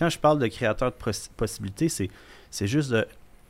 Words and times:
quand 0.00 0.08
je 0.08 0.18
parle 0.18 0.38
de 0.38 0.46
créateur 0.46 0.90
de 0.90 1.12
possibilités, 1.36 1.90
c'est 1.90 2.66
juste 2.66 2.90
de 2.90 3.06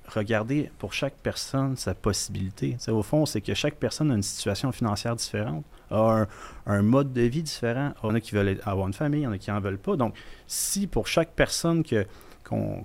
regarder 0.08 0.69
pour 0.80 0.92
chaque 0.92 1.15
personne 1.15 1.76
sa 1.76 1.94
possibilité. 1.94 2.76
au 2.88 3.04
fond, 3.04 3.24
c'est 3.24 3.40
que 3.40 3.54
chaque 3.54 3.76
personne 3.76 4.11
a 4.11 4.14
une 4.14 4.24
situation 4.24 4.72
financière 4.72 5.14
différente, 5.14 5.64
a 5.92 6.26
un, 6.66 6.82
mode 6.82 7.12
de 7.12 7.22
vie 7.22 7.44
différent. 7.44 7.92
Il 8.02 8.06
y 8.06 8.10
en 8.10 8.14
a 8.16 8.21
qui 8.21 8.34
veulent 8.34 8.60
avoir 8.64 8.88
une 8.88 8.92
famille, 8.92 9.21
il 9.21 9.24
y 9.24 9.26
en 9.28 9.32
a 9.32 9.38
qui 9.38 9.50
n'en 9.50 9.60
veulent 9.60 9.78
pas. 9.78 9.94
Donc, 9.94 10.16
si 10.48 10.88
pour 10.88 11.06
chaque 11.06 11.30
personne 11.30 11.84
qu'on, 12.45 12.85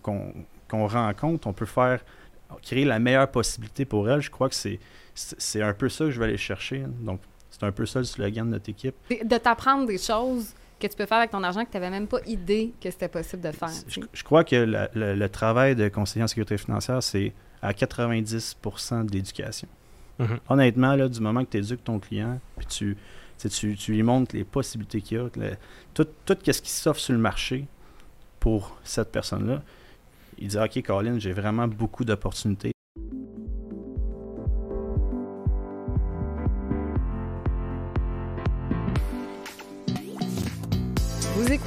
rencontre, 0.69 1.47
on 1.47 1.53
peut 1.53 1.65
faire 1.65 2.01
créer 2.61 2.85
la 2.85 2.99
meilleure 2.99 3.31
possibilité 3.31 3.85
pour 3.85 4.07
elle, 4.07 4.21
je 4.21 4.29
crois 4.29 4.47
que 4.47 4.55
c'est, 4.55 4.79
c'est 5.15 5.63
un 5.63 5.73
peu 5.73 5.89
ça 5.89 6.05
que 6.05 6.11
je 6.11 6.19
vais 6.19 6.25
aller 6.25 6.37
chercher. 6.37 6.85
Donc, 6.99 7.19
c'est 7.49 7.63
un 7.63 7.71
peu 7.71 7.87
ça 7.87 7.97
le 7.97 8.05
slogan 8.05 8.45
de 8.45 8.51
notre 8.51 8.69
équipe. 8.69 8.95
De 9.09 9.37
t'apprendre 9.39 9.87
des 9.87 9.97
choses 9.97 10.53
que 10.79 10.87
tu 10.87 10.95
peux 10.95 11.05
faire 11.05 11.19
avec 11.19 11.31
ton 11.31 11.43
argent 11.43 11.63
que 11.63 11.71
tu 11.71 11.77
n'avais 11.77 11.89
même 11.89 12.07
pas 12.07 12.19
idée 12.25 12.73
que 12.81 12.91
c'était 12.91 13.07
possible 13.07 13.41
de 13.41 13.51
faire. 13.51 13.69
Je, 13.87 14.23
crois 14.23 14.43
que 14.43 14.55
le, 14.93 15.27
travail 15.27 15.75
de 15.75 15.87
conseiller 15.87 16.23
en 16.23 16.27
sécurité 16.27 16.57
financière, 16.57 17.01
c'est 17.01 17.33
à 17.61 17.73
90 17.73 18.57
de 19.05 19.11
l'éducation. 19.11 19.67
Mm-hmm. 20.19 20.39
Honnêtement, 20.49 20.95
là, 20.95 21.07
du 21.07 21.19
moment 21.19 21.43
que 21.43 21.51
tu 21.51 21.57
éduques 21.57 21.83
ton 21.83 21.99
client, 21.99 22.39
puis 22.57 22.65
tu, 22.67 22.97
tu, 23.37 23.75
tu, 23.75 23.91
lui 23.91 24.03
montres 24.03 24.35
les 24.35 24.43
possibilités 24.43 25.01
qu'il 25.01 25.17
y 25.17 25.21
a, 25.21 25.29
tout, 25.93 26.07
tout 26.25 26.37
ce 26.45 26.61
qui 26.61 26.71
s'offre 26.71 26.99
sur 26.99 27.13
le 27.13 27.19
marché 27.19 27.65
pour 28.39 28.77
cette 28.83 29.11
personne-là, 29.11 29.61
il 30.37 30.49
dit 30.49 30.57
OK, 30.57 30.81
Colin, 30.83 31.19
j'ai 31.19 31.33
vraiment 31.33 31.67
beaucoup 31.67 32.03
d'opportunités. 32.03 32.74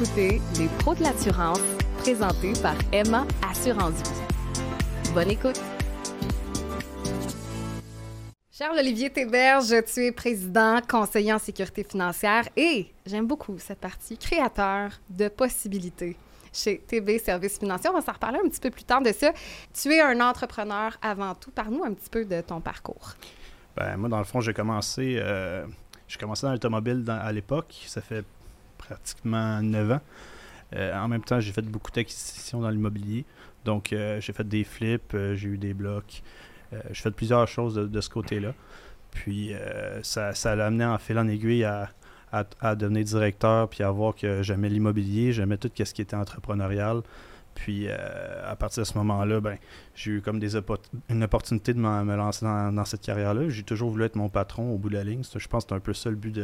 Écoutez 0.00 0.40
Les 0.58 0.68
pros 0.78 0.94
de 0.94 1.02
l'assurance, 1.02 1.60
présentés 1.98 2.52
par 2.62 2.76
Emma 2.92 3.26
Assurance 3.50 3.94
Vie. 3.94 5.12
Bonne 5.12 5.30
écoute. 5.30 5.60
Charles-Olivier 8.52 9.10
Théberge, 9.10 9.74
tu 9.92 10.06
es 10.06 10.12
président, 10.12 10.80
conseiller 10.88 11.32
en 11.32 11.38
sécurité 11.40 11.82
financière 11.82 12.44
et, 12.56 12.92
j'aime 13.06 13.26
beaucoup 13.26 13.58
cette 13.58 13.80
partie, 13.80 14.16
créateur 14.16 14.92
de 15.10 15.28
possibilités 15.28 16.16
chez 16.52 16.78
TB 16.78 17.18
Services 17.18 17.58
Financiers. 17.58 17.90
On 17.90 17.94
va 17.94 18.00
s'en 18.00 18.12
reparler 18.12 18.38
un 18.44 18.48
petit 18.48 18.60
peu 18.60 18.70
plus 18.70 18.84
tard 18.84 19.02
de 19.02 19.10
ça. 19.10 19.32
Tu 19.72 19.88
es 19.92 20.00
un 20.00 20.20
entrepreneur 20.20 20.96
avant 21.02 21.34
tout. 21.34 21.50
Parle-nous 21.50 21.82
un 21.82 21.94
petit 21.94 22.10
peu 22.10 22.24
de 22.24 22.40
ton 22.40 22.60
parcours. 22.60 23.14
Ben, 23.76 23.96
moi, 23.96 24.08
dans 24.08 24.18
le 24.18 24.24
fond, 24.24 24.40
j'ai 24.40 24.54
commencé, 24.54 25.16
euh, 25.18 25.66
j'ai 26.06 26.18
commencé 26.18 26.46
dans 26.46 26.52
l'automobile 26.52 27.04
à 27.08 27.32
l'époque. 27.32 27.74
Ça 27.86 28.00
fait 28.00 28.24
pratiquement 28.88 29.60
9 29.62 29.92
ans. 29.92 30.00
Euh, 30.74 30.94
en 30.98 31.08
même 31.08 31.22
temps, 31.22 31.40
j'ai 31.40 31.52
fait 31.52 31.62
beaucoup 31.62 31.90
d'acquisitions 31.90 32.60
dans 32.60 32.70
l'immobilier. 32.70 33.24
Donc, 33.64 33.92
euh, 33.92 34.20
j'ai 34.20 34.32
fait 34.32 34.46
des 34.46 34.64
flips, 34.64 35.14
euh, 35.14 35.34
j'ai 35.34 35.48
eu 35.48 35.58
des 35.58 35.74
blocs. 35.74 36.22
j'ai 36.90 37.02
fait 37.02 37.10
plusieurs 37.10 37.48
choses 37.48 37.74
de, 37.74 38.00
ce 38.00 38.10
côté-là. 38.10 38.52
Puis, 39.10 39.52
ça, 40.02 40.34
ça 40.34 40.54
l'a 40.54 40.66
amené 40.66 40.84
en 40.84 40.98
fil 40.98 41.18
en 41.18 41.26
aiguille 41.26 41.64
à, 41.64 41.88
à, 42.30 42.74
devenir 42.74 43.04
directeur, 43.04 43.70
puis 43.70 43.82
à 43.82 43.90
voir 43.90 44.14
que 44.14 44.42
j'aimais 44.42 44.68
l'immobilier, 44.68 45.32
j'aimais 45.32 45.56
tout 45.56 45.70
ce 45.74 45.94
qui 45.94 46.02
était 46.02 46.14
entrepreneurial. 46.14 47.00
Puis 47.58 47.86
euh, 47.88 47.96
à 48.48 48.54
partir 48.54 48.84
de 48.84 48.86
ce 48.86 48.96
moment-là, 48.98 49.40
ben, 49.40 49.58
j'ai 49.96 50.12
eu 50.12 50.22
comme 50.22 50.38
des 50.38 50.56
une 51.08 51.24
opportunité 51.24 51.74
de 51.74 51.80
me 51.80 52.16
lancer 52.16 52.44
dans, 52.44 52.84
cette 52.84 53.00
carrière-là. 53.00 53.48
J'ai 53.48 53.64
toujours 53.64 53.90
voulu 53.90 54.04
être 54.04 54.14
mon 54.14 54.28
patron 54.28 54.72
au 54.72 54.78
bout 54.78 54.88
de 54.88 54.94
la 54.94 55.02
ligne. 55.02 55.22
Je 55.24 55.48
pense 55.48 55.64
que 55.64 55.70
c'est 55.70 55.74
un 55.74 55.80
peu 55.80 55.92
ça 55.92 56.08
le 56.08 56.16
but 56.16 56.38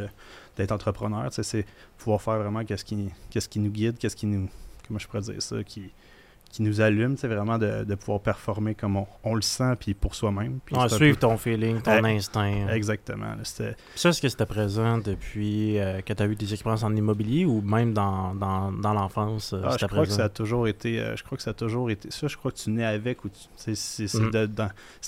d'être 0.57 0.73
entrepreneur. 0.73 1.29
C'est 1.31 1.67
pouvoir 1.99 2.21
faire 2.21 2.39
vraiment 2.39 2.65
qu'est-ce 2.65 2.85
qui, 2.85 3.11
qu'est-ce 3.31 3.49
qui 3.49 3.61
nous 3.61 3.71
guide, 3.71 3.97
qu'est-ce 3.97 4.17
qui 4.17 4.27
nous. 4.27 4.49
Comment 4.89 4.99
je 4.99 5.07
pourrais 5.07 5.23
dire 5.23 5.41
ça, 5.41 5.63
qui, 5.63 5.93
qui 6.55 6.63
nous 6.63 6.81
allume, 6.81 7.17
c'est 7.17 7.27
vraiment 7.27 7.59
de, 7.59 7.95
pouvoir 7.97 8.21
performer 8.21 8.77
comme 8.77 9.05
on, 9.25 9.35
le 9.35 9.43
sent, 9.43 9.75
puis 9.81 9.93
pour 9.93 10.15
soi-même. 10.15 10.61
suivre 10.87 11.19
ton 11.19 11.37
feeling, 11.37 11.83
ton 11.83 12.05
instinct. 12.05 12.69
Exactement. 12.69 13.35
ça, 13.43 13.65
est-ce 14.05 14.23
que 14.23 14.29
c'était 14.29 14.47
présent 14.47 14.99
depuis 14.99 15.81
euh, 15.81 16.01
que 16.01 16.13
tu 16.13 16.23
as 16.23 16.27
eu 16.27 16.37
des 16.37 16.53
expériences 16.53 16.85
en 16.85 16.95
immobilier 16.95 17.45
ou 17.45 17.61
même 17.61 17.93
dans, 17.93 18.37
dans, 18.37 18.71
dans 18.71 18.95
l'enfance? 18.95 19.53
Euh, 19.53 19.63
ah, 19.65 19.77
je 19.81 19.87
crois 19.87 20.07
que 20.07 20.13
ça 20.13 20.27
a 20.27 20.29
toujours 20.29 20.69
été. 20.69 21.01
Euh, 21.01 21.17
je 21.17 21.25
crois 21.25 21.37
que 21.37 21.43
ça 21.43 21.51
a 21.51 21.55
toujours 21.55 21.91
été. 21.91 22.09
Ça, 22.13 22.29
je 22.29 22.37
crois 22.37 22.53
que 22.53 22.59
tu 22.59 22.71
nais 22.71 22.85
avec 22.85 23.25
ou 23.25 23.31
c'est, 23.57 23.75
c'est, 23.75 24.15
mm. 24.15 24.49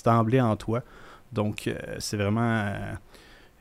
emblé 0.07 0.41
en 0.41 0.57
toi. 0.57 0.83
Donc, 1.31 1.73
c'est 1.99 2.17
vraiment. 2.17 2.73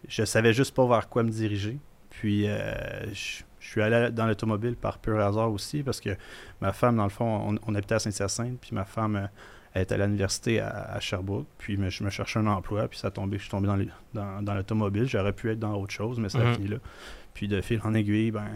je 0.09 0.25
savais 0.25 0.53
juste 0.53 0.75
pas 0.75 0.89
vers 0.89 1.09
quoi 1.09 1.23
me 1.23 1.31
diriger. 1.31 1.79
Puis, 2.11 2.47
je 2.47 3.43
je 3.67 3.73
suis 3.73 3.83
allé 3.83 4.13
dans 4.13 4.27
l'automobile 4.27 4.77
par 4.77 4.99
pur 4.99 5.19
hasard 5.21 5.51
aussi 5.51 5.83
parce 5.83 6.01
que 6.01 6.11
ma 6.61 6.73
femme, 6.73 6.97
dans 6.97 7.05
le 7.05 7.11
fond, 7.11 7.59
on, 7.67 7.75
habitait 7.75 7.97
à 7.97 7.99
Saint-Hyacinthe, 7.99 8.61
puis 8.61 8.71
ma 8.73 8.85
femme 8.85 9.17
euh, 9.17 9.27
elle 9.75 9.83
était 9.83 9.97
à 9.97 9.99
l'université 9.99 10.61
à, 10.61 10.99
Sherbrooke, 11.01 11.47
puis 11.59 11.77
je 11.91 12.05
me 12.05 12.09
cherchais 12.09 12.39
un 12.39 12.47
emploi, 12.47 12.89
puis 12.89 12.99
ça 12.99 13.11
tombé, 13.11 13.37
je 13.37 13.43
suis 13.43 13.51
tombé 13.51 13.69
dans, 14.15 14.41
dans, 14.41 14.55
l'automobile. 14.55 15.05
J'aurais 15.05 15.35
pu 15.35 15.51
être 15.51 15.59
dans 15.59 15.75
autre 15.75 15.93
chose, 15.93 16.19
mais 16.19 16.31
ça 16.31 16.39
a 16.39 16.45
mhm. 16.45 16.55
fini 16.55 16.69
là. 16.69 16.77
Puis 17.35 17.47
de 17.47 17.61
fil 17.61 17.83
en 17.85 17.93
aiguille, 17.93 18.31
ben, 18.31 18.47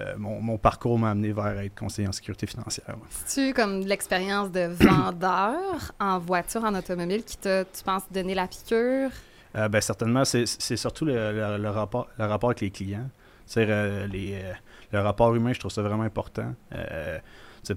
euh, 0.00 0.14
mon, 0.16 0.56
parcours 0.58 0.96
m'a 0.96 1.10
amené 1.10 1.32
vers 1.32 1.58
être 1.58 1.74
conseiller 1.74 2.06
en 2.06 2.12
sécurité 2.12 2.46
financière. 2.46 2.94
C'est-tu 3.10 3.52
comme 3.52 3.80
l'expérience 3.80 4.52
de 4.52 4.68
vendeur 4.78 5.92
en 5.98 6.20
voiture, 6.20 6.62
en 6.62 6.74
automobile, 6.76 7.24
qui 7.24 7.38
t'a, 7.38 7.64
tu 7.64 7.82
penses, 7.82 8.04
donné 8.12 8.36
la 8.36 8.46
piqûre? 8.46 9.10
Euh, 9.56 9.68
ben, 9.68 9.80
certainement, 9.80 10.24
c'est, 10.24 10.46
surtout 10.46 11.04
le, 11.04 11.68
rapport, 11.68 12.06
le 12.16 12.26
rapport 12.26 12.50
avec 12.50 12.60
les 12.60 12.70
clients. 12.70 13.10
Euh, 13.56 14.06
les, 14.06 14.34
euh, 14.34 14.52
le 14.92 15.00
rapport 15.00 15.34
humain, 15.34 15.52
je 15.52 15.60
trouve 15.60 15.72
ça 15.72 15.82
vraiment 15.82 16.02
important. 16.02 16.54
Euh, 16.74 17.18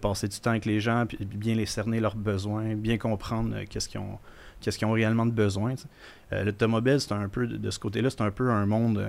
passer 0.01 0.29
du 0.29 0.39
temps 0.39 0.51
avec 0.51 0.65
les 0.65 0.79
gens, 0.79 1.05
puis 1.05 1.17
bien 1.25 1.53
les 1.53 1.65
cerner 1.65 1.99
leurs 1.99 2.15
besoins, 2.15 2.75
bien 2.75 2.97
comprendre 2.97 3.63
qu'est-ce 3.69 3.89
qu'ils 3.89 3.99
ont, 3.99 4.19
ont 4.83 4.91
réellement 4.91 5.25
de 5.25 5.31
besoin. 5.31 5.75
L'automobile, 6.31 7.01
c'est 7.01 7.11
un 7.11 7.27
peu, 7.27 7.45
de 7.45 7.69
ce 7.69 7.77
côté-là, 7.77 8.09
c'est 8.09 8.21
un 8.21 8.31
peu 8.31 8.51
un 8.51 8.65
monde 8.65 9.05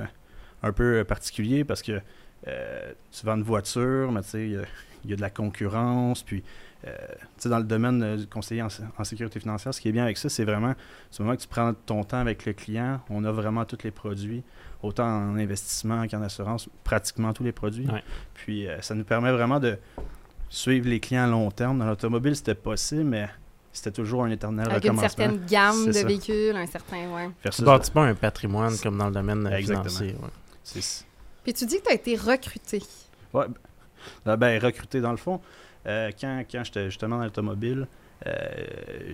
un 0.64 0.72
peu 0.72 1.04
particulier 1.04 1.62
parce 1.62 1.82
que 1.82 2.00
tu 2.44 3.26
vends 3.26 3.36
une 3.36 3.44
voiture, 3.44 4.10
mais 4.10 4.22
il 4.34 4.64
y, 5.04 5.12
a 5.12 5.16
de 5.16 5.20
la 5.20 5.30
concurrence, 5.30 6.24
puis 6.24 6.42
dans 7.44 7.58
le 7.58 7.64
domaine 7.64 8.16
du 8.16 8.26
conseiller 8.26 8.62
en, 8.62 9.04
sécurité 9.04 9.38
financière, 9.40 9.72
ce 9.72 9.80
qui 9.80 9.88
est 9.88 9.92
bien 9.92 10.04
avec 10.04 10.18
ça, 10.18 10.28
c'est 10.28 10.44
vraiment, 10.44 10.74
ce 11.10 11.22
moment 11.22 11.36
que 11.36 11.42
tu 11.42 11.48
prends 11.48 11.74
ton 11.86 12.02
temps 12.04 12.18
avec 12.18 12.44
le 12.44 12.52
client, 12.52 13.00
on 13.08 13.24
a 13.24 13.32
vraiment 13.32 13.64
tous 13.64 13.78
les 13.84 13.90
produits 13.90 14.42
autant 14.82 15.06
en 15.06 15.36
investissement 15.36 16.06
qu'en 16.08 16.22
assurance, 16.22 16.68
pratiquement 16.84 17.32
tous 17.32 17.44
les 17.44 17.52
produits. 17.52 17.86
Puis 18.34 18.66
euh, 18.66 18.80
ça 18.80 18.94
nous 18.94 19.04
permet 19.04 19.30
vraiment 19.30 19.60
de 19.60 19.78
suivre 20.48 20.88
les 20.88 21.00
clients 21.00 21.24
à 21.24 21.28
long 21.28 21.50
terme. 21.50 21.78
Dans 21.78 21.86
l'automobile, 21.86 22.34
c'était 22.34 22.54
possible, 22.54 23.04
mais 23.04 23.28
c'était 23.72 23.92
toujours 23.92 24.24
un 24.24 24.30
éternel 24.30 24.68
Avec 24.70 24.84
une 24.84 24.98
certaine 24.98 25.44
gamme 25.46 25.86
de 25.86 26.06
véhicules, 26.06 26.56
un 26.56 26.66
certain... 26.66 27.08
Ouais. 27.10 27.30
Tu 27.50 27.62
bâtis 27.62 27.90
pas 27.90 28.02
un 28.02 28.14
patrimoine 28.14 28.76
comme 28.82 28.98
dans 28.98 29.06
le 29.06 29.12
domaine 29.12 29.48
financier. 29.62 30.16
Puis 31.44 31.54
tu 31.54 31.66
dis 31.66 31.78
que 31.78 31.84
tu 31.84 31.90
as 31.90 31.94
été 31.94 32.16
recruté. 32.16 32.82
Oui. 33.32 33.44
Ben, 34.24 34.36
ben, 34.36 34.62
recruté 34.62 35.00
dans 35.00 35.12
le 35.12 35.16
fond. 35.16 35.40
Euh, 35.86 36.10
quand 36.18 36.44
quand 36.50 36.64
j'étais 36.64 36.86
justement 36.86 37.18
dans 37.18 37.24
l'automobile, 37.24 37.86
euh, 38.26 38.30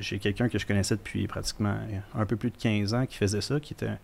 j'ai 0.01 0.19
quelqu'un 0.19 0.49
que 0.49 0.59
je 0.59 0.67
connaissais 0.67 0.97
depuis 0.97 1.27
pratiquement 1.27 1.77
un 2.15 2.27
peu 2.27 2.37
plus 2.37 2.51
de 2.51 2.57
15 2.57 2.95
ans 2.95 3.07
qui 3.07 3.17
faisait 3.17 3.41
ça, 3.41 3.59
qui 3.61 3.73
était 3.73 3.97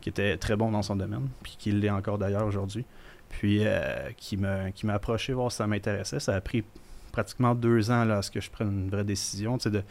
qui 0.00 0.08
était 0.08 0.36
très 0.36 0.56
bon 0.56 0.70
dans 0.70 0.82
son 0.82 0.96
domaine, 0.96 1.28
puis 1.42 1.56
qui 1.58 1.72
l'est 1.72 1.90
encore 1.90 2.18
d'ailleurs 2.18 2.46
aujourd'hui. 2.46 2.84
Puis 3.28 3.60
euh, 3.64 4.10
qui 4.16 4.36
m'a 4.36 4.70
qui 4.72 4.88
approché 4.88 5.32
voir 5.32 5.52
si 5.52 5.58
ça 5.58 5.66
m'intéressait. 5.66 6.20
Ça 6.20 6.34
a 6.34 6.40
pris 6.40 6.64
pratiquement 7.12 7.54
deux 7.54 7.90
ans 7.90 8.04
là, 8.04 8.18
à 8.18 8.22
ce 8.22 8.30
que 8.30 8.40
je 8.40 8.50
prenne 8.50 8.68
une 8.84 8.90
vraie 8.90 9.04
décision, 9.04 9.56
de, 9.56 9.82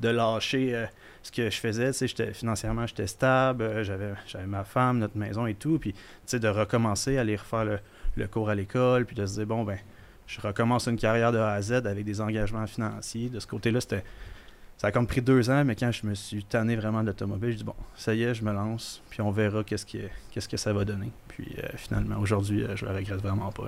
de 0.00 0.08
lâcher 0.08 0.86
ce 1.24 1.32
que 1.32 1.50
je 1.50 1.58
faisais. 1.58 1.92
Financièrement, 2.32 2.86
j'étais 2.86 3.06
stable, 3.06 3.62
euh, 3.62 3.82
j'avais, 3.82 4.12
j'avais 4.26 4.46
ma 4.46 4.62
femme, 4.62 4.98
notre 4.98 5.16
maison 5.16 5.46
et 5.46 5.54
tout. 5.54 5.78
Puis 5.78 5.94
de 6.32 6.48
recommencer 6.48 7.16
à 7.16 7.22
aller 7.22 7.36
refaire 7.36 7.64
le, 7.64 7.78
le 8.16 8.28
cours 8.28 8.50
à 8.50 8.54
l'école, 8.54 9.06
puis 9.06 9.16
de 9.16 9.26
se 9.26 9.34
dire, 9.34 9.46
bon, 9.46 9.64
ben, 9.64 9.78
je 10.26 10.40
recommence 10.40 10.86
une 10.86 10.96
carrière 10.96 11.32
de 11.32 11.38
A 11.38 11.52
à 11.52 11.62
Z 11.62 11.72
avec 11.72 12.04
des 12.04 12.20
engagements 12.20 12.66
financiers. 12.66 13.28
De 13.28 13.40
ce 13.40 13.46
côté-là, 13.46 13.80
ça 13.80 14.88
a 14.88 14.92
comme 14.92 15.06
pris 15.06 15.22
deux 15.22 15.50
ans, 15.50 15.64
mais 15.64 15.76
quand 15.76 15.92
je 15.92 16.06
me 16.06 16.14
suis 16.14 16.44
tanné 16.44 16.76
vraiment 16.76 17.02
de 17.02 17.08
l'automobile, 17.08 17.52
je 17.52 17.56
dis 17.58 17.64
bon, 17.64 17.74
ça 17.94 18.14
y 18.14 18.22
est, 18.22 18.34
je 18.34 18.44
me 18.44 18.52
lance, 18.52 19.02
puis 19.10 19.20
on 19.20 19.30
verra 19.30 19.62
qu'est-ce, 19.64 19.86
qui, 19.86 20.00
qu'est-ce 20.30 20.48
que 20.48 20.56
ça 20.56 20.72
va 20.72 20.84
donner. 20.84 21.10
Puis 21.28 21.54
euh, 21.58 21.68
finalement, 21.76 22.18
aujourd'hui, 22.18 22.62
euh, 22.62 22.76
je 22.76 22.84
le 22.84 22.92
regrette 22.92 23.20
vraiment 23.20 23.50
pas. 23.50 23.64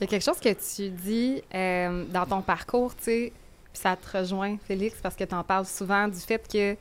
Il 0.00 0.02
y 0.02 0.04
a 0.04 0.06
quelque 0.06 0.24
chose 0.24 0.40
que 0.40 0.52
tu 0.52 0.90
dis 0.90 1.42
euh, 1.54 2.04
dans 2.12 2.26
ton 2.26 2.40
parcours, 2.40 2.94
tu 2.96 3.04
sais, 3.04 3.32
puis 3.72 3.82
ça 3.82 3.96
te 3.96 4.18
rejoint, 4.18 4.56
Félix, 4.66 4.98
parce 5.02 5.16
que 5.16 5.24
tu 5.24 5.34
en 5.34 5.42
parles 5.42 5.66
souvent 5.66 6.08
du 6.08 6.18
fait 6.18 6.46
que 6.50 6.76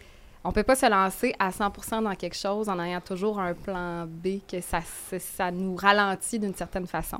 on 0.46 0.52
peut 0.52 0.64
pas 0.64 0.76
se 0.76 0.90
lancer 0.90 1.34
à 1.40 1.52
100% 1.52 2.04
dans 2.04 2.16
quelque 2.16 2.36
chose 2.36 2.68
en 2.68 2.78
ayant 2.80 3.00
toujours 3.00 3.40
un 3.40 3.54
plan 3.54 4.06
B, 4.06 4.40
que 4.46 4.60
ça, 4.60 4.82
ça 5.20 5.52
nous 5.52 5.76
ralentit 5.76 6.38
d'une 6.38 6.54
certaine 6.54 6.86
façon. 6.86 7.20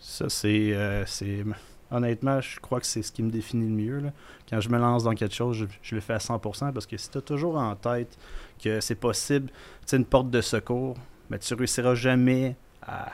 Ça, 0.00 0.28
c'est, 0.28 1.04
c'est 1.06 1.44
honnêtement, 1.90 2.40
je 2.40 2.60
crois 2.60 2.80
que 2.80 2.86
c'est 2.86 3.02
ce 3.02 3.12
qui 3.12 3.22
me 3.22 3.30
définit 3.30 3.66
le 3.66 3.74
mieux. 3.74 4.12
Quand 4.48 4.60
je 4.60 4.68
me 4.68 4.78
lance 4.78 5.04
dans 5.04 5.14
quelque 5.14 5.34
chose, 5.34 5.66
je, 5.82 5.94
le 5.94 6.00
fais 6.00 6.14
à 6.14 6.18
100% 6.18 6.72
parce 6.72 6.86
que 6.86 6.96
si 6.96 7.10
tu 7.10 7.18
as 7.18 7.22
toujours 7.22 7.56
en 7.56 7.74
tête 7.74 8.18
que 8.62 8.80
c'est 8.80 8.94
possible, 8.94 9.50
tu 9.86 9.96
une 9.96 10.04
porte 10.04 10.30
de 10.30 10.40
secours, 10.40 10.96
mais 11.30 11.38
tu 11.38 11.54
réussiras 11.54 11.94
jamais 11.94 12.56
à, 12.82 13.12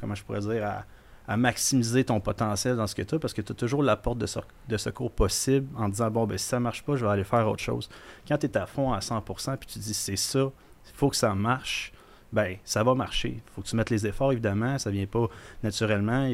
comment 0.00 0.14
je 0.14 0.24
pourrais 0.24 0.40
dire, 0.40 0.84
à 1.28 1.36
maximiser 1.36 2.04
ton 2.04 2.20
potentiel 2.20 2.76
dans 2.76 2.86
ce 2.86 2.94
que 2.94 3.02
tu 3.02 3.14
as 3.14 3.18
parce 3.18 3.34
que 3.34 3.42
tu 3.42 3.52
as 3.52 3.54
toujours 3.54 3.82
la 3.82 3.96
porte 3.96 4.18
de, 4.18 4.26
de, 4.68 4.76
secours 4.78 5.12
possible 5.12 5.68
en 5.76 5.90
disant 5.90 6.10
bon, 6.10 6.26
ben 6.26 6.38
si 6.38 6.46
ça 6.46 6.58
marche 6.58 6.82
pas, 6.82 6.96
je 6.96 7.04
vais 7.04 7.10
aller 7.10 7.24
faire 7.24 7.46
autre 7.46 7.62
chose. 7.62 7.90
Quand 8.26 8.38
tu 8.38 8.46
es 8.46 8.56
à 8.56 8.66
fond 8.66 8.94
à 8.94 9.00
100% 9.00 9.58
puis 9.58 9.68
tu 9.68 9.78
dis 9.78 9.92
c'est 9.92 10.16
ça, 10.16 10.40
il 10.40 10.94
faut 10.94 11.10
que 11.10 11.16
ça 11.16 11.34
marche, 11.34 11.92
ben 12.32 12.56
ça 12.64 12.82
va 12.82 12.94
marcher. 12.94 13.36
Il 13.36 13.52
faut 13.54 13.62
que 13.62 13.66
tu 13.66 13.76
mettes 13.76 13.90
les 13.90 14.06
efforts, 14.06 14.32
évidemment, 14.32 14.78
ça 14.78 14.90
vient 14.90 15.06
pas 15.06 15.28
naturellement. 15.62 16.30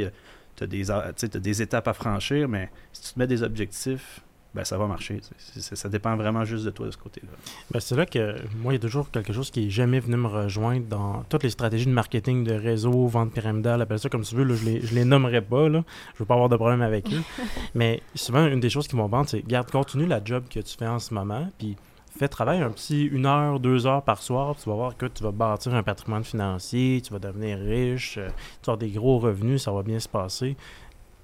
Tu 0.56 0.64
as, 0.64 0.96
as, 0.96 1.38
des 1.38 1.62
étapes 1.62 1.88
à 1.88 1.92
franchir, 1.92 2.48
mais 2.48 2.70
si 2.92 3.02
tu 3.02 3.14
te 3.14 3.18
mets 3.18 3.26
des 3.26 3.42
objectifs, 3.42 4.20
ben, 4.54 4.64
ça 4.64 4.78
va 4.78 4.86
marcher. 4.86 5.20
ça 5.56 5.88
dépend 5.88 6.14
vraiment 6.16 6.44
juste 6.44 6.64
de 6.64 6.70
toi 6.70 6.86
de 6.86 6.92
ce 6.92 6.96
côté-là. 6.96 7.32
Ben, 7.72 7.80
c'est 7.80 7.96
là 7.96 8.06
que 8.06 8.36
moi, 8.56 8.72
il 8.72 8.76
y 8.76 8.78
a 8.78 8.80
toujours 8.80 9.10
quelque 9.10 9.32
chose 9.32 9.50
qui 9.50 9.64
n'est 9.64 9.70
jamais 9.70 9.98
venu 9.98 10.16
me 10.16 10.28
rejoindre 10.28 10.86
dans 10.86 11.24
toutes 11.28 11.42
les 11.42 11.50
stratégies 11.50 11.86
de 11.86 11.90
marketing, 11.90 12.44
de 12.44 12.54
réseau, 12.54 13.08
vente 13.08 13.32
pyramidale, 13.32 13.82
appelle 13.82 13.98
ça 13.98 14.08
comme 14.08 14.22
tu 14.22 14.36
veux. 14.36 14.54
je 14.54 14.64
ne 14.64 14.70
les, 14.70 14.78
les 14.80 15.04
nommerai 15.04 15.42
pas. 15.42 15.68
Là. 15.68 15.82
Je 16.14 16.20
veux 16.20 16.24
pas 16.24 16.34
avoir 16.34 16.48
de 16.48 16.56
problème 16.56 16.82
avec 16.82 17.12
eux. 17.12 17.22
Mais 17.74 18.00
souvent, 18.14 18.46
une 18.46 18.60
des 18.60 18.70
choses 18.70 18.86
qui 18.86 18.94
m'ont 18.94 19.08
vendre, 19.08 19.28
c'est 19.28 19.44
garde, 19.44 19.72
continue 19.72 20.06
la 20.06 20.22
job 20.24 20.44
que 20.48 20.60
tu 20.60 20.76
fais 20.76 20.86
en 20.86 21.00
ce 21.00 21.12
moment. 21.12 21.50
Puis 21.58 21.76
fais 22.18 22.28
travailler 22.28 22.62
un 22.62 22.70
petit 22.70 23.04
une 23.04 23.26
heure, 23.26 23.60
deux 23.60 23.86
heures 23.86 24.02
par 24.02 24.22
soir, 24.22 24.56
tu 24.56 24.68
vas 24.68 24.74
voir 24.74 24.96
que 24.96 25.06
tu 25.06 25.22
vas 25.22 25.32
bâtir 25.32 25.74
un 25.74 25.82
patrimoine 25.82 26.24
financier, 26.24 27.00
tu 27.02 27.12
vas 27.12 27.18
devenir 27.18 27.58
riche, 27.58 28.18
euh, 28.18 28.28
tu 28.28 28.66
vas 28.66 28.74
avoir 28.74 28.78
des 28.78 28.90
gros 28.90 29.18
revenus, 29.18 29.62
ça 29.62 29.72
va 29.72 29.82
bien 29.82 29.98
se 29.98 30.08
passer. 30.08 30.56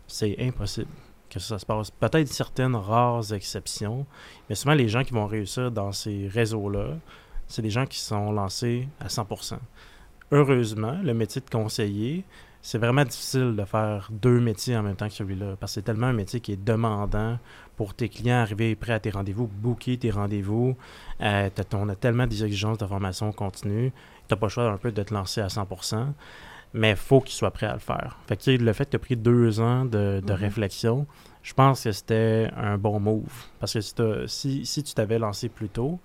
C'est 0.07 0.37
impossible 0.41 0.91
que 1.29 1.39
ça 1.39 1.59
se 1.59 1.65
passe. 1.67 1.91
Peut-être 1.91 2.29
certaines 2.29 2.75
rares 2.75 3.33
exceptions, 3.33 4.05
mais 4.49 4.57
souvent 4.57 4.75
les 4.75 4.89
gens 4.89 5.05
qui 5.05 5.13
vont 5.13 5.27
réussir 5.27 5.71
dans 5.71 5.93
ces 5.93 6.27
réseaux-là, 6.27 6.97
c'est 7.47 7.63
des 7.63 7.71
gens 7.71 7.87
qui 7.87 8.01
sont 8.01 8.33
lancés 8.33 8.89
à 8.99 9.07
100%. 9.07 9.59
Heureusement, 10.33 10.99
le 11.03 11.15
métier 11.15 11.41
de 11.41 11.51
conseiller, 11.51 12.25
c'est 12.63 12.79
vraiment 12.79 13.05
difficile 13.05 13.57
de 13.57 13.65
faire 13.65 14.09
deux 14.13 14.41
métiers 14.41 14.77
en 14.77 14.83
même 14.83 14.97
temps 14.97 15.09
que 15.09 15.15
celui-là, 15.15 15.57
parce 15.59 15.73
que 15.73 15.75
c'est 15.75 15.83
tellement 15.83 16.09
un 16.09 16.13
métier 16.13 16.41
qui 16.41 16.53
est 16.53 16.63
demandant 16.63 17.39
pour 17.81 17.95
tes 17.95 18.11
clients, 18.11 18.43
arriver 18.43 18.75
prêt 18.75 18.93
à 18.93 19.01
tes 19.01 19.09
rendez-vous, 19.09 19.47
booker 19.47 19.97
tes 19.97 20.11
rendez-vous. 20.11 20.77
Euh, 21.23 21.49
on 21.73 21.89
a 21.89 21.95
tellement 21.95 22.27
des 22.27 22.45
exigences 22.45 22.77
de 22.77 22.85
formation 22.85 23.33
continue, 23.33 23.91
tu 24.29 24.35
n'as 24.35 24.37
pas 24.37 24.49
le 24.49 24.51
choix 24.51 24.65
un 24.71 24.77
peu 24.77 24.93
de 24.93 25.03
te 25.03 25.15
lancer 25.15 25.41
à 25.41 25.47
100% 25.47 26.09
mais 26.75 26.91
il 26.91 26.97
faut 26.97 27.23
qu'il 27.23 27.35
soit 27.35 27.51
prêt 27.53 27.65
à 27.65 27.73
le 27.73 27.79
faire. 27.79 28.19
Fait 28.27 28.37
que, 28.37 28.51
le 28.51 28.73
fait 28.75 28.85
que 28.85 28.91
tu 28.91 28.97
as 28.97 28.99
pris 28.99 29.17
deux 29.17 29.61
ans 29.61 29.87
de, 29.87 30.21
mhm. 30.23 30.31
réflexion, 30.31 31.07
je 31.43 31.55
pense 31.55 31.85
que 31.85 31.93
c'était 31.93 32.51
un 32.55 32.77
bon 32.77 33.01
move. 33.01 33.47
Parce 33.59 33.73
que 33.73 34.27
si, 34.27 34.67
si, 34.67 34.83
tu 34.83 34.93
t'avais 34.93 35.19
lancé 35.19 35.49
plus 35.49 35.71
tôt, 35.71 35.99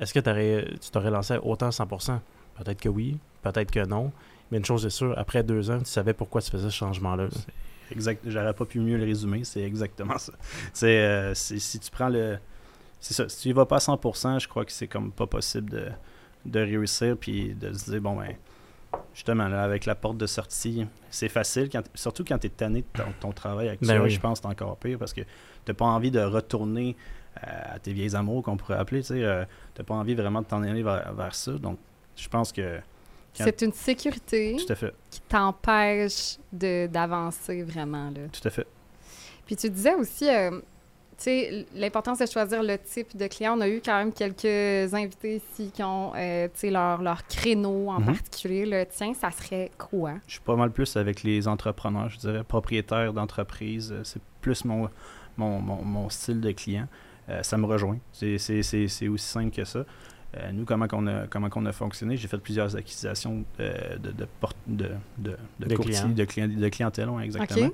est-ce 0.00 0.12
que 0.12 0.18
tu 0.18 0.90
t'aurais 0.90 1.10
lancé 1.12 1.36
autant 1.40 1.66
à 1.66 1.70
100%? 1.70 2.18
Peut-être 2.56 2.80
que 2.80 2.88
oui, 2.88 3.18
peut-être 3.42 3.70
que 3.70 3.86
non. 3.86 4.10
Mais 4.50 4.58
une 4.58 4.64
chose 4.64 4.84
est 4.84 4.90
sûre, 4.90 5.14
après 5.16 5.44
deux 5.44 5.70
ans, 5.70 5.78
tu 5.78 5.84
savais 5.90 6.12
pourquoi 6.12 6.42
tu 6.42 6.50
faisais 6.50 6.70
ce 6.70 6.74
changement-là. 6.74 7.28
Exact. 7.92 8.22
J'aurais 8.26 8.54
pas 8.54 8.64
pu 8.64 8.80
mieux 8.80 8.96
le 8.96 9.04
résumer. 9.04 9.44
C'est 9.44 9.62
exactement 9.62 10.18
ça. 10.18 10.32
C'est 10.72 10.98
euh, 10.98 11.34
si 11.34 11.78
tu 11.78 11.90
prends 11.90 12.08
le. 12.08 12.38
C'est 13.00 13.14
ça. 13.14 13.28
Si 13.28 13.42
tu 13.42 13.48
y 13.48 13.52
vas 13.52 13.66
pas 13.66 13.76
à 13.76 13.78
100%, 13.78 14.40
je 14.40 14.48
crois 14.48 14.64
que 14.64 14.72
c'est 14.72 14.88
comme 14.88 15.12
pas 15.12 15.26
possible 15.26 15.70
de, 15.70 15.88
de 16.44 16.60
réussir 16.60 17.16
puis 17.16 17.54
de 17.54 17.72
se 17.72 17.90
dire, 17.90 18.00
bon, 18.00 18.16
ben 18.16 18.34
justement, 19.14 19.48
là, 19.48 19.62
avec 19.62 19.86
la 19.86 19.94
porte 19.94 20.16
de 20.16 20.26
sortie, 20.26 20.86
c'est 21.10 21.28
facile, 21.28 21.68
surtout 21.94 22.24
quand 22.24 22.38
tu 22.38 22.46
es 22.46 22.50
tanné 22.50 22.82
de 22.82 23.02
ton, 23.20 23.32
travail 23.32 23.68
actuel, 23.68 24.00
ben 24.00 24.08
je 24.08 24.20
pense 24.20 24.40
que 24.40 24.46
c'est 24.46 24.52
encore 24.52 24.76
pire 24.76 24.98
parce 24.98 25.12
que 25.12 25.20
tu 25.20 25.26
n'as 25.68 25.74
pas 25.74 25.84
envie 25.84 26.10
de 26.10 26.20
retourner 26.20 26.96
euh, 27.36 27.74
à 27.74 27.78
tes 27.78 27.92
vieilles 27.92 28.16
amours, 28.16 28.42
qu'on 28.42 28.56
pourrait 28.56 28.78
appeler. 28.78 29.02
Tu 29.02 29.14
n'as 29.14 29.18
euh, 29.18 29.44
pas 29.86 29.94
envie 29.94 30.14
vraiment 30.14 30.40
de 30.40 30.46
t'en 30.46 30.62
aller 30.62 30.82
vers, 30.82 31.34
ça. 31.34 31.52
Donc, 31.52 31.78
je 32.16 32.28
pense 32.28 32.52
que. 32.52 32.80
C'est 33.44 33.62
une 33.62 33.72
sécurité 33.72 34.56
qui 35.10 35.20
t'empêche 35.28 36.38
d'avancer 36.52 37.62
vraiment. 37.62 38.10
Là. 38.10 38.28
Tout 38.32 38.46
à 38.46 38.50
fait. 38.50 38.66
Puis 39.46 39.56
tu 39.56 39.70
disais 39.70 39.94
aussi, 39.94 40.28
euh, 40.28 40.60
sais, 41.18 41.66
l'importance 41.74 42.18
de 42.18 42.26
choisir 42.26 42.62
le 42.62 42.78
type 42.78 43.16
de 43.16 43.26
client. 43.26 43.56
On 43.58 43.60
a 43.60 43.68
eu 43.68 43.80
quand 43.84 43.98
même 43.98 44.12
quelques 44.12 44.94
invités 44.94 45.36
ici 45.36 45.70
qui 45.72 45.82
ont, 45.82 46.12
euh, 46.16 46.48
leur, 46.64 47.02
leur 47.02 47.26
créneau 47.26 47.88
en 47.88 48.00
mhm. 48.00 48.06
particulier. 48.06 48.66
Le 48.66 48.86
tien, 48.86 49.12
ça 49.14 49.30
serait 49.30 49.70
quoi? 49.76 50.14
Je 50.26 50.32
suis 50.32 50.40
pas 50.40 50.56
mal 50.56 50.70
plus 50.70 50.96
avec 50.96 51.22
les 51.22 51.48
entrepreneurs, 51.48 52.08
je 52.08 52.18
dirais, 52.18 52.44
propriétaires 52.44 53.12
d'entreprises. 53.12 53.92
Euh, 53.92 54.00
c'est 54.04 54.22
plus 54.40 54.64
mon, 54.64 54.88
mon, 55.36 55.60
mon, 55.60 56.08
style 56.08 56.40
de 56.40 56.52
client. 56.52 56.86
Euh, 57.28 57.42
ça 57.42 57.58
me 57.58 57.66
rejoint. 57.66 57.98
C'est 58.12 58.36
aussi 58.36 59.18
simple 59.18 59.50
que 59.50 59.64
ça. 59.64 59.84
Nous, 60.52 60.64
comment 60.64 60.86
on 60.92 61.06
a, 61.06 61.26
comment 61.26 61.48
on 61.54 61.66
a 61.66 61.72
fonctionné, 61.72 62.16
j'ai 62.16 62.28
fait 62.28 62.38
plusieurs 62.38 62.76
acquisitions 62.76 63.44
de, 63.58 63.98
de, 63.98 64.10
de, 64.10 64.26
de, 64.66 65.36
de, 65.58 65.74
courtiers, 65.74 66.08
de, 66.08 66.60
de 66.60 66.68
clientèle, 66.68 67.08
exactement. 67.22 67.70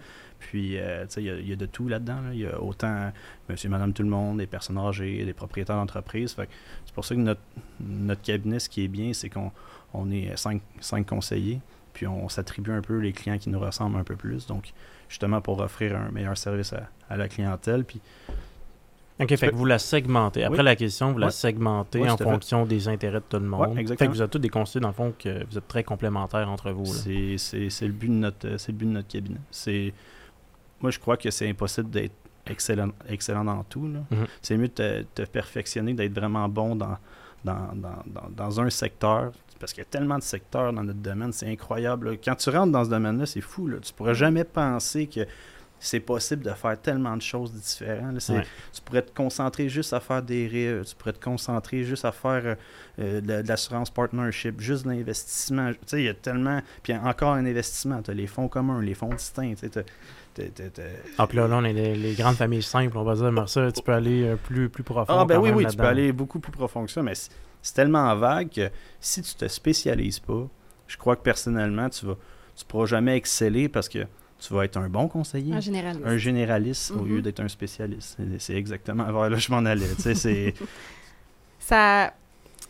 Puis, 0.51 0.79
euh, 0.79 1.05
tu 1.07 1.15
sais, 1.15 1.23
il 1.23 1.49
y, 1.49 1.53
a 1.53 1.57
de 1.57 1.67
tout 1.67 1.89
là-dedans. 1.89 2.19
Il 2.33 2.41
y 2.41 2.47
a 2.47 2.61
autant 2.61 3.13
monsieur, 3.49 3.69
madame, 3.71 3.93
tout 3.93 4.03
le 4.03 4.09
monde, 4.09 4.39
des 4.39 4.47
personnes 4.47 4.77
âgées, 4.79 5.25
des 5.25 5.33
propriétaires 5.33 5.77
d'entreprise. 5.77 6.37
C'est 6.85 6.95
pour 6.95 7.05
ça 7.05 7.15
que 7.15 7.21
notre, 7.21 7.41
notre 7.81 8.21
cabinet, 8.21 8.59
ce 8.59 8.69
qui 8.69 8.85
est 8.85 8.89
bien, 8.89 9.13
c'est 9.15 9.31
qu'on 9.31 9.53
on 9.95 10.11
est 10.11 10.37
cinq, 10.37 10.61
cinq 10.81 11.07
conseillers, 11.07 11.61
puis 11.93 12.07
on 12.07 12.29
s'attribue 12.29 12.73
un 12.73 12.83
peu 12.83 12.99
les 12.99 13.13
clients 13.13 13.39
qui 13.39 13.49
nous 13.49 13.61
ressemblent 13.61 13.97
un 13.97 14.05
peu 14.05 14.17
plus. 14.17 14.47
Donc, 14.47 14.73
justement, 15.09 15.41
pour 15.41 15.61
offrir 15.61 15.97
un 15.97 16.11
meilleur 16.11 16.37
service 16.37 16.75
à, 17.09 17.17
la 17.17 17.29
clientèle. 17.29 17.85
Puis, 17.85 18.01
OK, 19.21 19.37
fait 19.37 19.51
que 19.51 19.55
vous 19.55 19.65
la 19.65 19.79
segmentez. 19.79 20.43
Après 20.45 20.63
la 20.63 20.75
question, 20.75 21.13
vous 21.13 21.19
la 21.19 21.31
segmentez 21.31 22.09
en 22.09 22.17
fonction 22.17 22.67
des 22.67 22.89
intérêts 22.89 23.21
de 23.21 23.25
tout 23.29 23.39
le 23.39 23.47
monde. 23.47 23.79
exactement. 23.79 23.97
Fait 23.97 24.07
que 24.07 24.13
vous 24.13 24.23
êtes 24.23 24.31
tous 24.31 24.39
des 24.39 24.49
conseillers, 24.49 24.81
dans 24.81 24.89
le 24.89 24.95
fond, 24.95 25.15
que 25.17 25.45
vous 25.51 25.59
êtes 25.59 25.69
très 25.69 25.85
complémentaires 25.85 26.49
entre 26.49 26.71
vous. 26.73 26.87
C'est 26.87 27.87
le 27.87 27.93
but 27.93 28.09
de 28.09 28.15
notre, 28.15 28.49
le 28.49 28.73
but 28.73 28.87
de 28.87 28.91
notre 28.91 29.09
cabinet. 29.09 29.41
Moi, 30.81 30.91
je 30.91 30.99
crois 30.99 31.17
que 31.17 31.31
c'est 31.31 31.49
impossible 31.49 31.91
d'être 31.91 32.13
excellent, 32.47 32.91
excellent 33.09 33.45
dans 33.45 33.63
tout. 33.65 33.87
Mhm. 33.87 34.05
C'est 34.43 34.57
mieux 34.57 34.69
de 34.69 35.07
te, 35.15 35.23
perfectionner, 35.23 35.95
d'être 35.95 36.13
vraiment 36.13 36.49
bon 36.49 36.77
dans, 36.77 36.99
dans, 37.45 37.71
dans, 37.75 38.29
dans, 38.31 38.61
un 38.61 38.71
secteur. 38.71 39.33
Parce 39.59 39.73
qu'il 39.73 39.83
y 39.83 39.87
a 39.87 39.89
tellement 39.89 40.19
de 40.19 40.23
secteurs 40.23 40.73
dans 40.73 40.83
notre 40.83 40.99
domaine, 40.99 41.33
c'est 41.33 41.49
incroyable. 41.49 42.19
Quand 42.23 42.35
tu 42.35 42.51
rentres 42.51 42.73
dans 42.73 42.85
ce 42.85 42.91
domaine-là, 42.91 43.25
c'est 43.25 43.41
fou. 43.41 43.69
Là. 43.69 43.79
Tu 43.81 43.93
pourrais 43.93 44.15
jamais 44.15 44.45
penser 44.45 45.07
que 45.07 45.21
c'est 45.79 46.01
possible 46.01 46.43
de 46.43 46.51
faire 46.51 46.81
tellement 46.81 47.17
de 47.17 47.23
choses 47.23 47.53
différentes. 47.53 48.19
Tu 48.19 48.81
pourrais 48.85 49.03
te 49.03 49.15
concentrer 49.15 49.69
juste 49.69 49.93
à 49.93 50.01
faire 50.01 50.23
des 50.23 50.47
RE, 50.47 50.85
tu 50.85 50.95
pourrais 50.95 51.13
te 51.13 51.23
concentrer 51.23 51.85
juste 51.85 52.05
à 52.05 52.13
faire 52.13 52.57
euh, 52.99 53.21
de, 53.21 53.47
l'assurance 53.47 53.91
partnership, 53.91 54.61
juste 54.61 54.85
de 54.85 54.91
l'investissement. 54.91 55.73
Tu 55.73 55.79
sais, 55.87 55.99
il 56.01 56.05
y 56.05 56.09
a 56.09 56.15
tellement. 56.15 56.61
Puis 56.83 56.95
encore 56.95 57.35
un 57.35 57.45
investissement, 57.45 58.03
tu 58.03 58.11
as 58.11 58.15
les 58.15 58.27
fonds 58.27 58.49
communs, 58.49 58.81
les 58.81 58.95
fonds 58.95 59.09
distincts. 59.09 59.55
Tu 59.61 59.69
ah, 61.19 61.27
puis 61.29 61.37
là, 61.37 61.47
là, 61.47 61.59
on 61.59 61.65
est 61.65 61.73
les, 61.73 62.15
grandes 62.15 62.35
familles 62.35 62.63
simples, 62.63 62.99
on 62.99 63.05
va 63.05 63.15
dire, 63.15 63.31
mais 63.31 63.47
ça, 63.47 63.71
tu 63.71 63.83
peux 63.83 63.93
aller 63.93 64.25
euh, 64.25 64.37
plus, 64.37 64.69
plus 64.69 64.83
profond. 64.83 65.21
Ah, 65.21 65.25
ben 65.25 65.39
oui, 65.39 65.51
oui, 65.51 65.65
tu 65.67 65.77
peux 65.77 65.85
aller 65.85 66.13
beaucoup 66.13 66.41
plus 66.41 66.51
profond 66.51 66.85
que 66.85 66.91
ça, 66.91 67.03
mais 67.03 67.15
c'est 67.15 67.75
tellement 67.75 68.15
vague 68.17 68.51
que 68.51 68.69
si 68.99 69.23
tu 69.23 69.35
te 69.35 69.47
spécialises 69.47 70.19
pas, 70.19 70.49
je 70.89 70.97
crois 70.97 71.15
que 71.15 71.23
personnellement, 71.23 71.89
tu 71.89 72.07
vas 72.07 72.17
tu 72.57 72.65
pourras 72.65 72.87
jamais 72.87 73.17
exceller 73.17 73.69
parce 73.69 73.89
que 73.89 74.07
tu 74.47 74.53
vas 74.53 74.65
être 74.65 74.77
un 74.77 74.89
bon 74.89 75.09
conseiller. 75.09 75.55
Un 75.55 75.61
généraliste. 75.61 76.07
Un 76.07 76.19
généraliste 76.19 76.91
au 76.91 77.05
lieu 77.05 77.19
mm-hmm. 77.19 77.23
d'être 77.23 77.41
un 77.41 77.49
spécialiste. 77.49 78.19
C'est 78.39 78.55
exactement 78.55 79.05
vers 79.05 79.31
là 79.31 79.39
je 79.39 79.51
m'en 79.51 79.65
allais. 79.65 79.87
ça, 81.59 82.13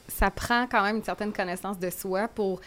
ça 0.07 0.31
prend 0.31 0.67
quand 0.71 0.83
même 0.83 0.97
une 0.97 1.03
certaine 1.03 1.33
connaissance 1.33 1.79
de 1.79 1.91
soi 1.91 2.29
pour 2.29 2.61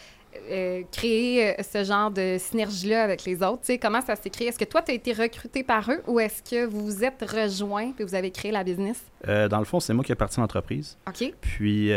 euh, 0.49 0.83
créer 0.91 1.47
euh, 1.47 1.63
ce 1.63 1.83
genre 1.85 2.11
de 2.11 2.35
synergie-là 2.37 3.01
avec 3.01 3.23
les 3.23 3.41
autres? 3.41 3.59
sais, 3.63 3.77
comment 3.77 4.01
ça 4.01 4.15
s'est 4.17 4.29
créé? 4.29 4.49
Est-ce 4.49 4.59
que 4.59 4.65
toi, 4.65 4.81
tu 4.81 4.91
as 4.91 4.93
été 4.93 5.13
recruté 5.13 5.63
par 5.63 5.89
eux 5.89 6.01
ou 6.05 6.19
est-ce 6.19 6.43
que 6.43 6.65
vous 6.65 6.85
vous 6.85 7.03
êtes 7.03 7.23
rejoint 7.23 7.93
et 7.97 8.03
vous 8.03 8.13
avez 8.13 8.29
créé 8.29 8.51
la 8.51 8.65
business? 8.65 9.01
Euh, 9.27 9.47
dans 9.47 9.59
le 9.59 9.65
fond, 9.65 9.79
c'est 9.79 9.93
moi 9.93 10.03
qui 10.03 10.11
ai 10.11 10.15
parti 10.15 10.39
l'entreprise. 10.39 10.97
OK. 11.07 11.33
Puis, 11.39 11.91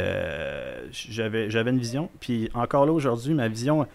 j'avais, 0.93 1.51
j'avais 1.51 1.71
une 1.71 1.79
vision. 1.81 2.09
Puis, 2.21 2.49
encore 2.55 2.87
là, 2.87 2.93
aujourd'hui, 2.93 3.35
ma 3.35 3.49
vision, 3.49 3.87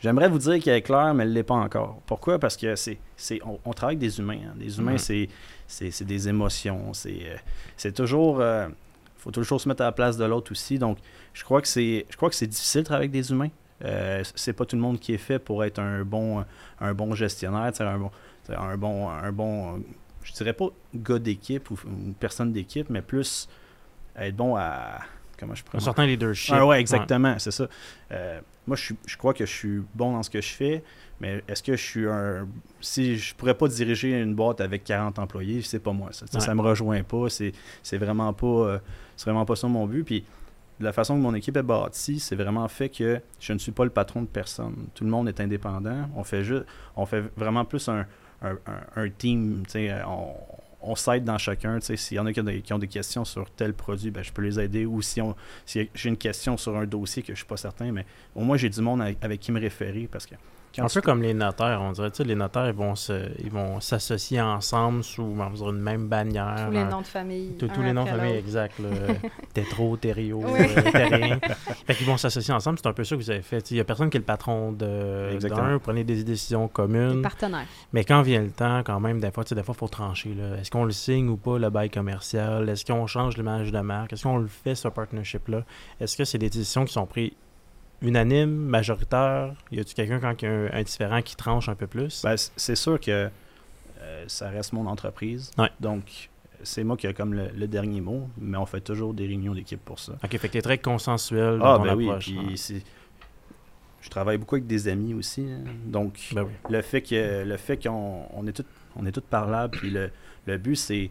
j'aimerais 0.00 0.28
vous 0.28 0.38
dire 0.38 0.60
qu'elle 0.62 0.76
est 0.76 0.82
claire, 0.82 1.14
mais 1.14 1.24
elle 1.24 1.30
ne 1.30 1.34
l'est 1.34 1.42
pas 1.42 1.54
encore. 1.54 2.00
Pourquoi? 2.06 2.38
Parce 2.38 2.56
que 2.56 2.76
c'est, 2.76 2.98
c'est 3.16 3.40
on, 3.64 3.72
travaille 3.72 3.96
avec 3.96 3.98
des 3.98 4.18
humains. 4.18 4.40
Hein. 4.46 4.54
Des 4.56 4.78
humains, 4.78 4.96
mm-hmm. 4.96 5.28
c'est, 5.66 5.90
c'est, 5.90 6.04
des 6.04 6.28
émotions. 6.28 6.92
C'est, 6.92 7.40
c'est 7.76 7.92
toujours... 7.92 8.40
Il 8.42 9.22
faut 9.22 9.30
toujours 9.30 9.60
se 9.60 9.68
mettre 9.68 9.82
à 9.82 9.86
la 9.86 9.92
place 9.92 10.16
de 10.16 10.24
l'autre 10.24 10.52
aussi. 10.52 10.78
Donc, 10.78 10.98
je 11.32 11.42
crois 11.42 11.60
que 11.60 11.68
c'est, 11.68 12.06
je 12.08 12.16
crois 12.16 12.28
que 12.28 12.36
c'est 12.36 12.46
difficile 12.46 12.82
de 12.82 12.86
travailler 12.86 13.08
avec 13.08 13.12
des 13.12 13.30
humains. 13.32 13.50
Euh, 13.84 14.22
c'est 14.34 14.52
pas 14.52 14.64
tout 14.64 14.76
le 14.76 14.82
monde 14.82 14.98
qui 14.98 15.12
est 15.12 15.18
fait 15.18 15.38
pour 15.38 15.64
être 15.64 15.78
un 15.78 16.02
bon, 16.04 16.44
un 16.80 16.94
bon 16.94 17.14
gestionnaire, 17.14 17.72
un 17.80 17.98
bon, 17.98 18.10
un 18.48 18.76
bon, 18.76 19.08
un 19.10 19.32
bon, 19.32 19.82
je 20.22 20.32
dirais 20.32 20.54
pas 20.54 20.66
gars 20.94 21.18
d'équipe 21.18 21.70
ou 21.70 21.76
personne 22.18 22.52
d'équipe, 22.52 22.88
mais 22.88 23.02
plus 23.02 23.48
être 24.16 24.34
bon 24.34 24.56
à 24.56 25.00
comment 25.38 25.54
je 25.54 25.62
Un 25.72 25.80
certain 25.80 26.06
leadership. 26.06 26.54
Ah 26.56 26.66
ouais, 26.66 26.80
exactement, 26.80 27.38
c'est 27.38 27.50
ça. 27.50 27.68
Euh, 28.12 28.40
moi, 28.66 28.76
je, 28.76 28.94
je, 29.06 29.16
crois 29.16 29.32
que 29.34 29.46
je 29.46 29.52
suis 29.52 29.82
bon 29.94 30.12
dans 30.12 30.22
ce 30.22 30.30
que 30.30 30.40
je 30.40 30.52
fais, 30.52 30.82
mais 31.20 31.42
est-ce 31.48 31.62
que 31.62 31.76
je 31.76 31.82
suis 31.82 32.06
un. 32.06 32.48
Si 32.80 33.16
je 33.16 33.34
pourrais 33.34 33.54
pas 33.54 33.68
diriger 33.68 34.20
une 34.20 34.34
boîte 34.34 34.60
avec 34.60 34.84
40 34.84 35.18
employés, 35.18 35.62
c'est 35.62 35.78
pas 35.78 35.92
moi. 35.92 36.10
Ça, 36.12 36.26
ne 36.26 36.54
me 36.54 36.62
rejoint 36.62 37.02
pas. 37.02 37.28
C'est 37.28 37.98
vraiment 37.98 38.32
pas. 38.32 38.46
Euh, 38.46 38.78
c'est 39.16 39.30
vraiment 39.30 39.46
pas 39.46 39.56
ça 39.56 39.68
mon 39.68 39.86
but. 39.86 40.04
Puis 40.04 40.24
la 40.80 40.92
façon 40.92 41.16
que 41.16 41.20
mon 41.20 41.34
équipe 41.34 41.56
est 41.56 41.62
bâtie, 41.62 42.20
c'est 42.20 42.36
vraiment 42.36 42.68
fait 42.68 42.88
que 42.88 43.20
je 43.40 43.52
ne 43.52 43.58
suis 43.58 43.72
pas 43.72 43.84
le 43.84 43.90
patron 43.90 44.22
de 44.22 44.26
personne. 44.26 44.88
Tout 44.94 45.04
le 45.04 45.10
monde 45.10 45.28
est 45.28 45.40
indépendant. 45.40 46.08
On 46.14 46.24
fait 46.24 46.44
juste, 46.44 46.64
on 46.96 47.06
fait 47.06 47.24
vraiment 47.36 47.64
plus 47.64 47.88
un, 47.88 48.06
un, 48.42 48.56
un, 48.96 49.08
team. 49.08 49.62
On, 50.06 50.34
on 50.80 50.94
s'aide 50.94 51.24
dans 51.24 51.38
chacun. 51.38 51.78
S'il 51.80 52.16
y 52.16 52.20
en 52.20 52.26
a 52.26 52.32
qui 52.32 52.72
ont, 52.72 52.78
des, 52.78 52.88
questions 52.88 53.24
sur 53.24 53.50
tel 53.50 53.74
produit, 53.74 54.10
ben, 54.10 54.22
je 54.22 54.32
peux 54.32 54.42
les 54.42 54.58
aider. 54.60 54.86
Ou 54.86 55.02
si, 55.02 55.20
si 55.64 55.88
j'ai 55.94 56.08
une 56.08 56.16
question 56.16 56.56
sur 56.56 56.76
un 56.76 56.86
dossier 56.86 57.22
que 57.22 57.28
je 57.28 57.32
ne 57.32 57.36
suis 57.36 57.46
pas 57.46 57.56
certain, 57.56 57.92
mais 57.92 58.06
au 58.34 58.42
moins 58.42 58.56
j'ai 58.56 58.70
du 58.70 58.80
monde 58.80 59.02
avec, 59.02 59.18
avec 59.22 59.40
qui 59.40 59.52
me 59.52 59.60
référer 59.60 60.08
parce 60.10 60.26
que 60.26 60.34
un 60.78 60.88
peu 60.88 61.00
comme 61.00 61.22
les 61.22 61.34
notaires, 61.34 61.80
on 61.82 61.92
dirait, 61.92 62.10
tu 62.10 62.18
sais, 62.18 62.24
les 62.24 62.34
notaires, 62.34 62.68
ils 62.68 62.74
vont 62.74 62.94
se, 62.94 63.30
ils 63.42 63.50
vont 63.50 63.80
s'associer 63.80 64.40
ensemble 64.40 65.02
sous 65.04 65.22
on 65.22 65.70
une 65.72 65.80
même 65.80 66.08
bannière. 66.08 66.66
Tous 66.66 66.72
les 66.72 66.84
noms 66.84 67.00
de 67.00 67.06
famille. 67.06 67.56
Tous 67.58 67.82
les 67.82 67.92
noms 67.92 68.04
de 68.04 68.08
famille, 68.08 68.34
exact. 68.34 68.80
Tétro, 69.54 69.96
oui. 70.02 70.10
euh, 70.12 70.90
Terrien. 70.92 71.38
fait 71.86 71.94
qu'ils 71.94 72.06
vont 72.06 72.16
s'associer 72.16 72.52
ensemble. 72.52 72.78
C'est 72.82 72.88
un 72.88 72.92
peu 72.92 73.04
ça 73.04 73.16
que 73.16 73.20
vous 73.20 73.30
avez 73.30 73.42
fait. 73.42 73.70
Il 73.70 73.74
n'y 73.74 73.80
a 73.80 73.84
personne 73.84 74.10
qui 74.10 74.16
est 74.16 74.20
le 74.20 74.26
patron 74.26 74.72
de 74.72 75.38
d'un. 75.48 75.74
Vous 75.74 75.80
prenez 75.80 76.04
des 76.04 76.22
décisions 76.24 76.68
communes. 76.68 77.16
Des 77.16 77.22
partenaires. 77.22 77.66
Mais 77.92 78.04
quand 78.04 78.22
vient 78.22 78.42
le 78.42 78.50
temps, 78.50 78.82
quand 78.84 79.00
même, 79.00 79.20
des 79.20 79.30
fois, 79.30 79.44
des 79.44 79.62
fois, 79.62 79.74
il 79.74 79.78
faut 79.78 79.88
trancher. 79.88 80.36
Est-ce 80.60 80.70
qu'on 80.70 80.84
le 80.84 80.92
signe 80.92 81.28
ou 81.28 81.36
pas, 81.36 81.58
le 81.58 81.70
bail 81.70 81.90
commercial? 81.90 82.68
Est-ce 82.68 82.84
qu'on 82.84 83.06
change 83.06 83.36
l'image 83.36 83.72
de 83.72 83.80
marque? 83.80 84.12
Est-ce 84.12 84.24
qu'on 84.24 84.38
le 84.38 84.48
fait, 84.48 84.74
ce 84.74 84.88
partnership-là? 84.88 85.62
Est-ce 86.00 86.16
que 86.16 86.24
c'est 86.24 86.38
des 86.38 86.50
décisions 86.50 86.84
qui 86.84 86.92
sont 86.92 87.06
prises 87.06 87.32
unanime, 88.02 88.50
majoritaire? 88.50 89.54
Y 89.70 89.80
a-tu 89.80 89.94
quelqu'un 89.94 90.20
quand 90.20 90.42
il 90.42 90.44
y 90.44 90.48
a 90.48 90.74
un, 90.74 90.82
différent 90.82 91.22
qui 91.22 91.36
tranche 91.36 91.68
un 91.68 91.74
peu 91.74 91.86
plus? 91.86 92.22
Ben, 92.22 92.36
c'est 92.36 92.76
sûr 92.76 93.00
que 93.00 93.30
euh, 94.00 94.24
ça 94.26 94.48
reste 94.48 94.72
mon 94.72 94.86
entreprise. 94.86 95.50
Donc, 95.80 96.30
c'est 96.62 96.84
moi 96.84 96.96
qui 96.96 97.06
ai 97.06 97.14
comme 97.14 97.34
le, 97.34 97.66
dernier 97.66 98.00
mot, 98.00 98.28
mais 98.38 98.56
on 98.56 98.66
fait 98.66 98.80
toujours 98.80 99.14
des 99.14 99.26
réunions 99.26 99.54
d'équipe 99.54 99.82
pour 99.84 99.98
ça. 99.98 100.12
OK, 100.22 100.30
fait 100.30 100.48
que 100.48 100.52
t'es 100.52 100.62
très 100.62 100.78
consensuel 100.78 101.60
ah, 101.62 101.78
dans 101.78 101.84
ben 101.84 101.94
oui, 101.94 102.10
puis 102.18 102.56
je 104.00 104.10
travaille 104.10 104.38
beaucoup 104.38 104.54
avec 104.54 104.66
des 104.66 104.88
amis 104.88 105.14
aussi. 105.14 105.42
Hein. 105.42 105.64
Donc, 105.84 106.30
ben 106.32 106.46
le 106.70 106.82
fait 106.82 107.02
que 107.02 107.44
le 107.44 107.56
fait 107.56 107.82
qu'on 107.82 108.26
on 108.32 108.46
est 108.46 108.52
tous 108.52 108.66
on 108.94 109.04
est 109.04 109.12
tous 109.12 109.20
parlables, 109.20 109.76
puis 109.76 109.90
le, 109.90 110.10
le 110.46 110.58
but, 110.58 110.76
c'est 110.76 111.10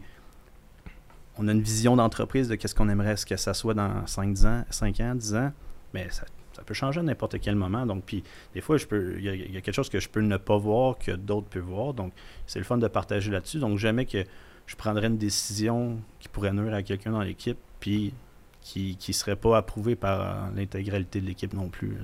on 1.38 1.46
a 1.48 1.52
une 1.52 1.62
vision 1.62 1.96
d'entreprise 1.96 2.48
de 2.48 2.54
qu'est-ce 2.54 2.74
qu'on 2.74 2.88
aimerait 2.88 3.16
ce 3.16 3.26
que 3.26 3.36
ça 3.36 3.54
soit 3.54 3.74
dans 3.74 4.06
5 4.06 4.44
ans, 4.44 4.64
5 4.70 5.00
ans, 5.00 5.14
10 5.14 5.34
ans, 5.34 5.52
mais 5.92 6.08
ça 6.10 6.24
ça 6.56 6.62
peut 6.62 6.74
changer 6.74 7.00
à 7.00 7.02
n'importe 7.02 7.38
quel 7.38 7.54
moment. 7.54 7.84
Donc, 7.84 8.04
puis 8.04 8.24
des 8.54 8.62
fois, 8.62 8.78
je 8.78 8.86
peux, 8.86 9.16
il 9.18 9.24
y, 9.24 9.56
a 9.58 9.60
quelque 9.60 9.74
chose 9.74 9.90
que 9.90 10.00
je 10.00 10.08
peux 10.08 10.22
ne 10.22 10.38
pas 10.38 10.56
voir 10.56 10.96
que 10.98 11.12
d'autres 11.12 11.48
peuvent 11.48 11.62
voir. 11.62 11.92
Donc, 11.92 12.14
c'est 12.46 12.58
le 12.58 12.64
fun 12.64 12.78
de 12.78 12.88
partager 12.88 13.30
là-dessus. 13.30 13.58
Donc, 13.58 13.76
jamais 13.76 14.06
que 14.06 14.24
je 14.66 14.74
prendrais 14.74 15.08
une 15.08 15.18
décision 15.18 15.98
qui 16.18 16.28
pourrait 16.28 16.54
nuire 16.54 16.72
à 16.72 16.82
quelqu'un 16.82 17.10
dans 17.10 17.20
l'équipe, 17.20 17.58
puis 17.78 18.14
qui 18.62 18.96
ne 19.06 19.12
serait 19.12 19.36
pas 19.36 19.58
approuvée 19.58 19.96
par 19.96 20.50
l'intégralité 20.52 21.20
de 21.20 21.26
l'équipe 21.26 21.52
non 21.52 21.68
plus. 21.68 21.98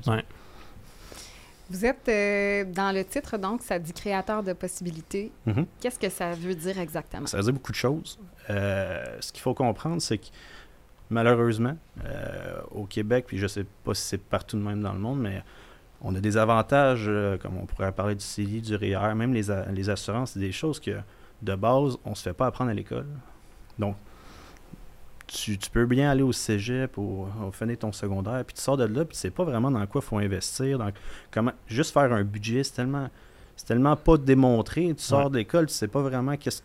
Vous 1.71 1.87
êtes 1.87 2.09
euh, 2.09 2.65
dans 2.67 2.95
le 2.95 3.03
titre, 3.03 3.39
donc, 3.39 3.63
ça 3.63 3.79
dit 3.79 3.95
créateur 3.95 4.43
de 4.43 4.53
possibilités. 4.53 5.33
Mm-hmm. 5.47 5.65
Qu'est-ce 5.81 5.99
que 5.99 6.11
ça 6.11 6.33
veut 6.33 6.55
dire 6.55 6.79
exactement? 6.79 7.27
Ça 7.27 7.39
veut 7.39 7.45
dire 7.45 7.55
beaucoup 7.55 7.73
de 7.73 7.77
choses. 7.77 8.19
Euh, 8.51 9.17
ce 9.21 9.33
qu'il 9.33 9.41
faut 9.41 9.55
comprendre, 9.55 10.03
c'est 10.03 10.19
que 10.19 10.27
malheureusement, 11.13 11.77
euh, 12.05 12.61
au 12.71 12.85
Québec, 12.85 13.27
puis 13.29 13.39
je 13.39 13.45
ne 13.45 13.49
sais 13.49 13.67
pas 13.85 13.95
si 13.95 14.03
c'est 14.03 14.19
partout 14.19 14.57
de 14.57 14.63
même 14.63 14.83
dans 14.83 14.93
le 14.93 14.99
monde, 14.99 15.21
mais 15.21 15.43
on 16.01 16.15
a 16.15 16.21
des 16.21 16.37
avantages, 16.37 17.05
euh, 17.07 17.39
comme 17.39 17.57
on 17.57 17.67
pourrait 17.67 17.93
parler 17.93 18.15
du 18.15 18.25
CELI, 18.25 18.61
du 18.61 18.75
REER, 18.75 19.15
même 19.15 19.33
les, 19.33 19.45
les 19.73 19.91
assurances, 19.91 20.33
c'est 20.33 20.41
des 20.41 20.53
choses 20.53 20.81
que, 20.81 20.99
de 21.43 21.55
base, 21.55 21.97
on 22.05 22.11
ne 22.11 22.15
se 22.15 22.23
fait 22.23 22.33
pas 22.33 22.47
apprendre 22.47 22.71
à 22.71 22.75
l'école. 22.75 23.07
Donc, 23.79 23.97
tu, 25.27 25.57
peux 25.73 25.87
bien 25.87 26.11
aller 26.11 26.23
au 26.23 26.33
cégep 26.33 26.99
ou 26.99 27.27
finir 27.53 27.79
ton 27.79 27.93
secondaire, 27.93 28.45
puis 28.45 28.55
tu 28.55 28.61
sors 28.61 28.77
de 28.77 28.85
là, 28.85 29.05
puis 29.05 29.15
tu 29.15 29.21
sais 29.21 29.31
pas 29.31 29.45
vraiment 29.45 29.71
dans 29.71 29.87
quoi 29.87 30.01
il 30.05 30.09
faut 30.09 30.19
investir. 30.19 30.79
Donc, 30.79 30.95
comment, 31.31 31.53
juste 31.67 31.93
faire 31.93 32.13
un 32.13 32.23
budget, 32.23 32.65
c'est 32.65 32.75
tellement, 32.75 33.09
tellement 33.67 33.97
pas 33.97 34.19
démontré. 34.19 34.95
Tu 34.95 35.03
sors 35.03 35.31
de 35.31 35.39
l'école, 35.39 35.67
tu 35.67 35.75
sais 35.75 35.89
pas 35.89 36.03
vraiment 36.03 36.37
qu'est-ce 36.37 36.63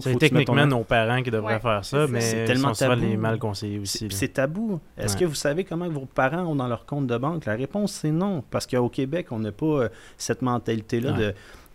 c'est 0.00 0.18
techniquement 0.18 0.66
nos 0.66 0.84
parents 0.84 1.22
qui 1.22 1.30
devraient 1.30 1.60
faire 1.60 1.84
ça, 1.84 2.06
mais 2.06 2.20
c'est 2.20 2.44
tellement 2.44 2.74
sont 2.74 2.94
les 2.94 3.16
mal 3.16 3.38
conseillés 3.38 3.78
aussi. 3.78 4.08
C'est 4.10 4.34
tabou. 4.34 4.80
Est-ce 4.96 5.16
que 5.16 5.24
vous 5.24 5.34
savez 5.34 5.64
comment 5.64 5.88
vos 5.88 6.06
parents 6.06 6.42
ont 6.42 6.54
dans 6.54 6.68
leur 6.68 6.86
compte 6.86 7.06
de 7.06 7.16
banque? 7.16 7.44
La 7.46 7.54
réponse, 7.54 7.92
c'est 7.92 8.10
non. 8.10 8.42
Parce 8.50 8.66
qu'au 8.66 8.88
Québec, 8.88 9.28
on 9.30 9.38
n'a 9.38 9.52
pas 9.52 9.66
euh, 9.66 9.88
cette 10.16 10.42
mentalité-là 10.42 11.12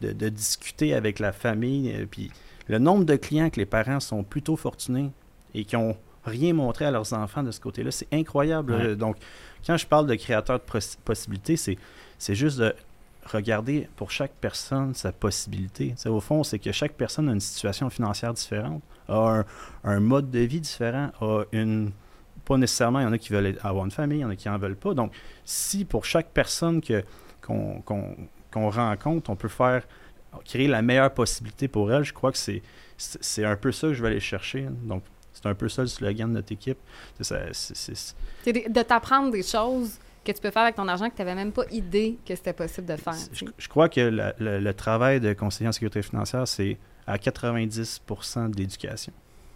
de, 0.02 0.12
de, 0.14 0.30
discuter 0.30 0.94
avec 0.94 1.20
la 1.20 1.32
famille. 1.32 1.94
Euh, 1.94 2.06
puis 2.10 2.32
le 2.68 2.80
nombre 2.80 3.06
de 3.06 3.16
clients 3.16 3.50
que 3.50 3.60
les 3.60 3.66
parents 3.66 4.00
sont 4.00 4.24
plutôt 4.24 4.56
fortunés 4.56 5.12
et 5.54 5.66
qui 5.66 5.76
ont 5.76 5.96
rien 6.26 6.54
montré 6.54 6.86
à 6.86 6.92
leurs 6.92 7.14
enfants 7.14 7.44
de 7.44 7.52
ce 7.52 7.60
côté-là, 7.60 7.92
c'est 7.92 8.08
incroyable. 8.12 8.96
Donc, 8.96 9.18
quand 9.66 9.78
je 9.78 9.86
parle 9.86 10.08
de 10.08 10.16
créateur 10.16 10.60
de 10.60 10.80
possibilités, 11.04 11.56
c'est 11.58 12.36
juste 12.36 12.60
de 12.60 12.74
regarder 13.26 13.90
pour 13.96 14.12
chaque 14.12 14.34
personne 14.34 14.94
sa 14.94 15.12
possibilité. 15.12 15.96
au 16.06 16.20
fond, 16.20 16.44
c'est 16.44 16.60
que 16.60 16.72
chaque 16.72 16.94
personne 16.94 17.30
a 17.30 17.34
une 17.34 17.40
situation 17.40 17.90
financière 17.90 18.34
différente, 18.34 18.82
a 19.08 19.44
un, 19.84 20.00
mode 20.00 20.30
de 20.32 20.40
vie 20.40 20.62
différent, 20.62 21.12
a 21.22 21.44
une. 21.52 21.92
Pas 22.46 22.58
nécessairement, 22.58 23.00
il 23.00 23.04
y 23.04 23.06
en 23.08 23.14
a 23.14 23.18
qui 23.18 23.34
veulent 23.34 23.58
avoir 23.64 23.86
une 23.86 23.92
famille, 23.92 24.20
il 24.20 24.22
y 24.22 24.26
en 24.26 24.30
a 24.30 24.36
qui 24.36 24.48
n'en 24.48 24.60
veulent 24.60 24.76
pas. 24.76 24.94
Donc, 24.94 25.12
si 25.46 25.84
pour 25.84 26.06
chaque 26.06 26.30
personne 26.30 26.80
qu'on, 27.42 27.82
rencontre, 28.54 29.30
on 29.32 29.36
peut 29.36 29.48
faire 29.48 29.88
créer 30.44 30.68
la 30.68 30.84
meilleure 30.84 31.12
possibilité 31.12 31.68
pour 31.68 31.92
elle, 31.92 32.04
je 32.04 32.14
crois 32.14 32.32
que 32.32 32.38
c'est, 32.38 32.62
c'est 32.98 33.46
un 33.46 33.56
peu 33.56 33.72
ça 33.72 33.88
que 33.88 33.94
je 33.96 34.02
vais 34.04 34.10
aller 34.10 34.20
chercher. 34.20 34.68
Donc, 34.84 35.02
c'est 35.34 35.48
un 35.48 35.56
peu 35.56 35.68
ça 35.70 35.82
le 35.82 35.88
slogan 35.88 36.30
de 36.30 36.36
notre 36.36 36.52
équipe. 36.52 36.78
C'est 37.20 38.16
de 38.46 38.82
t'apprendre 38.84 39.32
des 39.32 39.42
choses 39.42 39.98
que 40.26 40.32
tu 40.32 40.42
peux 40.42 40.52
faire 40.52 40.64
avec 40.64 40.76
ton 40.76 40.88
argent 40.88 41.10
que 41.10 41.16
tu 41.16 41.22
n'avais 41.22 41.36
même 41.36 41.52
pas 41.52 41.64
idée 41.72 42.18
que 42.26 42.36
c'était 42.36 42.54
possible 42.54 42.88
de 42.88 42.96
faire. 42.96 43.16
Je, 43.32 43.68
crois 43.68 43.88
que 43.88 44.34
le, 44.40 44.74
travail 44.74 45.20
de 45.20 45.34
conseiller 45.34 45.68
en 45.68 45.72
sécurité 45.72 46.02
financière, 46.02 46.48
c'est 46.48 46.78
à 47.08 47.18
90% 47.18 48.52
d'éducation. 48.52 49.14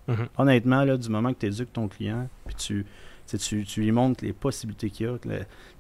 Mm-hmm. 0.08 0.28
Honnêtement, 0.38 0.84
là, 0.84 0.98
du 0.98 1.10
moment 1.10 1.34
que 1.34 1.40
tu 1.40 1.48
éduques 1.48 1.74
ton 1.74 1.88
client, 1.88 2.30
puis 2.46 2.56
tu, 2.56 2.86
tu, 3.28 3.64
tu, 3.66 3.82
lui 3.82 3.92
montres 3.92 4.24
les 4.24 4.34
possibilités 4.34 4.90
qu'il 4.90 5.08
y 5.08 5.10
a, 5.10 5.18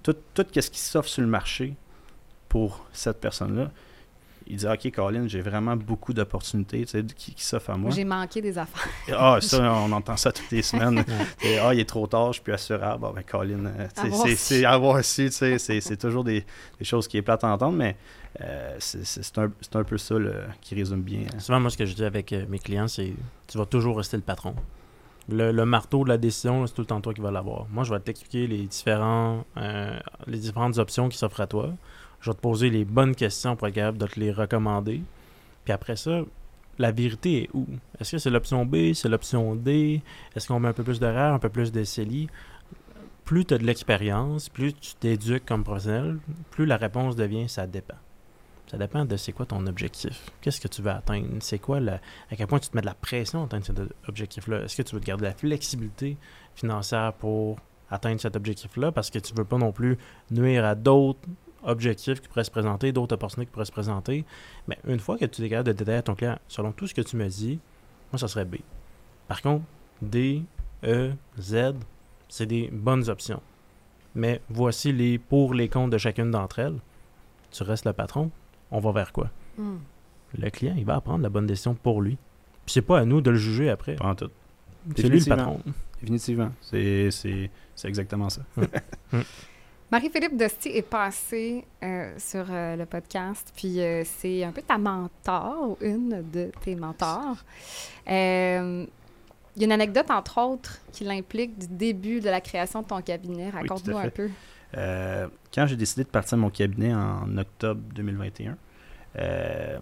tout, 0.03 0.15
tout 0.33 0.45
ce 0.53 0.69
qui 0.69 0.79
s'offre 0.79 1.09
sur 1.09 1.21
le 1.21 1.27
marché 1.27 1.75
pour 2.47 2.87
cette 2.91 3.21
personne-là, 3.21 3.71
il 4.49 4.57
dit 4.57 4.67
Ok, 4.67 4.91
Colin, 4.91 5.27
j'ai 5.27 5.41
vraiment 5.41 5.75
beaucoup 5.75 6.11
d'opportunités 6.11 6.83
qui, 7.15 7.33
qui 7.33 7.43
s'offrent 7.43 7.69
à 7.69 7.77
moi. 7.77 7.91
J'ai 7.91 8.03
manqué 8.03 8.41
des 8.41 8.57
affaires. 8.57 8.87
ah, 9.15 9.37
ça, 9.39 9.73
on 9.73 9.91
entend 9.91 10.17
ça 10.17 10.31
toutes 10.31 10.49
les 10.51 10.63
semaines. 10.63 11.05
ah, 11.61 11.73
il 11.73 11.79
est 11.79 11.87
trop 11.87 12.07
tard, 12.07 12.27
je 12.27 12.33
suis 12.33 12.41
plus 12.41 12.53
assurable. 12.53 13.05
Ah, 13.07 13.11
ben, 13.15 13.23
Colin, 13.23 13.65
euh, 13.65 13.87
c'est 14.35 14.65
avoir 14.65 15.03
su, 15.05 15.29
c'est 15.31 15.97
toujours 15.97 16.23
des, 16.23 16.43
des, 16.79 16.85
choses 16.85 17.07
qui 17.07 17.17
est 17.17 17.21
plate 17.21 17.43
à 17.43 17.49
entendre, 17.49 17.77
mais 17.77 17.95
euh, 18.41 18.75
c'est 18.79 19.37
un, 19.37 19.51
un, 19.73 19.83
peu 19.83 19.97
ça 19.97 20.15
qui 20.61 20.75
résume 20.75 21.01
bien. 21.01 21.21
Hein. 21.33 21.39
Souvent, 21.39 21.59
moi, 21.59 21.69
ce 21.69 21.77
que 21.77 21.85
je 21.85 21.93
dis 21.93 22.03
avec 22.03 22.33
euh, 22.33 22.45
mes 22.49 22.59
clients, 22.59 22.87
c'est 22.87 23.13
tu 23.47 23.57
vas 23.57 23.65
toujours 23.65 23.97
rester 23.97 24.17
le 24.17 24.23
patron. 24.23 24.55
Le, 25.27 25.51
le, 25.51 25.65
marteau 25.65 26.03
de 26.03 26.09
la 26.09 26.17
décision, 26.17 26.65
c'est 26.65 26.73
tout 26.73 26.81
le 26.81 26.87
temps 26.87 27.01
toi 27.01 27.13
qui 27.13 27.21
vas 27.21 27.29
l'avoir. 27.29 27.67
Moi, 27.69 27.83
je 27.83 27.93
vais 27.93 27.99
t'expliquer 27.99 28.47
les, 28.47 28.65
différents, 28.65 29.45
les 30.25 30.39
différentes 30.39 30.79
options 30.79 31.07
qui 31.07 31.19
s'offrent 31.19 31.41
à 31.41 31.45
toi 31.45 31.75
je 32.21 32.29
vais 32.29 32.35
te 32.35 32.41
poser 32.41 32.69
les 32.69 32.85
bonnes 32.85 33.15
questions 33.15 33.55
pour 33.55 33.67
être 33.67 33.75
capable 33.75 33.97
de 33.97 34.07
te 34.07 34.19
les 34.19 34.31
recommander. 34.31 35.01
Puis 35.63 35.73
après 35.73 35.95
ça, 35.95 36.21
la 36.77 36.91
vérité 36.91 37.43
est 37.43 37.49
où? 37.53 37.67
Est-ce 37.99 38.13
que 38.13 38.17
c'est 38.17 38.29
l'option 38.29 38.65
B, 38.65 38.93
c'est 38.93 39.09
l'option 39.09 39.55
D? 39.55 40.01
Est-ce 40.35 40.47
qu'on 40.47 40.59
met 40.59 40.69
un 40.69 40.73
peu 40.73 40.83
plus 40.83 40.99
RER, 40.99 41.33
un 41.33 41.39
peu 41.39 41.49
plus 41.49 41.71
de 41.71 41.83
CELI? 41.83 42.29
Plus 43.25 43.45
tu 43.45 43.53
as 43.53 43.57
de 43.57 43.65
l'expérience, 43.65 44.49
plus 44.49 44.73
tu 44.73 44.95
t'éduques 44.95 45.45
comme 45.45 45.63
professionnel, 45.63 46.17
plus 46.51 46.65
la 46.65 46.77
réponse 46.77 47.15
devient 47.15 47.47
ça 47.47 47.67
dépend. 47.67 47.97
Ça 48.67 48.77
dépend 48.77 49.03
de 49.03 49.17
c'est 49.17 49.31
quoi 49.31 49.45
ton 49.45 49.65
objectif. 49.65 50.31
Qu'est-ce 50.41 50.61
que 50.61 50.67
tu 50.67 50.81
veux 50.81 50.91
atteindre? 50.91 51.27
C'est 51.39 51.59
quoi 51.59 51.79
la, 51.79 51.95
à 52.31 52.35
quel 52.35 52.47
point 52.47 52.59
tu 52.59 52.69
te 52.69 52.75
mets 52.75 52.81
de 52.81 52.87
la 52.87 52.93
pression 52.93 53.41
à 53.41 53.45
atteindre 53.45 53.65
cet 53.65 53.79
objectif-là? 54.07 54.63
Est-ce 54.63 54.77
que 54.77 54.83
tu 54.83 54.95
veux 54.95 55.01
te 55.01 55.05
garder 55.05 55.25
la 55.25 55.33
flexibilité 55.33 56.17
financière 56.55 57.13
pour 57.13 57.57
atteindre 57.89 58.21
cet 58.21 58.35
objectif-là? 58.35 58.91
Parce 58.91 59.09
que 59.09 59.19
tu 59.19 59.33
veux 59.33 59.45
pas 59.45 59.57
non 59.57 59.71
plus 59.71 59.97
nuire 60.29 60.65
à 60.65 60.75
d'autres 60.75 61.27
objectifs 61.63 62.21
qui 62.21 62.27
pourraient 62.27 62.43
se 62.43 62.51
présenter, 62.51 62.91
d'autres 62.91 63.15
opportunités 63.15 63.47
qui 63.47 63.51
pourraient 63.51 63.65
se 63.65 63.71
présenter. 63.71 64.25
Mais 64.67 64.77
une 64.87 64.99
fois 64.99 65.17
que 65.17 65.25
tu 65.25 65.43
es 65.43 65.49
capable 65.49 65.67
de 65.67 65.73
détailler 65.73 65.97
à 65.97 66.01
ton 66.01 66.15
client, 66.15 66.37
selon 66.47 66.71
tout 66.71 66.87
ce 66.87 66.93
que 66.93 67.01
tu 67.01 67.15
me 67.15 67.27
dis, 67.27 67.59
moi, 68.11 68.19
ça 68.19 68.27
serait 68.27 68.45
B. 68.45 68.57
Par 69.27 69.41
contre, 69.41 69.63
D, 70.01 70.43
E, 70.83 71.11
Z, 71.39 71.73
c'est 72.27 72.45
des 72.45 72.69
bonnes 72.71 73.09
options. 73.09 73.41
Mais 74.15 74.41
voici 74.49 74.91
les 74.91 75.17
pour 75.19 75.53
les 75.53 75.69
comptes 75.69 75.91
de 75.91 75.97
chacune 75.97 76.31
d'entre 76.31 76.59
elles. 76.59 76.79
Tu 77.51 77.63
restes 77.63 77.85
le 77.85 77.93
patron, 77.93 78.31
on 78.71 78.79
va 78.79 78.91
vers 78.91 79.11
quoi? 79.11 79.29
Hmm. 79.57 79.77
Le 80.37 80.49
client, 80.49 80.75
il 80.77 80.85
va 80.85 80.99
prendre 81.01 81.23
la 81.23 81.29
bonne 81.29 81.47
décision 81.47 81.73
pour 81.73 82.01
lui. 82.01 82.17
Puis 82.65 82.73
c'est 82.73 82.81
pas 82.81 82.99
à 82.99 83.05
nous 83.05 83.21
de 83.21 83.31
le 83.31 83.37
juger 83.37 83.69
après. 83.69 83.95
Pas 83.95 84.07
en 84.07 84.15
tout. 84.15 84.29
C'est 84.95 85.09
lui 85.09 85.19
le 85.19 85.25
patron. 85.25 85.59
Définitivement. 86.01 86.51
C'est 86.61 87.09
exactement 87.83 88.29
ça. 88.29 88.41
Marie-Philippe 89.91 90.37
Dosti 90.37 90.69
est 90.69 90.87
passée 90.87 91.65
euh, 91.81 92.13
sur 92.19 92.45
euh, 92.51 92.75
le 92.75 92.85
podcast, 92.85 93.51
puis 93.55 93.81
euh, 93.81 94.03
c'est 94.05 94.43
un 94.43 94.51
peu 94.51 94.61
ta 94.61 94.77
mentor, 94.77 95.77
une 95.81 96.23
de 96.31 96.51
tes 96.61 96.75
mentors. 96.75 97.37
il 98.07 98.13
y 98.13 99.63
a 99.63 99.65
une 99.65 99.71
anecdote, 99.71 100.11
entre 100.11 100.39
autres, 100.41 100.79
qui 100.91 101.05
l'implique 101.05 101.57
du 101.57 101.67
début 101.67 102.19
de 102.19 102.29
la 102.29 102.39
création 102.39 102.83
de 102.83 102.87
ton 102.87 103.01
cabinet. 103.01 103.49
Raconte-nous 103.49 103.97
un 103.97 104.09
peu. 104.09 104.29
Quand 104.73 105.65
j'ai 105.65 105.75
décidé 105.75 106.03
de 106.03 106.09
partir 106.09 106.37
de 106.37 106.43
mon 106.43 106.51
cabinet 106.51 106.93
en 106.93 107.35
octobre 107.39 107.81
2021, 107.95 108.57
euh, 109.17 109.79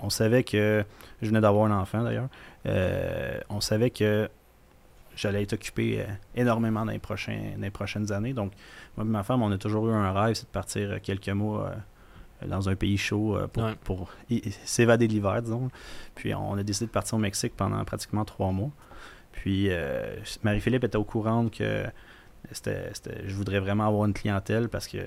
on 0.00 0.10
savait 0.10 0.42
que 0.42 0.84
je 1.22 1.28
venais 1.28 1.40
d'avoir 1.40 1.70
un 1.70 1.80
enfant 1.80 2.02
d'ailleurs. 2.02 2.28
on 3.48 3.60
savait 3.60 3.90
que 3.90 4.28
j'allais 5.16 5.42
être 5.42 5.52
occupé 5.54 6.00
euh, 6.00 6.04
énormément 6.34 6.84
dans 6.84 6.92
les, 6.92 6.98
prochains, 6.98 7.52
dans 7.56 7.62
les 7.62 7.70
prochaines 7.70 8.10
années. 8.12 8.32
Donc, 8.32 8.52
moi 8.96 9.04
et 9.06 9.08
ma 9.08 9.22
femme, 9.22 9.42
on 9.42 9.50
a 9.52 9.58
toujours 9.58 9.88
eu 9.88 9.92
un 9.92 10.12
rêve, 10.12 10.34
c'est 10.34 10.46
de 10.46 10.50
partir 10.50 10.90
euh, 10.90 10.98
quelques 11.02 11.28
mois 11.30 11.70
euh, 12.42 12.46
dans 12.46 12.68
un 12.68 12.74
pays 12.76 12.98
chaud 12.98 13.38
pour, 13.52 13.62
Ouais. 13.64 13.74
pour 13.84 14.10
s'évader 14.64 15.08
de 15.08 15.12
l'hiver, 15.12 15.40
disons. 15.42 15.70
Puis, 16.14 16.34
on 16.34 16.54
a 16.58 16.62
décidé 16.62 16.86
de 16.86 16.90
partir 16.90 17.14
au 17.14 17.18
Mexique 17.18 17.54
pendant 17.56 17.82
pratiquement 17.84 18.24
trois 18.24 18.50
mois. 18.52 18.70
Puis, 19.32 19.70
Marie-Philippe 20.42 20.84
était 20.84 20.96
au 20.98 21.04
courant 21.04 21.48
que 21.48 21.84
c'était, 22.52 22.90
c'était- 22.92 23.22
je 23.26 23.34
voudrais 23.34 23.60
vraiment 23.60 23.86
avoir 23.86 24.04
une 24.04 24.12
clientèle 24.12 24.68
parce 24.68 24.86
que 24.88 24.98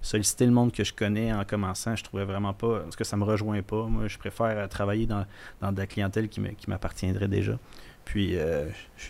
solliciter 0.00 0.46
le 0.46 0.52
monde 0.52 0.72
que 0.72 0.84
je 0.84 0.94
connais 0.94 1.32
en 1.34 1.44
commençant, 1.44 1.94
je 1.96 2.02
trouvais 2.04 2.24
vraiment 2.24 2.54
pas, 2.54 2.80
parce 2.80 2.96
que 2.96 3.04
ça 3.04 3.16
me 3.18 3.24
rejoint 3.24 3.60
pas. 3.62 3.84
Moi, 3.86 4.08
je 4.08 4.16
préfère 4.16 4.66
travailler 4.68 5.06
dans, 5.06 5.26
dans 5.60 5.72
de 5.72 5.78
la 5.78 5.86
clientèle 5.86 6.28
qui, 6.30 6.40
me- 6.40 6.50
qui 6.52 6.70
m'appartiendrait 6.70 7.28
déjà. 7.28 7.58
Puis, 8.06 8.36
euh, 8.38 8.68
je, 8.96 9.08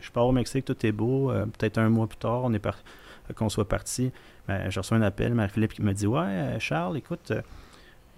je 0.00 0.10
pars 0.10 0.26
au 0.26 0.32
Mexique, 0.32 0.64
tout 0.64 0.86
est 0.86 0.92
beau. 0.92 1.30
euh, 1.30 1.46
peut-être 1.46 1.78
un 1.78 1.88
mois 1.88 2.06
plus 2.06 2.18
tard, 2.18 2.42
on 2.44 2.52
est 2.52 2.58
par- 2.58 2.78
qu'on 3.36 3.48
soit 3.48 3.68
parti. 3.68 4.10
Ben, 4.46 4.70
je 4.70 4.80
reçois 4.80 4.96
un 4.96 5.02
appel, 5.02 5.34
Marie-Philippe 5.34 5.74
qui 5.74 5.82
me 5.82 5.92
dit 5.92 6.06
Ouais, 6.06 6.20
euh, 6.22 6.58
Charles, 6.58 6.96
écoute, 6.96 7.30
euh, 7.30 7.42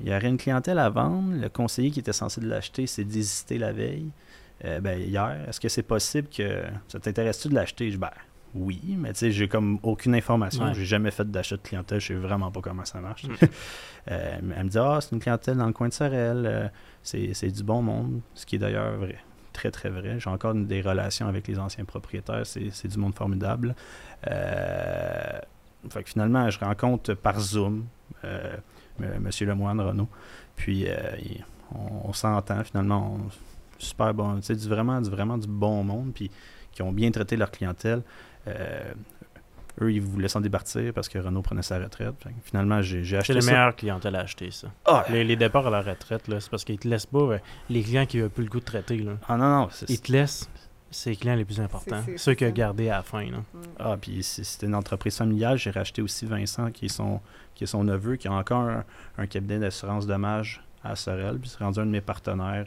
il 0.00 0.08
y 0.08 0.14
aurait 0.14 0.28
une 0.28 0.38
clientèle 0.38 0.78
à 0.78 0.88
vendre. 0.88 1.34
Le 1.40 1.48
conseiller 1.48 1.90
qui 1.90 2.00
était 2.00 2.12
censé 2.12 2.40
de 2.40 2.46
l'acheter 2.48 2.86
s'est 2.86 3.04
désisté 3.04 3.58
la 3.58 3.72
veille. 3.72 4.10
Euh, 4.64 4.78
ben, 4.80 5.00
hier, 5.00 5.36
est-ce 5.48 5.58
que 5.60 5.68
c'est 5.68 5.82
possible 5.82 6.28
que 6.28 6.62
ça 6.88 7.00
t'intéresse-tu 7.00 7.48
de 7.48 7.54
l'acheter? 7.54 7.86
Je 7.86 7.92
dis, 7.96 7.98
ben, 8.00 8.10
oui, 8.54 8.80
mais 8.98 9.12
tu 9.12 9.18
sais, 9.20 9.30
j'ai 9.32 9.48
comme 9.48 9.78
aucune 9.82 10.14
information. 10.14 10.64
Ouais. 10.64 10.74
J'ai 10.74 10.84
jamais 10.84 11.10
fait 11.10 11.28
d'achat 11.30 11.56
de 11.56 11.62
clientèle. 11.62 12.00
Je 12.00 12.08
sais 12.08 12.14
vraiment 12.14 12.50
pas 12.50 12.60
comment 12.60 12.84
ça 12.84 13.00
marche. 13.00 13.24
Mm. 13.24 13.34
Euh, 14.10 14.38
elle 14.56 14.64
me 14.64 14.70
dit, 14.70 14.78
ah, 14.78 14.98
c'est 15.02 15.12
une 15.12 15.20
clientèle 15.20 15.58
dans 15.58 15.66
le 15.66 15.74
coin 15.74 15.86
de 15.86 15.92
Sorel. 15.92 16.46
euh, 16.46 16.68
c'est 17.02 17.50
du 17.52 17.62
bon 17.62 17.82
monde. 17.82 18.22
Ce 18.34 18.46
qui 18.46 18.56
est 18.56 18.58
d'ailleurs 18.58 18.96
vrai. 18.96 19.18
Très, 19.60 19.70
très 19.70 19.90
vrai. 19.90 20.18
J'ai 20.18 20.30
encore 20.30 20.54
des 20.54 20.80
relations 20.80 21.28
avec 21.28 21.46
les 21.46 21.58
anciens 21.58 21.84
propriétaires. 21.84 22.46
C'est 22.46 22.70
c'est 22.70 22.88
du 22.88 22.96
monde 22.96 23.14
formidable. 23.14 23.74
Euh, 24.26 25.38
finalement, 26.06 26.48
je 26.48 26.58
rencontre 26.58 27.12
par 27.12 27.38
Zoom 27.38 27.84
euh, 28.24 28.56
M. 28.98 29.20
Monsieur 29.20 29.46
Lemoine 29.46 29.78
Renault. 29.82 30.08
Puis, 30.56 30.86
euh, 30.88 30.94
on, 31.74 32.14
s'entend 32.14 32.64
finalement. 32.64 33.18
super 33.76 34.14
bon. 34.14 34.40
Sais, 34.40 34.56
du, 34.56 34.66
vraiment, 34.66 34.98
du, 34.98 35.10
vraiment 35.10 35.36
du 35.36 35.46
bon 35.46 35.84
monde. 35.84 36.12
Puis, 36.14 36.30
qui 36.72 36.80
ont 36.80 36.92
bien 36.92 37.10
traité 37.10 37.36
leur 37.36 37.50
clientèle. 37.50 38.00
Euh, 38.48 38.94
eux, 39.80 39.92
ils 39.92 40.00
voulaient 40.00 40.28
s'en 40.28 40.40
départir 40.40 40.92
parce 40.94 41.08
que 41.08 41.18
Renault 41.18 41.42
prenait 41.42 41.62
sa 41.62 41.78
retraite. 41.78 42.14
Fait 42.22 42.30
que 42.30 42.34
finalement, 42.44 42.82
j'ai 42.82 43.04
C'est 43.04 43.16
acheté 43.16 43.34
le 43.34 43.40
ça. 43.40 43.50
meilleur 43.52 43.76
clientèle 43.76 44.16
à 44.16 44.20
acheter, 44.20 44.50
ça. 44.50 44.68
Ah, 44.84 45.04
Les, 45.10 45.24
les 45.24 45.36
départs 45.36 45.66
à 45.66 45.70
la 45.70 45.82
retraite, 45.82 46.28
là, 46.28 46.40
c'est 46.40 46.50
parce 46.50 46.64
qu'ils 46.64 46.78
te 46.78 46.88
laissent 46.88 47.06
pas 47.06 47.18
euh, 47.18 47.38
les 47.68 47.82
clients 47.82 48.06
qui 48.06 48.18
n'ont 48.18 48.28
plus 48.28 48.44
le 48.44 48.50
goût 48.50 48.60
de 48.60 48.64
traiter. 48.64 48.98
Là. 48.98 49.12
ah, 49.28 49.36
non, 49.36 49.48
non. 49.48 49.68
c'est- 49.70 49.88
Ils 49.90 50.00
te 50.00 50.12
laissent 50.12 50.48
ces 50.90 51.14
clients 51.14 51.36
les 51.36 51.44
plus 51.44 51.60
importants, 51.60 52.02
c'est- 52.04 52.12
ceux 52.18 52.32
c'est 52.32 52.36
qu'il 52.36 52.46
a 52.48 52.50
ça. 52.50 52.54
gardés 52.54 52.88
à 52.88 52.96
la 52.96 53.02
fin. 53.02 53.22
Là. 53.24 53.38
Mm. 53.38 53.58
Ah, 53.78 53.96
puis 54.00 54.22
c'est- 54.22 54.42
c'était 54.44 54.66
une 54.66 54.74
entreprise 54.74 55.16
familiale. 55.16 55.56
J'ai 55.56 55.70
racheté 55.70 56.02
aussi 56.02 56.26
Vincent, 56.26 56.70
qui 56.72 56.86
est 56.86 56.88
son, 56.88 57.20
qui 57.54 57.64
est 57.64 57.68
son 57.68 57.84
neveu, 57.84 58.16
qui 58.16 58.26
a 58.28 58.32
encore 58.32 58.62
un, 58.62 58.84
un 59.18 59.26
cabinet 59.26 59.58
d'assurance 59.60 60.06
dommage 60.06 60.62
à 60.82 60.96
Sorel. 60.96 61.38
Puis 61.38 61.50
c'est 61.50 61.62
rendu 61.62 61.78
un 61.78 61.86
de 61.86 61.90
mes 61.90 62.00
partenaires. 62.00 62.66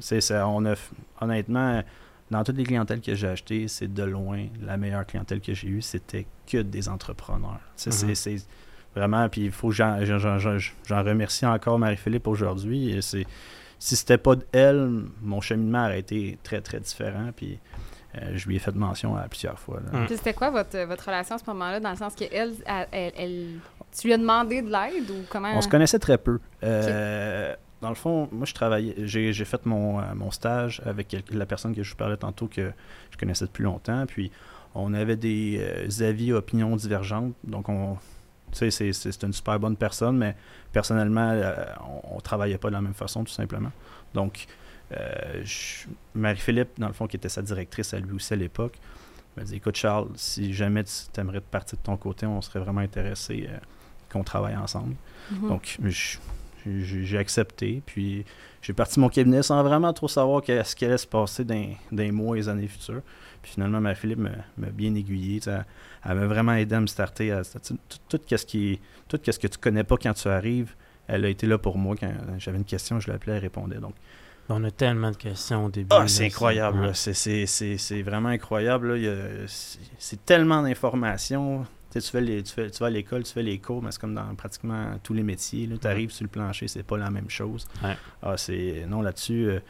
c'est, 0.00 0.20
ça, 0.20 0.48
on 0.48 0.64
a, 0.66 0.74
honnêtement, 1.20 1.82
dans 2.30 2.42
toutes 2.44 2.56
les 2.56 2.64
clientèles 2.64 3.00
que 3.00 3.14
j'ai 3.14 3.28
achetées, 3.28 3.68
c'est 3.68 3.92
de 3.92 4.02
loin 4.02 4.46
la 4.62 4.76
meilleure 4.76 5.06
clientèle 5.06 5.40
que 5.40 5.54
j'ai 5.54 5.68
eue. 5.68 5.82
C'était 5.82 6.26
que 6.46 6.58
des 6.58 6.88
entrepreneurs. 6.88 7.60
Sais, 7.76 7.90
c'est- 7.90 8.46
vraiment, 8.94 9.28
puis 9.28 9.42
il 9.42 9.52
faut 9.52 9.68
que 9.68 9.74
j'en, 9.74 9.96
remercie 9.98 11.44
encore 11.46 11.78
Marie-Philippe 11.78 12.26
aujourd'hui. 12.26 12.98
Si 13.78 13.94
c'était 13.94 14.16
pas 14.18 14.36
d'elle, 14.36 15.04
mon 15.20 15.40
cheminement 15.42 15.84
aurait 15.84 16.00
été 16.00 16.38
très, 16.42 16.62
très 16.62 16.80
différent. 16.80 17.30
Puis 17.36 17.58
euh, 18.16 18.32
je 18.34 18.48
lui 18.48 18.56
ai 18.56 18.58
fait 18.58 18.74
mention 18.74 19.14
à 19.16 19.28
plusieurs 19.28 19.58
fois. 19.58 19.80
Mm. 19.92 20.06
C'était 20.08 20.32
quoi 20.32 20.50
votre, 20.50 20.78
votre 20.86 21.04
relation 21.04 21.34
à 21.34 21.38
ce 21.38 21.44
moment-là, 21.48 21.80
dans 21.80 21.90
le 21.90 21.96
sens 21.96 22.14
que 22.14 22.24
elle, 22.32 22.54
elle, 22.64 22.86
elle- 22.90 23.12
elle- 23.18 23.58
tu 23.98 24.06
lui 24.06 24.14
as 24.14 24.18
demandé 24.18 24.62
de 24.62 24.70
l'aide 24.70 25.10
ou 25.10 25.24
comment? 25.28 25.52
On 25.54 25.60
se 25.60 25.68
connaissait 25.68 25.98
très 25.98 26.16
peu. 26.18 26.38
Euh, 26.62 27.54
Dans 27.82 27.90
le 27.90 27.94
fond, 27.94 28.28
moi, 28.32 28.46
je 28.46 28.54
travaillais, 28.54 28.94
j'ai 28.98 29.32
j'ai 29.32 29.44
fait 29.44 29.64
mon, 29.66 30.00
euh, 30.00 30.02
mon 30.14 30.30
stage 30.30 30.80
avec 30.86 31.14
la 31.30 31.44
personne 31.46 31.74
que 31.74 31.82
je 31.82 31.90
vous 31.90 31.96
parlais 31.96 32.16
tantôt 32.16 32.46
que 32.48 32.72
je 33.10 33.16
connaissais 33.18 33.44
depuis 33.46 33.64
longtemps. 33.64 34.06
Puis, 34.06 34.30
on 34.74 34.94
avait 34.94 35.16
des 35.16 35.58
euh, 35.60 36.04
avis, 36.08 36.32
opinions 36.32 36.74
divergentes. 36.76 37.34
Donc, 37.44 37.68
on, 37.68 37.96
tu 38.52 38.58
sais, 38.58 38.70
c'est- 38.70 38.92
c'est 38.92 39.12
c'est 39.12 39.26
une 39.26 39.32
super 39.32 39.58
bonne 39.60 39.76
personne, 39.76 40.16
mais 40.16 40.34
personnellement, 40.72 41.30
euh, 41.32 41.54
on, 42.04 42.16
on 42.16 42.20
travaillait 42.20 42.58
pas 42.58 42.68
de 42.68 42.74
la 42.74 42.80
même 42.80 42.94
façon, 42.94 43.24
tout 43.24 43.32
simplement. 43.32 43.72
Donc, 44.14 44.46
euh, 44.92 45.42
je- 45.44 45.86
Marie-Philippe, 46.14 46.78
dans 46.78 46.86
le 46.88 46.92
fond, 46.94 47.06
qui 47.06 47.16
était 47.16 47.28
sa 47.28 47.42
directrice 47.42 47.92
à 47.92 47.98
lui 47.98 48.12
aussi 48.12 48.32
à 48.32 48.36
l'époque, 48.36 48.78
m'a 49.36 49.42
dit 49.44 49.56
Écoute, 49.56 49.76
Charles, 49.76 50.08
si 50.14 50.54
jamais 50.54 50.84
tu 50.84 51.20
aimerais 51.20 51.40
partir 51.42 51.76
de 51.78 51.82
ton 51.82 51.96
côté, 51.98 52.24
on 52.24 52.40
serait 52.40 52.60
vraiment 52.60 52.80
intéressé 52.80 53.48
qu'on 54.10 54.24
travaille 54.24 54.56
ensemble. 54.56 54.94
Mhm. 55.30 55.48
Donc, 55.48 55.76
je- 55.84 56.16
j'ai 56.80 57.04
j'ai 57.04 57.18
accepté. 57.18 57.82
Puis, 57.86 58.24
j'ai 58.62 58.72
parti 58.72 58.98
mon 59.00 59.08
cabinet 59.08 59.42
sans 59.42 59.62
vraiment 59.62 59.92
trop 59.92 60.08
savoir 60.08 60.42
que- 60.42 60.62
ce 60.62 60.74
qui 60.76 60.84
allait 60.84 60.98
se 60.98 61.06
passer 61.06 61.44
dans, 61.44 61.54
dans 61.92 62.02
les 62.02 62.10
mois 62.12 62.36
et 62.36 62.40
les 62.40 62.48
années 62.48 62.68
futures. 62.68 63.02
Puis, 63.42 63.52
finalement, 63.52 63.80
ma 63.80 63.94
Philippe 63.94 64.18
m'a 64.18 64.70
bien 64.70 64.94
aiguillé. 64.94 65.40
Elle, 65.46 65.64
elle 66.04 66.16
m'a 66.16 66.26
vraiment 66.26 66.54
aidé 66.54 66.74
à 66.74 66.80
me 66.80 66.86
starter. 66.86 67.30
à- 67.32 67.42
tout, 67.44 67.76
tout, 68.08 68.20
qu'est-ce 68.26 68.46
qui, 68.46 68.80
tout 69.08 69.18
ce 69.24 69.38
que 69.38 69.46
tu 69.46 69.58
connais 69.58 69.84
pas 69.84 69.96
quand 69.96 70.14
tu 70.14 70.28
arrives, 70.28 70.74
elle 71.08 71.24
a 71.24 71.28
été 71.28 71.46
là 71.46 71.58
pour 71.58 71.78
moi. 71.78 71.94
Quand 71.98 72.10
j'avais 72.38 72.58
une 72.58 72.64
question, 72.64 72.98
je 73.00 73.10
l'appelais, 73.10 73.34
elle 73.34 73.42
répondait. 73.42 73.78
Donc, 73.78 73.94
On 74.48 74.62
a 74.62 74.70
tellement 74.70 75.10
de 75.10 75.16
questions 75.16 75.64
au 75.66 75.70
début. 75.70 75.88
ah, 75.90 76.06
c'est 76.06 76.26
incroyable. 76.26 76.80
ouais. 76.80 76.90
C'est- 76.94 78.02
vraiment 78.02 78.28
incroyable. 78.28 78.98
c'est 79.48 80.24
tellement 80.24 80.62
d'informations. 80.62 81.66
Tu, 81.90 82.00
sais, 82.00 82.06
tu, 82.06 82.10
fais 82.10 82.20
les- 82.20 82.42
tu, 82.42 82.52
fais- 82.52 82.70
tu 82.70 82.78
vas 82.78 82.86
à 82.86 82.90
l'école, 82.90 83.22
tu 83.22 83.32
fais 83.32 83.42
les 83.42 83.58
cours, 83.58 83.82
mais 83.82 83.90
c'est 83.92 84.00
comme 84.00 84.14
dans 84.14 84.34
pratiquement 84.34 84.98
tous 85.02 85.14
les 85.14 85.22
métiers. 85.22 85.68
Tu 85.80 85.86
arrives 85.86 86.10
sur 86.10 86.24
le 86.24 86.28
plancher, 86.30 86.66
c'est 86.68 86.82
pas 86.82 86.96
la 86.98 87.10
même 87.10 87.30
chose. 87.30 87.66
Ouais. 87.82 87.96
Ah, 88.22 88.36
c'est 88.36 88.84
non 88.88 89.02
là-dessus. 89.02 89.46
euh, 89.48 89.60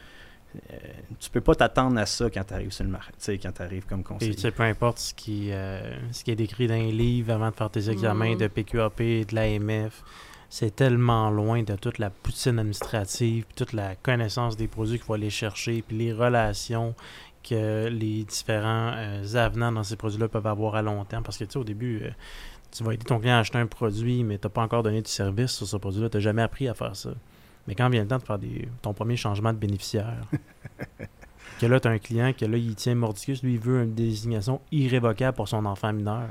euh, 0.71 0.77
tu 1.19 1.29
peux 1.29 1.41
pas 1.41 1.53
t'attendre 1.55 1.99
à 1.99 2.05
ça 2.05 2.29
quand 2.29 2.43
tu 2.43 2.53
arrives 2.53 2.71
sur 2.71 2.83
le 2.85 2.89
marché, 2.89 3.11
tu 3.11 3.17
sais, 3.25 3.37
quand 3.37 3.51
tu 3.51 3.61
arrives 3.61 3.85
comme 3.85 3.99
Et 3.99 4.03
conseiller. 4.03 4.35
tu 4.35 4.41
sais, 4.41 4.51
peu 4.51 4.63
importe 4.63 4.97
ce 4.97 5.13
qui, 5.13 5.51
euh, 5.51 5.95
ce 6.11 6.23
qui 6.23 6.31
est 6.31 6.35
décrit 6.35 6.67
dans 6.67 6.73
les 6.75 6.91
livres 6.91 7.33
avant 7.33 7.49
de 7.51 7.55
faire 7.55 7.69
tes 7.69 7.89
examens 7.89 8.31
Mhm. 8.31 8.37
de 8.39 8.47
PQAP, 8.47 8.99
de 9.25 9.35
l'AMF, 9.35 10.03
c'est 10.49 10.73
tellement 10.75 11.29
loin 11.29 11.61
de 11.61 11.75
toute 11.75 11.97
la 11.99 12.09
poutine 12.09 12.57
administrative, 12.59 13.43
puis 13.45 13.55
toute 13.55 13.73
la 13.73 13.95
connaissance 13.97 14.55
des 14.55 14.67
produits 14.67 14.95
qu'il 14.97 15.05
faut 15.05 15.13
aller 15.13 15.29
chercher, 15.29 15.83
puis 15.85 15.97
les 15.97 16.13
relations 16.13 16.95
que 17.47 17.87
les 17.87 18.23
différents 18.23 18.93
euh, 18.95 19.35
avenants 19.35 19.71
dans 19.71 19.83
ces 19.83 19.95
produits-là 19.95 20.27
peuvent 20.27 20.47
avoir 20.47 20.75
à 20.75 20.81
long 20.81 21.03
terme. 21.05 21.23
Parce 21.23 21.37
que 21.37 21.45
tu 21.45 21.51
sais, 21.51 21.59
au 21.59 21.63
début, 21.63 22.01
euh, 22.03 22.09
tu 22.71 22.83
vas 22.83 22.93
aider 22.93 23.05
ton 23.05 23.19
client 23.19 23.35
à 23.35 23.39
acheter 23.39 23.57
un 23.57 23.67
produit, 23.67 24.23
mais 24.23 24.37
tu 24.37 24.47
n'as 24.47 24.51
pas 24.51 24.61
encore 24.61 24.83
donné 24.83 25.01
de 25.01 25.07
service 25.07 25.51
sur 25.51 25.67
ce 25.67 25.77
produit-là, 25.77 26.09
tu 26.09 26.17
n'as 26.17 26.21
jamais 26.21 26.41
appris 26.41 26.67
à 26.67 26.73
faire 26.73 26.95
ça. 26.95 27.11
Mais 27.67 27.75
quand 27.75 27.89
vient 27.89 28.01
le 28.01 28.07
temps 28.07 28.17
de 28.17 28.23
faire 28.23 28.39
ton 28.81 28.93
premier 28.93 29.17
changement 29.17 29.51
de 29.51 29.57
bénéficiaire, 29.57 30.25
que 31.59 31.65
là, 31.65 31.79
tu 31.79 31.87
as 31.87 31.91
un 31.91 31.99
client 31.99 32.33
que 32.33 32.45
là, 32.45 32.57
il 32.57 32.75
tient 32.75 32.95
mordicus, 32.95 33.43
lui, 33.43 33.55
il 33.55 33.59
veut 33.59 33.83
une 33.83 33.93
désignation 33.93 34.61
irrévocable 34.71 35.35
pour 35.35 35.47
son 35.47 35.65
enfant 35.65 35.91
mineur. 35.91 36.29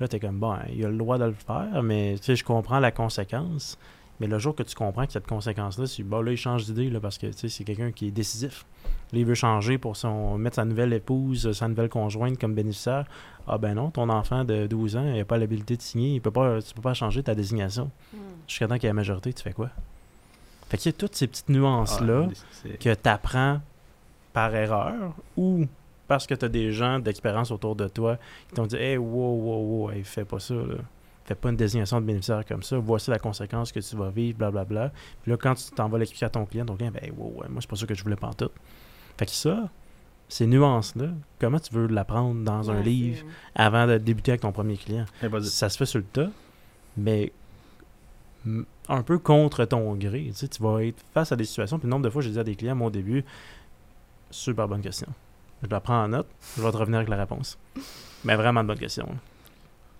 Là, 0.00 0.08
tu 0.08 0.16
es 0.16 0.20
comme, 0.20 0.38
bon, 0.38 0.56
il 0.70 0.84
a 0.84 0.88
le 0.88 0.98
droit 0.98 1.16
de 1.18 1.24
le 1.24 1.32
faire, 1.32 1.82
mais 1.82 2.16
tu 2.18 2.24
sais, 2.24 2.36
je 2.36 2.44
comprends 2.44 2.78
la 2.78 2.90
conséquence. 2.90 3.78
Mais 4.20 4.26
le 4.26 4.38
jour 4.38 4.54
que 4.54 4.62
tu 4.62 4.74
comprends 4.74 5.04
que 5.06 5.12
cette 5.12 5.26
conséquence-là, 5.26 5.86
c'est 5.86 6.02
bon, 6.02 6.22
là, 6.22 6.32
il 6.32 6.36
change 6.38 6.64
d'idée, 6.64 6.88
là, 6.88 7.00
parce 7.00 7.18
que 7.18 7.26
tu 7.26 7.32
sais, 7.36 7.48
c'est 7.48 7.64
quelqu'un 7.64 7.92
qui 7.92 8.08
est 8.08 8.10
décisif. 8.10 8.64
Là, 9.12 9.18
il 9.18 9.26
veut 9.26 9.34
changer 9.34 9.76
pour 9.78 9.96
son, 9.96 10.38
mettre 10.38 10.56
sa 10.56 10.64
nouvelle 10.64 10.92
épouse, 10.92 11.52
sa 11.52 11.68
nouvelle 11.68 11.88
conjointe 11.90 12.38
comme 12.38 12.54
bénéficiaire. 12.54 13.04
Ah 13.46 13.58
ben 13.58 13.74
non, 13.74 13.90
ton 13.90 14.08
enfant 14.08 14.44
de 14.44 14.66
12 14.66 14.96
ans, 14.96 15.04
il 15.06 15.18
n'a 15.18 15.24
pas 15.24 15.36
l'habilité 15.38 15.76
de 15.76 15.82
signer, 15.82 16.14
il 16.14 16.20
peut 16.20 16.30
pas, 16.30 16.60
tu 16.62 16.72
peux 16.74 16.82
pas 16.82 16.94
changer 16.94 17.22
ta 17.22 17.34
désignation. 17.34 17.90
Mm. 18.12 18.18
Jusqu'à 18.48 18.66
temps 18.68 18.74
qu'il 18.76 18.84
y 18.84 18.86
ait 18.86 18.90
la 18.90 18.94
majorité, 18.94 19.32
tu 19.32 19.42
fais 19.42 19.52
quoi? 19.52 19.68
Fait 20.68 20.78
qu'il 20.78 20.90
y 20.90 20.94
a 20.94 20.98
toutes 20.98 21.14
ces 21.14 21.26
petites 21.28 21.46
Ah, 21.48 21.52
nuances-là 21.52 22.28
c'est- 22.50 22.78
que 22.78 22.92
tu 22.94 23.08
apprends 23.08 23.60
par 24.32 24.54
erreur 24.54 25.14
ou 25.36 25.66
parce 26.08 26.26
que 26.26 26.34
tu 26.34 26.44
as 26.44 26.48
des 26.48 26.72
gens 26.72 26.98
d'expérience 26.98 27.50
autour 27.50 27.76
de 27.76 27.86
toi 27.88 28.16
qui 28.48 28.54
t'ont 28.54 28.66
dit 28.66 28.76
Hey, 28.76 28.96
wow, 28.96 29.06
wow, 29.06 29.84
wow, 29.84 29.90
hey, 29.92 30.02
fais 30.04 30.24
pas 30.24 30.40
ça, 30.40 30.54
là. 30.54 30.76
Fais 31.26 31.34
pas 31.34 31.50
une 31.50 31.56
désignation 31.56 32.00
de 32.00 32.06
bénéficiaire 32.06 32.44
comme 32.46 32.62
ça. 32.62 32.78
Voici 32.78 33.10
la 33.10 33.18
conséquence 33.18 33.72
que 33.72 33.80
tu 33.80 33.96
vas 33.96 34.10
vivre, 34.10 34.38
blablabla. 34.38 34.92
Puis 35.22 35.32
là, 35.32 35.36
quand 35.36 35.54
tu 35.54 35.70
t'en 35.72 35.88
vas 35.88 35.98
l'expliquer 35.98 36.26
à 36.26 36.30
ton 36.30 36.46
client, 36.46 36.64
ton 36.64 36.76
client, 36.76 36.92
ben, 36.92 37.12
wow, 37.16 37.40
ouais, 37.40 37.48
moi, 37.48 37.60
c'est 37.60 37.68
pas 37.68 37.76
ça 37.76 37.86
que 37.86 37.94
je 37.94 38.02
voulais 38.04 38.16
pas 38.16 38.28
en 38.28 38.34
tout. 38.34 38.50
Fait 39.18 39.26
que 39.26 39.32
ça, 39.32 39.68
ces 40.28 40.46
nuances-là, 40.46 41.08
comment 41.40 41.58
tu 41.58 41.74
veux 41.74 41.88
l'apprendre 41.88 42.44
dans 42.44 42.70
un 42.70 42.80
livre 42.80 43.24
avant 43.56 43.88
de 43.88 43.98
débuter 43.98 44.32
avec 44.32 44.42
ton 44.42 44.52
premier 44.52 44.76
client? 44.76 45.04
Eh. 45.22 45.42
Ça 45.42 45.68
se 45.68 45.76
fait 45.76 45.86
sur 45.86 45.98
le 45.98 46.04
tas, 46.04 46.30
mais 46.96 47.32
un 48.88 49.02
peu 49.02 49.18
contre 49.18 49.64
ton 49.64 49.94
gré. 49.96 50.26
Tu, 50.28 50.34
sais, 50.34 50.48
tu 50.48 50.62
vas 50.62 50.84
être 50.84 51.02
face 51.12 51.32
à 51.32 51.36
des 51.36 51.44
situations. 51.44 51.78
Puis 51.78 51.86
le 51.86 51.90
nombre 51.90 52.04
de 52.04 52.10
fois, 52.10 52.22
j'ai 52.22 52.30
dit 52.30 52.38
à 52.38 52.44
des 52.44 52.54
clients, 52.54 52.76
moi, 52.76 52.88
au 52.88 52.90
début, 52.90 53.24
super 54.30 54.68
bonne 54.68 54.82
question. 54.82 55.08
Je 55.62 55.68
la 55.68 55.80
prends 55.80 56.04
en 56.04 56.08
note. 56.08 56.28
Je 56.56 56.62
vais 56.62 56.70
te 56.70 56.76
revenir 56.76 56.98
avec 56.98 57.08
la 57.08 57.16
réponse. 57.16 57.58
Mais 58.24 58.36
vraiment 58.36 58.60
une 58.60 58.66
bonne 58.68 58.78
question. 58.78 59.08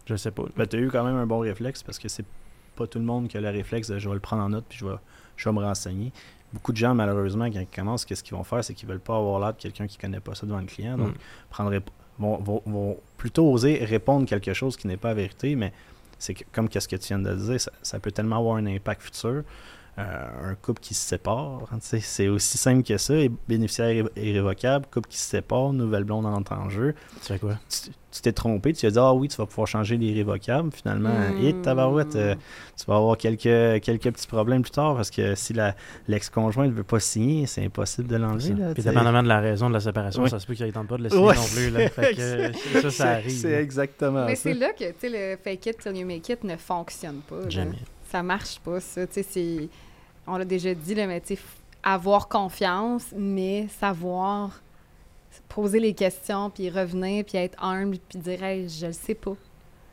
Je 0.07 0.16
sais 0.16 0.31
pas. 0.31 0.45
Ben, 0.57 0.66
tu 0.66 0.77
as 0.77 0.81
eu 0.81 0.88
quand 0.90 1.05
même 1.05 1.16
un 1.16 1.27
bon 1.27 1.40
réflexe 1.40 1.83
parce 1.83 1.99
que 1.99 2.09
c'est 2.09 2.25
pas 2.77 2.87
tout 2.87 2.99
le 2.99 3.05
monde 3.05 3.29
qui 3.29 3.37
a 3.37 3.40
le 3.40 3.49
réflexe 3.51 3.88
de 3.90 3.99
je 3.99 4.09
vais 4.09 4.14
le 4.14 4.21
prendre 4.21 4.42
en 4.42 4.49
note 4.49 4.64
puis 4.69 4.79
je 4.79 4.87
vais, 4.87 4.95
je 5.37 5.49
vais 5.49 5.55
me 5.55 5.61
renseigner. 5.62 6.12
Beaucoup 6.53 6.73
de 6.73 6.77
gens, 6.77 6.95
malheureusement, 6.95 7.47
quand 7.47 7.59
ils 7.61 7.66
commencent, 7.66 8.05
qu'est-ce 8.05 8.23
qu'ils 8.23 8.37
vont 8.37 8.45
faire, 8.45 8.62
c'est 8.62 8.73
qu'ils 8.73 8.88
veulent 8.88 9.01
pas 9.01 9.16
avoir 9.16 9.40
l'air 9.40 9.53
de 9.53 9.59
quelqu'un 9.61 9.87
qui 9.87 9.99
connaît 9.99 10.21
pas 10.21 10.35
ça 10.35 10.47
devant 10.47 10.61
le 10.61 10.66
client. 10.66 10.97
Donc, 10.97 11.09
Mm. 11.59 11.81
vont, 12.19 12.37
vont- 12.38 12.62
vont 12.66 12.97
plutôt 13.19 13.51
oser 13.53 13.85
répondre 13.85 14.27
quelque 14.27 14.53
chose 14.55 14.77
qui 14.77 14.87
n'est 14.87 14.97
pas 14.97 15.09
la 15.09 15.14
vérité, 15.14 15.55
mais 15.57 15.73
c'est 16.19 16.35
comme 16.53 16.69
qu'est-ce 16.69 16.88
que 16.88 16.97
tu 16.97 17.09
viens 17.09 17.19
de 17.19 17.35
dire, 17.35 17.61
ça, 17.61 17.73
ça 17.83 17.99
peut 17.99 18.12
tellement 18.12 18.38
avoir 18.38 18.57
un 18.57 18.66
impact 18.66 19.03
futur. 19.03 19.42
Euh, 19.98 20.50
un 20.50 20.54
couple 20.56 20.80
qui 20.80 20.92
se 20.92 21.00
sépare, 21.09 21.62
hein, 21.72 21.78
c'est 21.80 22.28
aussi 22.28 22.59
simple 22.59 22.82
que 22.82 22.98
ça. 22.98 23.14
et 23.14 23.30
Bénéficiaire 23.48 23.88
irré- 23.90 24.11
irrévocable, 24.16 24.85
couple 24.92 25.09
qui 25.09 25.16
se 25.16 25.24
sépare, 25.24 25.72
nouvelle 25.72 26.04
blonde 26.04 26.26
entre 26.26 26.52
en 26.52 26.68
jeu. 26.68 26.94
Tu 27.22 27.28
fais 27.32 27.38
quoi? 27.38 27.59
Tu 28.12 28.20
t'es 28.20 28.32
trompé, 28.32 28.74
tu 28.74 28.85
as 28.85 28.90
dit 28.90 28.98
Ah 28.98 29.14
oui, 29.14 29.28
tu 29.28 29.37
vas 29.38 29.46
pouvoir 29.46 29.66
changer 29.66 29.96
l'irrévocable. 29.96 30.70
Finalement, 30.74 31.09
Hmm. 31.09 31.42
et 31.46 31.54
tabarouette, 31.62 32.14
euh, 32.14 32.35
tu 32.78 32.85
vas 32.87 32.96
avoir 32.96 33.16
quelques, 33.16 33.82
quelques 33.82 34.11
petits 34.12 34.26
problèmes 34.26 34.61
plus 34.61 34.70
tard 34.70 34.96
parce 34.96 35.11
que 35.11 35.35
si 35.35 35.54
la- 35.54 35.74
l'ex-conjoint 36.09 36.66
ne 36.66 36.72
veut 36.72 36.85
pas 36.85 37.00
signer, 37.00 37.46
c'est 37.46 37.64
impossible 37.64 38.09
de 38.09 38.16
l'enlever. 38.16 38.52
là, 38.52 38.74
Puis 38.74 38.82
dépendamment 38.82 39.22
de 39.22 39.28
la 39.28 39.40
raison 39.40 39.68
de 39.68 39.74
la 39.74 39.80
séparation, 39.80 40.24
Oui. 40.24 40.28
ça 40.30 40.38
se 40.38 40.46
peut 40.46 40.52
qu'il 40.54 40.66
ne 40.66 40.72
tente 40.72 40.88
pas 40.88 40.98
de 40.98 41.02
le 41.04 41.09
signer 41.09 41.24
Ouais, 41.24 41.35
non 41.35 41.42
plus. 41.54 41.70
Là. 41.70 41.88
Fait 41.88 42.14
que, 42.14 42.52
ça, 42.52 42.82
ça 42.82 42.90
C'est- 42.90 43.02
arrive. 43.02 43.30
C'est 43.40 43.50
là. 43.52 43.61
exactement 43.62 44.26
Mais 44.26 44.37
c'est 44.37 44.52
là 44.54 44.72
que 44.74 44.85
tu 44.90 44.94
sais, 45.00 45.09
le 45.09 45.37
fake 45.42 45.66
it 45.66 45.78
till 45.78 45.96
you 45.96 46.06
make 46.06 46.28
it 46.28 46.44
ne 46.44 46.56
fonctionne 46.56 47.20
pas. 47.26 47.40
là. 47.40 47.48
Jamais. 47.48 47.76
Ça 48.11 48.22
marche 48.22 48.61
pas, 48.61 48.78
ça. 48.80 49.06
Tu 49.06 49.14
sais, 49.14 49.22
c'est- 49.28 49.68
On 50.27 50.37
l'a 50.37 50.45
déjà 50.45 50.75
dit, 50.75 50.95
là, 50.95 51.07
mais 51.07 51.23
avoir 51.83 52.29
confiance, 52.29 53.07
mais 53.17 53.69
savoir 53.69 54.61
poser 55.49 55.79
les 55.81 55.95
questions, 55.95 56.51
puis 56.51 56.71
revenir, 56.71 57.25
puis 57.25 57.39
être 57.39 57.62
humble, 57.62 57.99
puis 58.09 58.19
dire 58.19 58.43
hey, 58.43 58.69
je 58.69 58.87
le 58.87 58.93
sais 58.93 59.15
pas. 59.15 59.37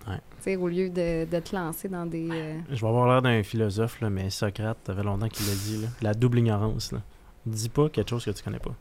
Ouais. 0.08 0.56
Au 0.58 0.68
lieu 0.68 0.90
de, 0.90 1.26
de 1.30 1.40
te 1.40 1.56
lancer 1.56 1.88
dans 1.88 2.06
des. 2.06 2.28
euh, 2.30 2.60
Je 2.70 2.82
vais 2.82 2.88
avoir 2.88 3.08
l'air 3.08 3.22
d'un 3.22 3.44
philosophe, 3.44 4.02
là, 4.02 4.10
mais 4.10 4.30
Socrate, 4.30 4.78
ça 4.86 4.94
fait 4.94 5.04
longtemps 5.04 5.30
qu'il 5.30 5.46
l'a 5.48 5.54
dit. 5.54 5.82
Là. 5.82 5.88
La 6.02 6.14
double 6.14 6.40
ignorance. 6.40 6.92
Là. 6.92 7.00
Dis 7.46 7.70
pas 7.70 7.88
quelque 7.90 8.10
chose 8.10 8.26
que 8.26 8.32
tu 8.32 8.44
connais 8.44 8.60
pas. 8.60 8.74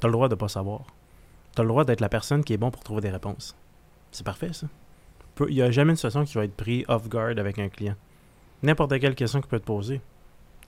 Tu 0.00 0.06
as 0.06 0.08
le 0.08 0.12
droit 0.12 0.28
de 0.28 0.34
pas 0.34 0.48
savoir. 0.48 0.82
Tu 1.54 1.60
as 1.60 1.64
le 1.64 1.68
droit 1.68 1.84
d'être 1.84 2.00
la 2.00 2.08
personne 2.08 2.44
qui 2.44 2.52
est 2.54 2.58
bon 2.58 2.70
pour 2.70 2.82
trouver 2.82 3.00
des 3.02 3.10
réponses. 3.10 3.54
C'est 4.10 4.24
parfait, 4.24 4.52
ça. 4.52 4.66
Il 5.48 5.54
n'y 5.54 5.62
a 5.62 5.70
jamais 5.70 5.90
une 5.90 5.96
situation 5.96 6.24
qui 6.24 6.34
va 6.34 6.44
être 6.44 6.56
pris 6.56 6.84
off 6.88 7.08
guard 7.08 7.36
avec 7.38 7.58
un 7.58 7.68
client. 7.68 7.94
N'importe 8.62 8.98
quelle 9.00 9.14
question 9.14 9.40
qu'il 9.40 9.48
peut 9.50 9.60
te 9.60 9.64
poser, 9.66 10.00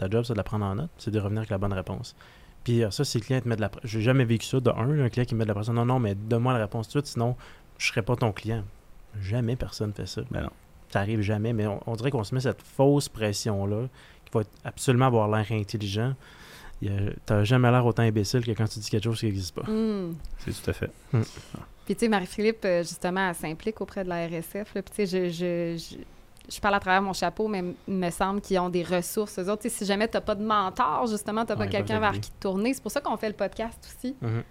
ta 0.01 0.11
job, 0.11 0.25
c'est 0.25 0.33
de 0.33 0.39
la 0.39 0.45
prendre 0.45 0.65
en 0.65 0.75
note, 0.75 0.91
c'est 0.99 1.11
de 1.11 1.19
revenir 1.21 1.41
avec 1.41 1.51
la 1.51 1.59
bonne 1.59 1.73
réponse. 1.73 2.17
Puis 2.65 2.83
euh, 2.83 2.91
ça, 2.91 3.05
si 3.05 3.19
le 3.19 3.25
client 3.25 3.41
te 3.41 3.49
met 3.49 3.57
de 3.57 3.61
la 3.61 3.69
pression. 3.69 3.89
J'ai 3.89 4.03
jamais 4.03 4.25
vécu 4.25 4.47
ça 4.47 4.61
de 4.61 4.71
un, 4.71 5.05
un 5.05 5.09
client 5.09 5.25
qui 5.25 5.35
me 5.35 5.41
met 5.41 5.45
de 5.45 5.49
la 5.49 5.55
pression. 5.55 5.73
Non, 5.73 5.85
non, 5.85 5.99
mais 5.99 6.15
donne-moi 6.15 6.53
la 6.53 6.61
réponse 6.61 6.89
tout 6.89 7.01
de 7.01 7.07
suite, 7.07 7.13
sinon 7.13 7.37
je 7.79 7.87
serai 7.89 8.03
pas 8.03 8.17
ton 8.17 8.33
client. 8.33 8.65
Jamais 9.21 9.57
personne 9.57 9.93
fait 9.93 10.07
ça. 10.07 10.23
Ben 10.31 10.43
non. 10.43 10.51
Ça 10.91 11.01
arrive 11.01 11.21
jamais, 11.21 11.53
mais 11.53 11.67
on, 11.67 11.81
on 11.87 11.95
dirait 11.95 12.11
qu'on 12.11 12.25
se 12.25 12.35
met 12.35 12.41
cette 12.41 12.63
fausse 12.63 13.09
pression-là, 13.09 13.87
qui 14.25 14.33
va 14.35 14.45
absolument 14.65 15.07
avoir 15.07 15.29
l'air 15.29 15.47
intelligent. 15.51 16.15
T'as 17.27 17.45
jamais 17.45 17.71
l'air 17.71 17.85
autant 17.85 18.03
imbécile 18.03 18.45
que 18.45 18.53
quand 18.53 18.67
tu 18.67 18.79
dis 18.79 18.89
quelque 18.91 19.05
chose 19.05 19.21
qui 19.21 19.27
n'existe 19.27 19.55
pas. 19.55 19.71
hmm. 19.71 20.15
C'est 20.39 20.63
tout 20.63 20.71
à 20.71 20.73
fait. 20.73 20.91
Puis, 21.85 21.95
tu 21.95 22.01
sais, 22.01 22.09
Marie-Philippe, 22.09 22.65
euh, 22.65 22.83
justement, 22.83 23.29
elle 23.29 23.35
s'implique 23.35 23.81
auprès 23.81 24.05
de 24.05 24.09
la 24.09 24.27
RSF. 24.27 24.75
Là. 24.75 24.83
Puis, 24.83 24.95
tu 24.95 25.07
sais, 25.07 25.07
je, 25.07 25.29
je, 25.29 25.77
je, 25.77 25.97
je 26.53 26.61
parle 26.61 26.75
à 26.75 26.81
travers 26.81 27.01
mon 27.03 27.13
chapeau, 27.13 27.47
mais 27.49 27.63
il 27.89 27.95
me 27.95 28.11
semble 28.11 28.41
qu'ils 28.41 28.59
ont 28.59 28.69
des 28.71 28.83
ressources. 28.83 29.39
Eux 29.39 29.49
autres, 29.51 29.69
si 29.69 29.85
jamais 29.85 30.09
tu 30.09 30.17
n'as 30.17 30.21
pas 30.21 30.35
de 30.35 30.45
mentor, 30.45 31.07
justement, 31.07 31.45
tu 31.45 31.53
n'as 31.53 31.59
Ouais, 31.59 31.67
pas 31.67 31.71
quelqu'un 31.71 32.01
vers 32.01 32.13
qui 32.21 32.31
te 32.31 32.41
tourner. 32.41 32.75
C'est 32.75 32.83
pour 32.83 32.91
ça 32.93 33.01
qu'on 33.01 33.17
fait 33.17 33.29
le 33.29 33.35
podcast 33.35 33.79
aussi. 33.87 34.17
Mhm. 34.21 34.43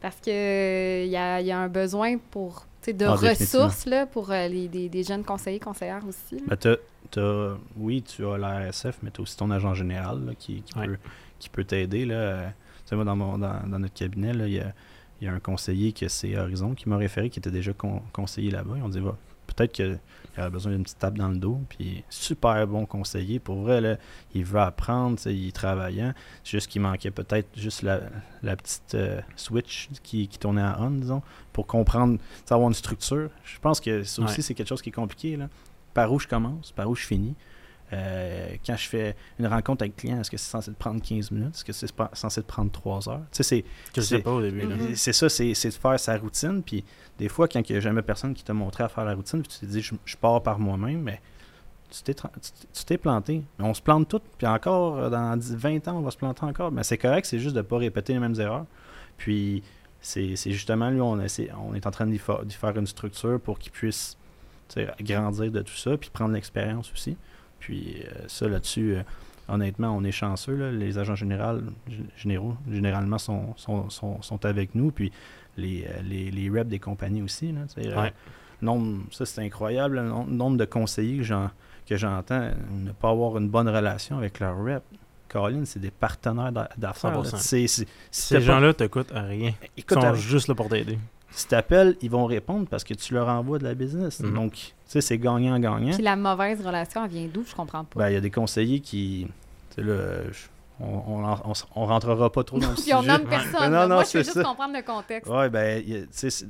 Parce 0.00 0.16
qu'il 0.16 0.32
y 0.32 1.16
a, 1.16 1.40
y 1.40 1.50
a 1.50 1.58
un 1.58 1.68
besoin 1.68 2.18
pour, 2.30 2.66
de 2.86 3.04
Ah, 3.06 3.14
ressources 3.14 3.86
là, 3.86 4.04
pour 4.04 4.30
euh, 4.30 4.48
les, 4.48 4.68
des, 4.68 4.88
des 4.90 5.02
jeunes 5.02 5.24
conseillers, 5.24 5.60
conseillères 5.60 6.02
aussi. 6.06 6.42
Ben, 6.46 6.56
t'as- 6.56 6.76
t'as- 7.10 7.54
oui, 7.78 8.02
tu 8.02 8.26
as 8.26 8.36
l'ARSF, 8.36 8.98
mais 9.02 9.10
tu 9.10 9.20
as 9.20 9.22
aussi 9.22 9.36
ton 9.36 9.50
agent 9.50 9.72
général 9.72 10.24
là, 10.26 10.32
qui, 10.38 10.60
qui 10.62 10.78
Ouais. 10.78 10.86
peut, 10.88 10.96
qui 11.38 11.48
peut 11.48 11.64
t'aider. 11.64 12.04
là. 12.04 12.48
Tu 12.48 12.90
sais, 12.90 12.96
moi, 12.96 13.04
dans, 13.06 13.16
mon, 13.16 13.38
dans, 13.38 13.66
dans 13.66 13.78
notre 13.78 13.94
cabinet, 13.94 14.34
là, 14.34 14.46
il 14.46 14.52
y 14.54 14.60
a, 14.60 14.72
il 15.22 15.24
y 15.26 15.28
a 15.28 15.32
un 15.32 15.40
conseiller 15.40 15.92
que 15.92 16.06
c'est 16.08 16.36
Horizon 16.36 16.74
qui 16.74 16.86
m'a 16.90 16.98
référé, 16.98 17.30
qui 17.30 17.38
était 17.38 17.50
déjà 17.50 17.72
con- 17.72 18.02
conseiller 18.12 18.50
là-bas. 18.50 18.74
Ils 18.76 18.82
ont 18.82 18.88
dit 18.90 19.00
va, 19.00 19.16
peut-être 19.46 19.72
qu'il 20.34 20.42
a 20.42 20.50
besoin 20.50 20.72
d'une 20.72 20.82
petite 20.82 20.98
tape 20.98 21.16
dans 21.16 21.28
le 21.28 21.36
dos. 21.36 21.60
Puis 21.68 22.04
super 22.10 22.66
bon 22.66 22.84
conseiller. 22.86 23.38
Pour 23.38 23.56
vrai, 23.62 23.80
là, 23.80 23.96
il 24.34 24.44
veut 24.44 24.60
apprendre, 24.60 25.18
il 25.26 25.48
est 25.48 25.52
travaillant. 25.52 26.12
C'est 26.42 26.50
juste 26.52 26.68
qu'il 26.68 26.82
manquait 26.82 27.10
peut-être 27.10 27.48
juste 27.56 27.82
la, 27.82 28.00
la 28.42 28.56
petite 28.56 28.94
euh, 28.94 29.20
switch 29.36 29.88
qui, 30.02 30.28
qui 30.28 30.38
tournait 30.38 30.62
à 30.62 30.76
on, 30.80 30.90
disons, 30.90 31.22
pour 31.52 31.66
comprendre, 31.66 32.18
avoir 32.50 32.68
une 32.68 32.74
structure. 32.74 33.30
Je 33.44 33.58
pense 33.60 33.80
que 33.80 34.02
ça 34.02 34.22
aussi, 34.22 34.36
Ouais. 34.36 34.42
c'est 34.42 34.54
quelque 34.54 34.68
chose 34.68 34.82
qui 34.82 34.90
est 34.90 34.92
compliqué. 34.92 35.36
Là. 35.36 35.48
Par 35.94 36.12
où 36.12 36.18
je 36.18 36.26
commence, 36.26 36.72
par 36.72 36.90
où 36.90 36.94
je 36.94 37.06
finis. 37.06 37.34
Euh, 37.94 38.48
quand 38.66 38.76
je 38.76 38.88
fais 38.88 39.14
une 39.38 39.46
rencontre 39.46 39.82
avec 39.82 39.94
le 39.96 40.00
client, 40.00 40.20
est-ce 40.20 40.30
que 40.30 40.36
c'est 40.36 40.50
censé 40.50 40.72
te 40.72 40.76
prendre 40.78 41.00
15 41.00 41.30
minutes? 41.30 41.54
Est-ce 41.54 41.64
que 41.64 41.72
c'est 41.72 41.86
censé 42.14 42.42
te 42.42 42.46
prendre 42.46 42.72
3 42.72 43.08
heures? 43.08 43.20
Tu 43.30 43.42
sais, 43.42 43.42
c'est, 43.42 43.64
sais 44.02 44.18
pas 44.22 44.32
au 44.32 44.40
début. 44.42 44.62
c'est 44.96 45.12
ça, 45.12 45.28
c'est, 45.28 45.52
de 45.52 45.70
faire 45.74 46.00
sa 46.00 46.16
routine. 46.16 46.62
Puis 46.62 46.84
des 47.18 47.28
fois, 47.28 47.46
quand 47.46 47.60
il 47.68 47.72
n'y 47.72 47.78
a 47.78 47.80
jamais 47.80 48.02
personne 48.02 48.34
qui 48.34 48.42
t'a 48.42 48.52
montré 48.54 48.82
à 48.84 48.88
faire 48.88 49.04
la 49.04 49.14
routine, 49.14 49.42
puis 49.42 49.50
tu 49.52 49.60
te 49.60 49.70
dis, 49.70 49.80
je, 49.82 49.94
je 50.04 50.16
pars 50.16 50.42
par 50.42 50.58
moi-même, 50.58 51.02
mais 51.02 51.20
tu 51.90 52.02
t'es, 52.02 52.12
tra- 52.12 52.30
tu 52.72 52.84
t'es- 52.84 52.98
planté. 52.98 53.42
Mais 53.58 53.64
on 53.66 53.74
se 53.74 53.82
plante 53.82 54.08
toutes, 54.08 54.24
puis 54.38 54.46
encore, 54.48 54.96
euh, 54.98 55.10
dans 55.10 55.36
10, 55.36 55.54
20 55.54 55.86
ans, 55.88 55.98
on 55.98 56.02
va 56.02 56.10
se 56.10 56.16
planter 56.16 56.44
encore. 56.44 56.72
Mais 56.72 56.82
c'est 56.82 56.98
correct, 56.98 57.26
c'est 57.26 57.38
juste 57.38 57.54
de 57.54 57.60
ne 57.60 57.64
pas 57.66 57.78
répéter 57.78 58.12
les 58.14 58.18
mêmes 58.18 58.38
erreurs. 58.40 58.66
Puis 59.16 59.62
c'est, 60.00 60.34
justement, 60.36 60.90
lui, 60.90 61.00
on, 61.00 61.20
essaie- 61.20 61.50
on 61.64 61.74
est 61.74 61.86
en 61.86 61.90
train 61.92 62.06
d'y, 62.06 62.18
fa- 62.18 62.40
d'y 62.44 62.54
faire 62.54 62.76
une 62.76 62.86
structure 62.86 63.38
pour 63.40 63.58
qu'il 63.58 63.70
puisse 63.72 64.16
grandir 65.00 65.52
de 65.52 65.62
tout 65.62 65.74
ça, 65.76 65.96
puis 65.96 66.10
prendre 66.10 66.32
l'expérience 66.34 66.90
aussi. 66.92 67.16
Puis 67.64 67.96
euh, 68.04 68.24
ça, 68.28 68.46
là-dessus, 68.48 68.96
euh, 68.96 69.02
honnêtement, 69.48 69.96
on 69.96 70.04
est 70.04 70.12
chanceux. 70.12 70.54
là. 70.54 70.70
Les 70.70 70.98
agents 70.98 71.14
généraux, 71.14 71.60
généraux 72.16 72.54
généralement, 72.70 73.18
sont, 73.18 73.54
sont, 73.56 73.88
sont, 73.90 74.20
sont 74.22 74.44
avec 74.44 74.74
nous. 74.74 74.90
Puis 74.90 75.12
les, 75.56 75.84
euh, 75.88 76.02
les, 76.02 76.30
les 76.30 76.50
reps 76.50 76.68
des 76.68 76.78
compagnies 76.78 77.22
aussi. 77.22 77.52
Là, 77.52 77.60
Ouais. 78.02 78.12
nombre, 78.60 79.02
ça, 79.10 79.24
c'est 79.24 79.40
incroyable. 79.42 79.96
Le 79.96 80.08
nom- 80.08 80.26
nombre 80.26 80.56
de 80.58 80.64
conseillers 80.64 81.18
que, 81.18 81.22
j'en- 81.24 81.50
que 81.88 81.96
j'entends 81.96 82.50
ne 82.72 82.92
pas 82.92 83.10
avoir 83.10 83.38
une 83.38 83.48
bonne 83.48 83.68
relation 83.68 84.18
avec 84.18 84.40
leur 84.40 84.56
rep. 84.62 84.82
Colin, 85.28 85.64
c'est 85.64 85.80
des 85.80 85.90
partenaires 85.90 86.52
d'a- 86.52 86.68
d'affaires. 86.76 87.10
là. 87.10 87.24
100%. 87.24 87.36
C'est- 87.38 87.66
c'est- 87.66 87.88
si 88.10 88.22
Ces 88.28 88.40
gens-là 88.40 88.72
te 88.74 88.84
coûtent 88.84 89.10
rien. 89.12 89.52
Ils 89.76 89.84
sont 89.90 90.14
juste 90.14 90.48
là 90.48 90.54
pour 90.54 90.68
t'aider. 90.68 90.98
Si 91.34 91.48
tu 91.48 91.54
appelles, 91.54 91.96
ils 92.00 92.10
vont 92.10 92.26
répondre 92.26 92.66
parce 92.68 92.84
que 92.84 92.94
tu 92.94 93.14
leur 93.14 93.28
envoies 93.28 93.58
de 93.58 93.64
la 93.64 93.74
business. 93.74 94.20
Mhm. 94.20 94.34
Donc, 94.34 94.52
tu 94.52 94.72
sais, 94.86 95.00
c'est 95.00 95.18
gagnant-gagnant. 95.18 95.92
Puis 95.94 96.02
la 96.02 96.16
mauvaise 96.16 96.64
relation, 96.64 97.04
elle 97.04 97.10
vient 97.10 97.28
d'où? 97.32 97.44
Je 97.46 97.54
comprends 97.54 97.84
pas. 97.84 97.98
Ben, 98.00 98.10
il 98.10 98.14
y 98.14 98.16
a 98.16 98.20
des 98.20 98.30
conseillers 98.30 98.80
qui. 98.80 99.26
Tu 99.70 99.76
sais, 99.76 99.82
là, 99.82 100.30
je- 100.30 100.46
on, 100.80 100.86
on, 100.86 101.24
on, 101.24 101.52
on 101.76 101.86
rentrera 101.86 102.30
pas 102.32 102.42
trop 102.44 102.58
dans 102.58 102.68
le 102.68 102.74
Puis 102.74 102.82
sujet. 102.84 102.94
on 102.96 103.02
nomme 103.02 103.24
personne. 103.28 103.72
Non, 103.72 103.82
non, 103.88 103.94
Moi, 103.94 104.04
je 104.04 104.18
veux 104.18 104.24
c'est 104.24 104.24
juste 104.24 104.32
ça. 104.34 104.42
comprendre 104.44 104.74
le 104.76 104.82
contexte. 104.82 105.30
Ouais, 105.30 105.48
ben, 105.48 105.82
tu 105.84 106.06
sais, 106.30 106.46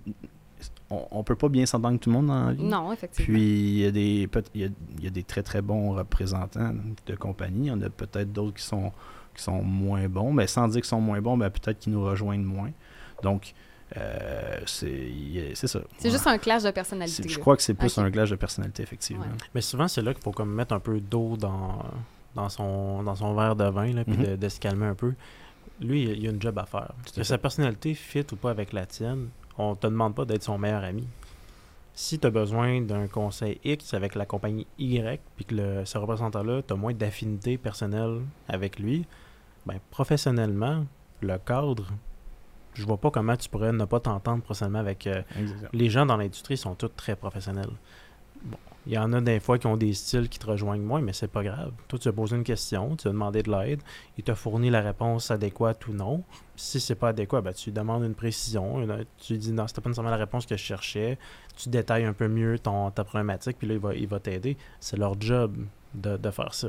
on, 0.91 1.07
on 1.11 1.23
peut 1.25 1.35
pas 1.37 1.49
bien 1.49 1.67
s'entendre 1.67 1.99
tout 1.99 2.09
le 2.11 2.17
monde 2.17 2.27
dans 2.29 2.47
la 2.47 2.53
vie. 2.53 2.63
Non, 2.63 2.93
effectivement. 2.93 3.35
Puis, 3.35 3.43
il 3.43 3.79
y, 3.81 3.87
a 3.87 3.91
des, 3.91 4.29
y 4.55 4.65
a, 4.65 4.69
il 4.99 5.05
y 5.05 5.07
a 5.07 5.11
des 5.11 5.23
très, 5.23 5.43
très 5.43 5.61
bons 5.63 5.93
représentants 5.95 6.73
de 7.07 7.15
compagnie. 7.17 7.67
Il 7.67 7.69
y 7.69 7.71
en 7.71 7.83
a 7.83 7.91
peut-être 7.91 8.33
d'autres 8.33 8.55
qui 8.57 8.63
sont, 8.65 8.93
qui 9.35 9.43
sont 9.43 9.63
moins 9.63 10.09
bons. 10.09 10.33
Mais 10.33 10.47
sans 10.47 10.69
dire 10.69 10.81
qu'ils 10.81 10.89
sont 10.89 11.01
moins 11.01 11.21
bons, 11.21 11.37
ben, 11.37 11.51
peut-être 11.51 11.79
qu'ils 11.79 11.93
nous 11.93 12.05
rejoignent 12.05 12.45
moins. 12.45 12.71
Donc, 13.23 13.53
euh, 13.97 14.61
c'est 14.67 14.91
il 14.91 15.31
y 15.33 15.41
a- 15.41 15.55
c'est 15.55 15.67
ça. 15.67 15.81
c'est 15.99 16.07
Ouais. 16.09 16.11
juste 16.13 16.27
un 16.27 16.39
clash 16.39 16.63
de 16.63 16.71
personnalité. 16.71 17.29
Je 17.29 17.39
crois 17.39 17.57
que 17.57 17.63
c'est 17.63 17.75
plus 17.75 17.97
un 17.99 18.11
clash 18.11 18.31
de 18.31 18.37
personnalité, 18.37 18.83
effectivement. 18.83 19.25
Ouais. 19.25 19.31
Mais 19.55 19.61
souvent, 19.61 19.89
c'est 19.89 20.03
là 20.03 20.13
qu'il 20.15 20.23
faut 20.23 20.33
comme 20.33 20.53
mettre 20.53 20.75
un 20.75 20.81
peu 20.81 21.01
d'eau 21.01 21.37
dans, 21.37 21.85
dans, 22.35 22.49
son, 22.49 23.03
dans 23.03 23.15
son 23.15 23.35
verre 23.35 23.57
de 23.57 23.65
vin, 23.65 23.93
là, 23.93 24.05
puis 24.05 24.17
Mhm. 24.17 24.25
de, 24.27 24.37
de 24.37 24.49
se 24.49 24.59
calmer 24.61 24.87
un 24.87 24.95
peu. 24.95 25.15
Lui, 25.81 26.03
il 26.05 26.27
a 26.27 26.31
une 26.31 26.41
job 26.41 26.59
à 26.59 26.65
faire. 26.67 26.93
Que 27.15 27.23
sa 27.23 27.39
personnalité 27.39 27.95
fit 27.95 28.25
ou 28.33 28.37
pas 28.37 28.51
avec 28.51 28.73
la 28.73 28.87
tienne, 28.87 29.29
on 29.59 29.75
te 29.75 29.87
demande 29.87 30.15
pas 30.15 30.25
d'être 30.25 30.43
son 30.45 30.59
meilleur 30.59 30.85
ami. 30.85 31.07
Si 31.97 32.19
tu 32.19 32.27
as 32.27 32.31
besoin 32.31 32.81
d'un 32.81 33.07
conseil 33.07 33.61
X 33.65 33.95
avec 33.95 34.17
la 34.17 34.27
compagnie 34.27 34.67
Y, 34.79 35.21
puis 35.37 35.45
que 35.45 35.55
le, 35.55 35.85
ce 35.85 35.97
représentant-là, 35.99 36.63
tu 36.67 36.73
as 36.73 36.77
moins 36.77 36.93
d'affinité 36.93 37.57
personnelle 37.57 38.21
avec 38.49 38.81
lui, 38.81 39.07
ben, 39.67 39.79
professionnellement, 39.91 40.85
le 41.21 41.39
cadre, 41.39 41.87
je 42.75 42.85
vois 42.85 42.99
pas 42.99 43.11
comment 43.11 43.37
tu 43.37 43.49
pourrais 43.49 43.73
ne 43.73 43.85
pas 43.85 44.01
t'entendre 44.01 44.43
professionnellement 44.43 44.81
avec 44.81 45.07
euh, 45.07 45.23
les 45.73 45.91
gens 45.91 46.07
dans 46.07 46.17
l'industrie 46.17 46.57
sont 46.57 46.75
tous 46.75 46.91
très 46.97 47.17
professionnels. 47.17 47.71
Bon, 48.43 48.59
il 48.87 48.93
y 48.93 48.99
en 48.99 49.13
a 49.15 49.21
des 49.21 49.41
fois 49.41 49.59
qui 49.59 49.67
ont 49.67 49.77
des 49.77 49.95
styles 49.95 50.29
qui 50.29 50.39
te 50.39 50.47
rejoignent 50.47 50.83
moins, 50.83 51.01
mais 51.01 51.15
c'est 51.15 51.29
pas 51.31 51.43
grave. 51.43 51.73
Toi, 51.89 51.99
tu 51.99 52.09
as 52.09 52.13
posé 52.13 52.37
une 52.37 52.45
question, 52.45 52.97
tu 52.97 53.09
as 53.09 53.13
demandé 53.13 53.43
de 53.43 53.51
l'aide, 53.51 53.81
il 54.19 54.25
t'a 54.25 54.35
fourni 54.35 54.69
la 54.69 54.83
réponse 54.83 55.31
adéquate 55.31 55.87
ou 55.87 55.93
non. 55.93 56.23
Si 56.57 56.81
c'est 56.81 56.95
pas 56.95 57.09
adéquat, 57.09 57.41
ben, 57.41 57.55
tu 57.55 57.71
lui 57.71 57.75
demandes 57.75 58.05
une 58.05 58.15
précision. 58.15 58.87
Tu 59.19 59.33
lui 59.33 59.39
dis 59.39 59.53
non, 59.53 59.67
c'était 59.67 59.81
pas 59.81 59.89
nécessairement 59.89 60.11
la 60.11 60.19
réponse 60.19 60.45
que 60.45 60.57
je 60.57 60.63
cherchais. 60.63 61.19
Tu 61.57 61.71
détailles 61.71 62.05
un 62.05 62.13
peu 62.13 62.29
mieux 62.29 62.59
ton, 62.59 62.91
ta 62.91 63.05
problématique, 63.05 63.57
puis 63.59 63.69
là, 63.69 63.75
il 63.75 63.81
va, 63.81 63.95
il 63.95 64.07
va 64.07 64.21
t'aider. 64.21 64.57
C'est 64.81 64.99
leur 64.99 65.19
job 65.19 65.57
de, 65.95 66.19
de 66.19 66.31
faire 66.31 66.53
ça. 66.53 66.69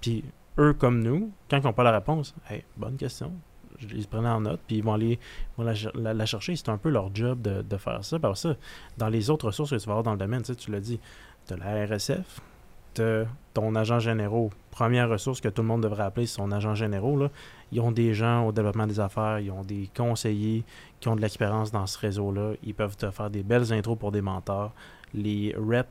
Puis 0.00 0.24
eux, 0.58 0.72
comme 0.72 1.02
nous, 1.02 1.30
quand 1.50 1.58
ils 1.58 1.64
n'ont 1.64 1.72
pas 1.74 1.84
la 1.84 1.92
réponse, 1.92 2.34
hey, 2.48 2.64
bonne 2.76 2.96
question. 2.96 3.32
Je 3.80 3.94
les 3.94 4.06
prenais 4.06 4.28
en 4.28 4.40
note, 4.40 4.60
puis 4.66 4.76
ils 4.76 4.84
vont 4.84 4.94
aller 4.94 5.18
vont 5.56 5.64
la, 5.64 6.26
chercher. 6.26 6.56
C'est 6.56 6.68
un 6.68 6.78
peu 6.78 6.90
leur 6.90 7.14
job 7.14 7.40
de, 7.42 7.62
de 7.62 7.76
faire 7.76 8.04
ça. 8.04 8.18
Que 8.18 8.34
ça, 8.34 8.56
dans 8.98 9.08
les 9.08 9.30
autres 9.30 9.46
ressources 9.46 9.70
que 9.70 9.76
tu 9.76 9.86
vas 9.86 9.92
avoir 9.92 10.02
dans 10.02 10.12
le 10.12 10.18
domaine, 10.18 10.42
tu 10.42 10.70
l'as 10.70 10.80
dit, 10.80 11.00
as 11.50 11.56
la 11.56 11.86
RSF, 11.86 12.40
tu 12.94 13.02
ton 13.54 13.74
agent 13.74 13.98
généraux. 13.98 14.50
Première 14.70 15.08
ressource 15.08 15.40
que 15.40 15.48
tout 15.48 15.62
le 15.62 15.68
monde 15.68 15.82
devrait 15.82 16.04
appeler, 16.04 16.26
c'est 16.26 16.36
son 16.36 16.52
agent 16.52 16.74
généraux. 16.74 17.16
Là. 17.16 17.30
Ils 17.72 17.80
ont 17.80 17.90
des 17.90 18.14
gens 18.14 18.46
au 18.46 18.52
développement 18.52 18.86
des 18.86 19.00
affaires, 19.00 19.40
ils 19.40 19.50
ont 19.50 19.64
des 19.64 19.88
conseillers 19.96 20.64
qui 21.00 21.08
ont 21.08 21.16
de 21.16 21.20
l'expérience 21.20 21.72
dans 21.72 21.86
ce 21.86 21.98
réseau-là. 21.98 22.52
Ils 22.62 22.74
peuvent 22.74 22.96
te 22.96 23.10
faire 23.10 23.30
des 23.30 23.42
belles 23.42 23.72
intros 23.72 23.98
pour 23.98 24.12
des 24.12 24.22
mentors. 24.22 24.72
Les 25.12 25.54
reps 25.58 25.90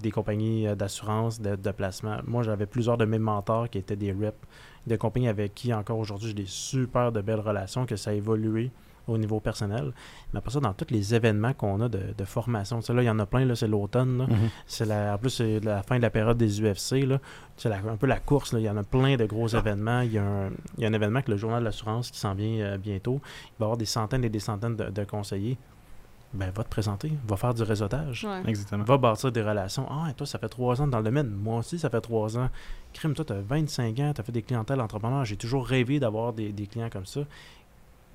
des 0.00 0.10
compagnies 0.10 0.66
euh, 0.66 0.74
d'assurance, 0.74 1.40
de, 1.40 1.56
de 1.56 1.70
placement. 1.70 2.18
Moi, 2.26 2.42
j'avais 2.42 2.66
plusieurs 2.66 2.96
de 2.96 3.04
mes 3.04 3.18
mentors 3.18 3.68
qui 3.68 3.78
étaient 3.78 3.96
des 3.96 4.12
reps 4.12 4.38
de 4.86 4.96
compagnies 4.96 5.28
avec 5.28 5.54
qui, 5.54 5.72
encore 5.74 5.98
aujourd'hui, 5.98 6.28
j'ai 6.28 6.34
des 6.34 6.46
super 6.46 7.12
de 7.12 7.20
belles 7.20 7.40
relations, 7.40 7.86
que 7.86 7.96
ça 7.96 8.10
a 8.10 8.12
évolué 8.14 8.70
au 9.08 9.18
niveau 9.18 9.40
personnel. 9.40 9.92
Mais 10.32 10.38
après 10.38 10.52
ça, 10.52 10.60
dans 10.60 10.72
tous 10.72 10.86
les 10.90 11.14
événements 11.14 11.52
qu'on 11.52 11.80
a 11.80 11.88
de, 11.88 12.14
de 12.16 12.24
formation, 12.24 12.78
là, 12.90 13.02
il 13.02 13.06
y 13.06 13.10
en 13.10 13.18
a 13.18 13.26
plein, 13.26 13.44
là, 13.44 13.56
c'est 13.56 13.66
l'automne. 13.66 14.18
là. 14.18 14.26
Mhm. 14.28 14.48
C'est 14.66 14.84
la, 14.86 15.14
en 15.14 15.18
plus, 15.18 15.30
c'est 15.30 15.58
la 15.64 15.82
fin 15.82 15.96
de 15.96 16.02
la 16.02 16.10
période 16.10 16.36
des 16.36 16.60
UFC. 16.62 17.04
là. 17.06 17.18
C'est 17.56 17.68
la- 17.68 17.78
un 17.78 17.96
peu 17.96 18.06
la 18.06 18.20
course. 18.20 18.52
là. 18.52 18.60
Il 18.60 18.64
y 18.64 18.70
en 18.70 18.76
a 18.76 18.84
plein 18.84 19.16
de 19.16 19.24
gros 19.24 19.48
événements. 19.48 20.02
Il 20.02 20.12
y, 20.12 20.18
a 20.18 20.24
un, 20.24 20.50
il 20.78 20.82
y 20.82 20.86
a 20.86 20.88
un 20.88 20.92
événement 20.92 21.22
que 21.22 21.30
le 21.32 21.36
Journal 21.36 21.60
de 21.60 21.64
l'assurance 21.64 22.10
qui 22.10 22.18
s'en 22.20 22.34
vient 22.34 22.60
euh, 22.64 22.78
bientôt. 22.78 23.20
Il 23.24 23.58
va 23.58 23.64
y 23.64 23.64
avoir 23.64 23.76
des 23.78 23.84
centaines 23.86 24.24
et 24.24 24.28
des 24.30 24.38
centaines 24.40 24.76
de, 24.76 24.90
de 24.90 25.04
conseillers. 25.04 25.58
Ben, 26.32 26.50
va 26.50 26.62
te 26.62 26.68
présenter, 26.68 27.12
va 27.26 27.36
faire 27.36 27.52
du 27.54 27.62
réseautage. 27.64 28.24
Ouais. 28.24 28.42
Exactement. 28.48 28.84
Va 28.84 28.98
bâtir 28.98 29.32
des 29.32 29.42
relations. 29.42 29.86
Ah, 29.90 30.08
et 30.10 30.14
toi, 30.14 30.26
ça 30.26 30.38
fait 30.38 30.48
trois 30.48 30.80
ans 30.80 30.86
dans 30.86 30.98
le 30.98 31.04
domaine. 31.04 31.28
Moi 31.28 31.58
aussi, 31.58 31.76
ça 31.78 31.90
fait 31.90 32.00
trois 32.00 32.38
ans. 32.38 32.48
Crime, 32.92 33.14
toi, 33.14 33.24
tu 33.24 33.32
as 33.32 33.40
25 33.40 33.98
ans, 33.98 34.12
tu 34.14 34.20
as 34.20 34.24
fait 34.24 34.30
des 34.30 34.42
clientèles 34.42 34.80
entrepreneurs. 34.80 35.24
J'ai 35.24 35.36
toujours 35.36 35.66
rêvé 35.66 35.98
d'avoir 35.98 36.32
des, 36.32 36.52
des 36.52 36.66
clients 36.68 36.88
comme 36.88 37.04
ça. 37.06 37.22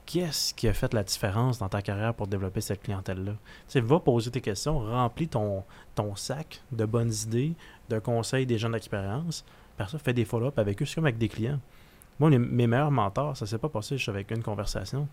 Qu'est-ce 0.05 0.53
qui 0.53 0.67
a 0.67 0.73
fait 0.73 0.93
la 0.93 1.03
différence 1.03 1.57
dans 1.57 1.67
ta 1.67 1.81
carrière 1.81 2.13
pour 2.13 2.27
développer 2.27 2.61
cette 2.61 2.83
clientèle-là? 2.83 3.31
Tu 3.33 3.39
sais, 3.67 3.79
va 3.81 3.99
poser 3.99 4.29
tes 4.31 4.39
questions, 4.39 4.79
remplis 4.79 5.27
ton, 5.27 5.63
ton 5.95 6.15
sac 6.15 6.61
de 6.71 6.85
bonnes 6.85 7.11
idées, 7.11 7.53
de 7.89 7.97
conseils 7.99 8.45
des 8.45 8.59
gens 8.59 8.69
d'expérience. 8.69 9.43
Par 9.77 9.89
ça, 9.89 9.97
fais 9.97 10.13
des 10.13 10.23
follow-up 10.23 10.57
avec 10.59 10.81
eux, 10.81 10.85
c'est 10.85 10.95
comme 10.95 11.05
avec 11.05 11.17
des 11.17 11.27
clients. 11.27 11.59
Moi, 12.19 12.29
les- 12.29 12.37
mes 12.39 12.67
meilleurs 12.67 12.91
mentors, 12.91 13.35
ça 13.35 13.45
s'est 13.47 13.57
pas 13.57 13.67
passé 13.67 13.97
juste 13.97 14.07
avec 14.09 14.29
une 14.31 14.43
conversation. 14.43 15.07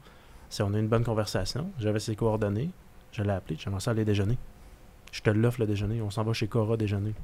C'est 0.51 0.63
on 0.63 0.73
a 0.75 0.77
eu 0.77 0.81
une 0.81 0.89
bonne 0.89 1.05
conversation, 1.05 1.71
j'avais 1.79 1.99
ses 1.99 2.15
coordonnées, 2.15 2.71
je 3.13 3.23
l'ai 3.23 3.31
appelé, 3.31 3.57
j'aimerais 3.59 3.81
ça 3.81 3.91
aller 3.93 4.05
déjeuner. 4.05 4.37
Je 5.13 5.21
te 5.21 5.31
l'offre 5.31 5.61
le 5.61 5.67
déjeuner, 5.67 6.01
on 6.03 6.11
s'en 6.11 6.25
va 6.25 6.33
chez 6.33 6.49
Cora 6.49 6.77
déjeuner. 6.77 7.15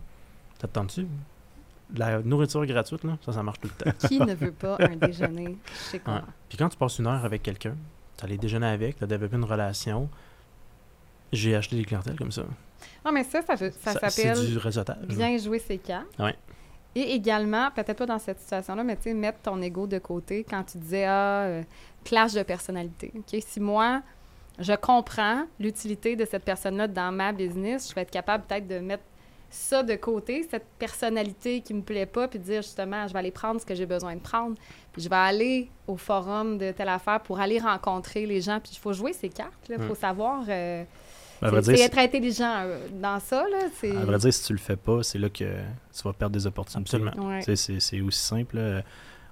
Ça 0.60 0.68
te 0.68 0.72
tente-tu? 0.74 1.06
La 1.96 2.20
nourriture 2.20 2.66
gratuite, 2.66 3.02
là, 3.04 3.16
ça, 3.24 3.32
ça 3.32 3.42
marche 3.42 3.60
tout 3.60 3.68
le 3.68 3.84
temps. 3.92 4.08
Qui 4.08 4.20
ne 4.20 4.34
veut 4.34 4.52
pas 4.52 4.76
un 4.80 4.94
déjeuner 4.96 5.56
chez? 5.90 6.02
Ouais. 6.06 6.20
Puis 6.48 6.58
quand 6.58 6.68
tu 6.68 6.76
passes 6.76 6.98
une 6.98 7.06
heure 7.06 7.24
avec 7.24 7.42
quelqu'un, 7.42 7.74
tu 8.18 8.24
allé 8.24 8.36
déjeuner 8.36 8.66
avec, 8.66 8.98
tu 8.98 9.04
as 9.04 9.06
développé 9.06 9.36
une 9.36 9.44
relation, 9.44 10.08
j'ai 11.32 11.54
acheté 11.56 11.76
des 11.76 11.84
clientèles 11.84 12.16
comme 12.16 12.32
ça. 12.32 12.42
Non, 13.04 13.12
mais 13.12 13.24
ça, 13.24 13.40
ça, 13.42 13.56
ça 13.56 13.70
Ça- 13.70 14.08
c'est 14.10 14.10
s'appelle 14.10 14.46
du 14.46 14.58
réseautage. 14.58 15.06
bien 15.08 15.36
jouer 15.38 15.58
ses 15.58 15.78
cartes. 15.78 16.06
Ouais. 16.18 16.34
Et 16.94 17.14
également, 17.14 17.70
peut-être 17.70 17.96
pas 17.98 18.06
dans 18.06 18.18
cette 18.18 18.40
situation-là, 18.40 18.82
mais 18.84 18.96
tu 18.96 19.04
sais, 19.04 19.14
mettre 19.14 19.38
ton 19.40 19.60
ego 19.62 19.86
de 19.86 19.98
côté 19.98 20.44
quand 20.48 20.64
tu 20.64 20.78
disais, 20.78 21.04
ah, 21.06 21.42
euh, 21.44 21.62
clash 22.04 22.32
de 22.34 22.42
personnalité. 22.42 23.12
OK? 23.16 23.40
Si 23.46 23.60
moi, 23.60 24.02
je 24.58 24.72
comprends 24.74 25.44
l'utilité 25.60 26.16
de 26.16 26.24
cette 26.24 26.44
personne-là 26.44 26.88
dans 26.88 27.12
ma 27.12 27.32
business, 27.32 27.88
je 27.90 27.94
vais 27.94 28.02
être 28.02 28.10
capable 28.10 28.44
peut-être 28.44 28.66
de 28.66 28.78
mettre 28.78 29.04
ça 29.50 29.82
de 29.82 29.94
côté, 29.94 30.46
cette 30.50 30.66
personnalité 30.78 31.62
qui 31.62 31.72
me 31.72 31.80
plaît 31.80 32.04
pas, 32.06 32.28
puis 32.28 32.38
de 32.38 32.44
dire 32.44 32.60
justement, 32.62 33.06
je 33.06 33.12
vais 33.14 33.18
aller 33.20 33.30
prendre 33.30 33.60
ce 33.60 33.64
que 33.64 33.74
j'ai 33.74 33.86
besoin 33.86 34.14
de 34.14 34.20
prendre, 34.20 34.56
puis 34.92 35.00
je 35.00 35.08
vais 35.08 35.16
aller 35.16 35.70
au 35.86 35.96
forum 35.96 36.58
de 36.58 36.70
telle 36.72 36.90
affaire 36.90 37.20
pour 37.20 37.40
aller 37.40 37.58
rencontrer 37.58 38.26
les 38.26 38.40
gens, 38.42 38.60
puis 38.60 38.72
il 38.74 38.78
faut 38.78 38.92
jouer 38.92 39.14
ses 39.14 39.30
cartes, 39.30 39.70
il 39.70 39.78
faut 39.78 39.94
savoir... 39.94 40.44
euh, 40.48 40.84
À 41.40 41.50
vrai 41.50 41.62
c'est 41.62 41.80
être 41.80 41.96
intelligent 41.98 42.52
euh, 42.56 42.88
dans 42.92 43.20
ça, 43.20 43.44
là. 43.48 43.68
C'est... 43.74 43.96
À 43.96 44.04
vrai 44.04 44.18
dire, 44.18 44.34
si 44.34 44.44
tu 44.44 44.52
le 44.52 44.58
fais 44.58 44.76
pas, 44.76 45.02
c'est 45.02 45.18
là 45.18 45.30
que 45.30 45.44
tu 45.44 46.02
vas 46.04 46.12
perdre 46.12 46.34
des 46.34 46.46
opportunités. 46.46 46.96
Absolument. 46.96 47.28
Ouais. 47.28 47.40
C'est 47.56 48.00
aussi 48.02 48.20
simple. 48.20 48.82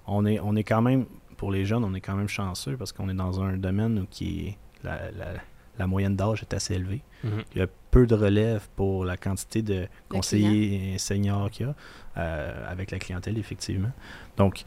On 0.07 0.25
est, 0.25 0.41
on 0.41 0.57
est 0.57 0.65
quand 0.65 0.81
même, 0.81 1.05
pour 1.37 1.51
les 1.51 1.67
jeunes, 1.67 1.85
on 1.85 1.93
est 1.95 2.01
quand 2.01 2.15
même 2.15 2.29
chanceux 2.29 2.77
parce 2.79 2.93
qu'on 2.93 3.09
est 3.11 3.15
dans 3.15 3.43
un 3.43 3.59
domaine 3.59 3.99
où 3.99 4.07
qui 4.09 4.47
est 4.47 4.59
la, 4.87 5.11
la- 5.13 5.41
la 5.79 5.87
moyenne 5.87 6.17
d'âge 6.17 6.41
est 6.41 6.55
assez 6.55 6.73
élevée. 6.75 7.03
Mhm. 7.23 7.43
Il 7.55 7.59
y 7.59 7.61
a 7.61 7.67
peu 7.91 8.07
de 8.07 8.15
relève 8.15 8.67
pour 8.77 9.05
la 9.05 9.19
quantité 9.19 9.61
de 9.61 9.87
conseillers 10.09 10.97
seniors 10.99 11.51
qu'il 11.51 11.67
y 11.67 11.69
a 11.69 11.75
euh, 12.17 12.65
avec 12.73 12.91
la 12.91 12.99
clientèle, 12.99 13.37
effectivement. 13.37 13.91
Donc, 14.39 14.65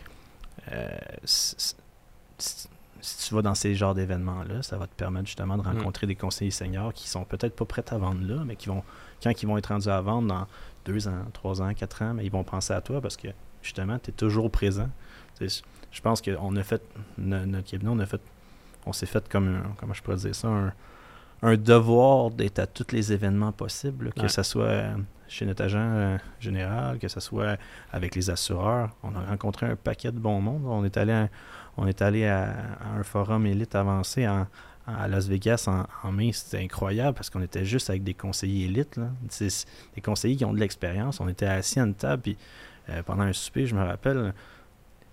euh, 0.72 0.88
si, 1.24 1.56
si- 2.38 2.68
si 3.02 3.28
tu 3.30 3.34
vas 3.34 3.42
dans 3.42 3.56
ces 3.56 3.74
genres 3.76 3.96
d'événements-là, 3.96 4.62
ça 4.62 4.78
va 4.78 4.86
te 4.86 4.94
permettre 4.94 5.26
justement 5.28 5.58
de 5.58 5.64
rencontrer 5.64 6.06
des 6.06 6.16
conseillers 6.16 6.52
seniors 6.52 6.94
qui 6.94 7.08
sont 7.08 7.24
peut-être 7.24 7.56
pas 7.56 7.66
prêts 7.66 7.86
à 7.92 7.98
vendre 7.98 8.22
là, 8.28 8.44
mais 8.46 8.56
qui 8.56 8.68
vont, 8.68 8.84
quand 9.24 9.32
ils 9.42 9.48
vont 9.48 9.58
être 9.58 9.68
rendus 9.68 9.88
à 9.90 10.02
vendre 10.02 10.28
dans 10.28 10.48
deux 10.86 11.08
ans, 11.08 11.26
trois 11.34 11.62
ans, 11.62 11.74
quatre 11.74 12.02
ans, 12.04 12.14
mais 12.14 12.26
ils 12.26 12.32
vont 12.32 12.44
penser 12.44 12.74
à 12.74 12.82
toi 12.82 13.00
parce 13.02 13.16
que 13.18 13.30
justement, 13.64 13.98
tu 14.00 14.10
es 14.12 14.14
toujours 14.14 14.52
présent. 14.52 14.90
Je 15.42 16.02
pense 16.02 16.22
qu'on 16.22 16.56
a 16.56 16.64
fait, 16.64 16.84
no- 17.18 17.46
notre 17.46 17.72
cabinet, 17.72 17.90
on 17.92 18.00
a 18.00 18.06
fait, 18.06 18.22
on 18.90 18.94
s'est 18.94 19.06
fait 19.06 19.28
comme, 19.30 19.48
un, 19.48 19.74
comment 19.78 19.94
je 19.94 20.02
pourrais 20.04 20.18
dire 20.18 20.36
ça, 20.36 20.48
un, 20.48 20.74
un 21.42 21.56
devoir 21.56 22.32
d'être 22.32 22.60
à 22.60 22.68
tous 22.68 22.92
les 22.92 23.14
événements 23.14 23.52
possibles, 23.54 24.06
là, 24.08 24.12
que 24.12 24.22
Ouais. 24.24 24.28
ce 24.30 24.44
soit 24.44 24.84
chez 25.28 25.46
notre 25.46 25.64
agent 25.64 25.80
euh, 25.80 26.18
général, 26.40 26.98
que 27.00 27.08
ce 27.08 27.20
soit 27.20 27.58
avec 27.94 28.16
les 28.16 28.30
assureurs. 28.30 28.90
On 29.04 29.16
a 29.16 29.22
rencontré 29.22 29.68
un 29.68 29.76
paquet 29.76 30.12
de 30.12 30.18
bon 30.20 30.42
monde. 30.42 30.64
On 30.66 30.84
est 30.84 30.98
allé 30.98 31.14
à, 31.14 31.30
on 31.78 31.86
est 31.88 32.02
allé 32.02 32.26
à, 32.26 32.50
à 32.82 32.98
un 33.00 33.04
forum 33.04 33.46
élite 33.46 33.76
avancé 33.76 34.28
en, 34.28 34.48
à 34.88 35.08
Las 35.08 35.28
Vegas 35.28 35.66
en, 35.68 35.86
en 36.08 36.12
mai. 36.12 36.32
C'était 36.34 36.64
incroyable 36.64 37.14
parce 37.14 37.30
qu'on 37.30 37.44
était 37.44 37.64
juste 37.64 37.90
avec 37.92 38.04
des 38.04 38.16
conseillers 38.16 38.66
élites, 38.66 38.98
là. 38.98 39.10
Des 39.96 40.02
conseillers 40.02 40.36
qui 40.36 40.46
ont 40.46 40.54
de 40.54 40.60
l'expérience. 40.60 41.20
On 41.20 41.28
était 41.30 41.46
assis 41.46 41.80
à 41.80 41.84
une 41.84 41.94
table, 41.94 42.24
puis 42.24 42.38
euh, 42.90 43.04
pendant 43.04 43.22
un 43.24 43.34
souper, 43.34 43.68
je 43.68 43.76
me 43.76 43.84
rappelle, 43.84 44.34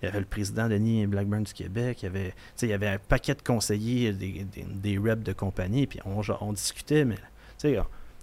il 0.01 0.05
y 0.05 0.09
avait 0.09 0.19
le 0.19 0.25
président 0.25 0.67
Denis 0.67 1.07
Blackburn 1.07 1.43
du 1.43 1.53
Québec, 1.53 2.03
il 2.03 2.05
y 2.05 2.09
avait, 2.09 2.33
il 2.61 2.69
y 2.69 2.73
avait 2.73 2.87
un 2.87 2.99
paquet 2.99 3.35
de 3.35 3.41
conseillers, 3.41 4.13
des, 4.13 4.45
des, 4.45 4.63
des 4.63 4.97
reps 4.97 5.23
de 5.23 5.33
compagnie, 5.33 5.87
puis 5.87 5.99
on, 6.05 6.21
on 6.41 6.53
discutait, 6.53 7.05
mais 7.05 7.17